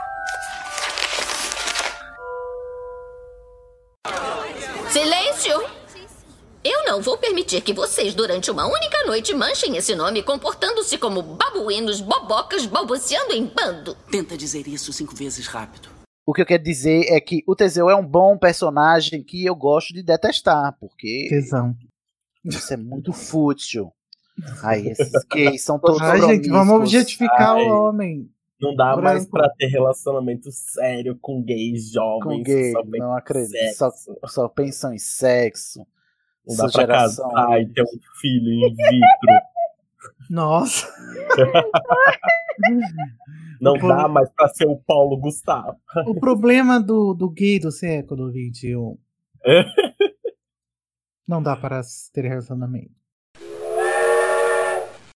[6.63, 11.23] Eu não vou permitir que vocês, durante uma única noite, manchem esse nome comportando-se como
[11.23, 13.95] babuínos, bobocas, balbuciando em bando.
[14.11, 15.89] Tenta dizer isso cinco vezes rápido.
[16.23, 19.55] O que eu quero dizer é que o Teseu é um bom personagem que eu
[19.55, 21.75] gosto de detestar, porque Tesão.
[22.45, 23.91] isso é muito fútil.
[24.61, 27.63] Aí esses gays são todos Ai, gente, vamos objetificar Ai.
[27.63, 28.29] o homem.
[28.61, 29.01] Não dá Branco.
[29.01, 32.23] mais pra ter relacionamento sério com gays jovens.
[32.23, 33.75] com que gay, só pensam não acredito.
[33.75, 33.91] Só,
[34.27, 35.83] só pensam em sexo.
[36.47, 39.41] Não dá pra geração casar e ter um filho in vitro.
[40.29, 40.87] Nossa.
[43.61, 45.77] Não pro- dá mais pra ser o Paulo Gustavo.
[46.07, 48.73] O problema do, do gay do século XXI.
[51.27, 51.81] Não dá para
[52.13, 52.91] ter relacionamento.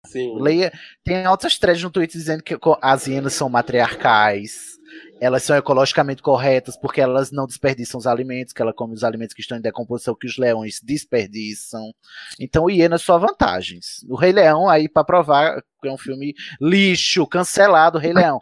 [0.07, 0.39] Sim.
[0.41, 0.71] Leia,
[1.03, 4.79] tem altas threads no Twitter dizendo que as hienas são matriarcais,
[5.21, 9.35] elas são ecologicamente corretas porque elas não desperdiçam os alimentos, que ela come os alimentos
[9.35, 11.93] que estão em decomposição que os leões desperdiçam.
[12.39, 14.05] Então, hienas só vantagens.
[14.09, 18.39] O Rei Leão, aí, pra provar que é um filme lixo, cancelado, Rei Leão.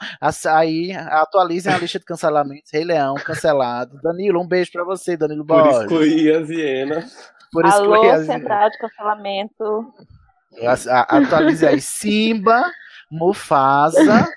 [0.48, 4.00] Aí, atualizem a lista de cancelamentos, Rei Leão, cancelado.
[4.02, 5.82] Danilo, um beijo pra você, Danilo Por Borges.
[5.82, 7.32] excluir as hienas.
[7.52, 9.94] Por Alô, excluir as- Central de Cancelamento.
[11.08, 12.62] Atualize aí Simba,
[13.10, 14.28] Mufasa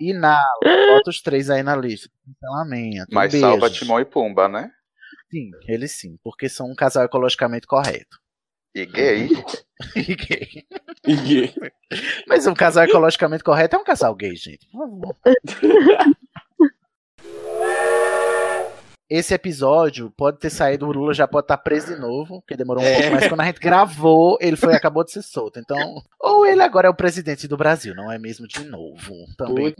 [0.00, 0.42] e Nala.
[0.62, 2.08] Bota os três aí na lista.
[2.40, 3.06] Cancelamento.
[3.12, 3.48] Mas Beijos.
[3.48, 4.70] salva Timão e Pumba, né?
[5.30, 8.18] Sim, eles sim, porque são um casal ecologicamente correto.
[8.74, 9.28] E gay.
[9.96, 10.48] E gay.
[11.04, 11.54] E gay.
[12.28, 14.68] Mas um casal ecologicamente correto é um casal gay, gente.
[14.70, 15.16] Por favor.
[19.08, 22.82] Esse episódio pode ter saído, o Lula já pode estar preso de novo, porque demorou
[22.82, 22.94] um É.
[23.02, 25.58] pouco, mas quando a gente gravou, ele foi acabou de ser solto.
[25.60, 29.12] Então, ou ele agora é o presidente do Brasil, não é mesmo de novo?
[29.36, 29.74] Também.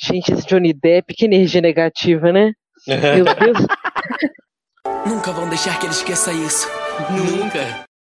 [0.00, 2.52] Gente, esse Johnny Depp, que energia negativa, né?
[2.88, 3.58] Meu Deus.
[5.06, 6.66] Nunca vão deixar que ele esqueça isso.
[7.10, 7.84] Nunca.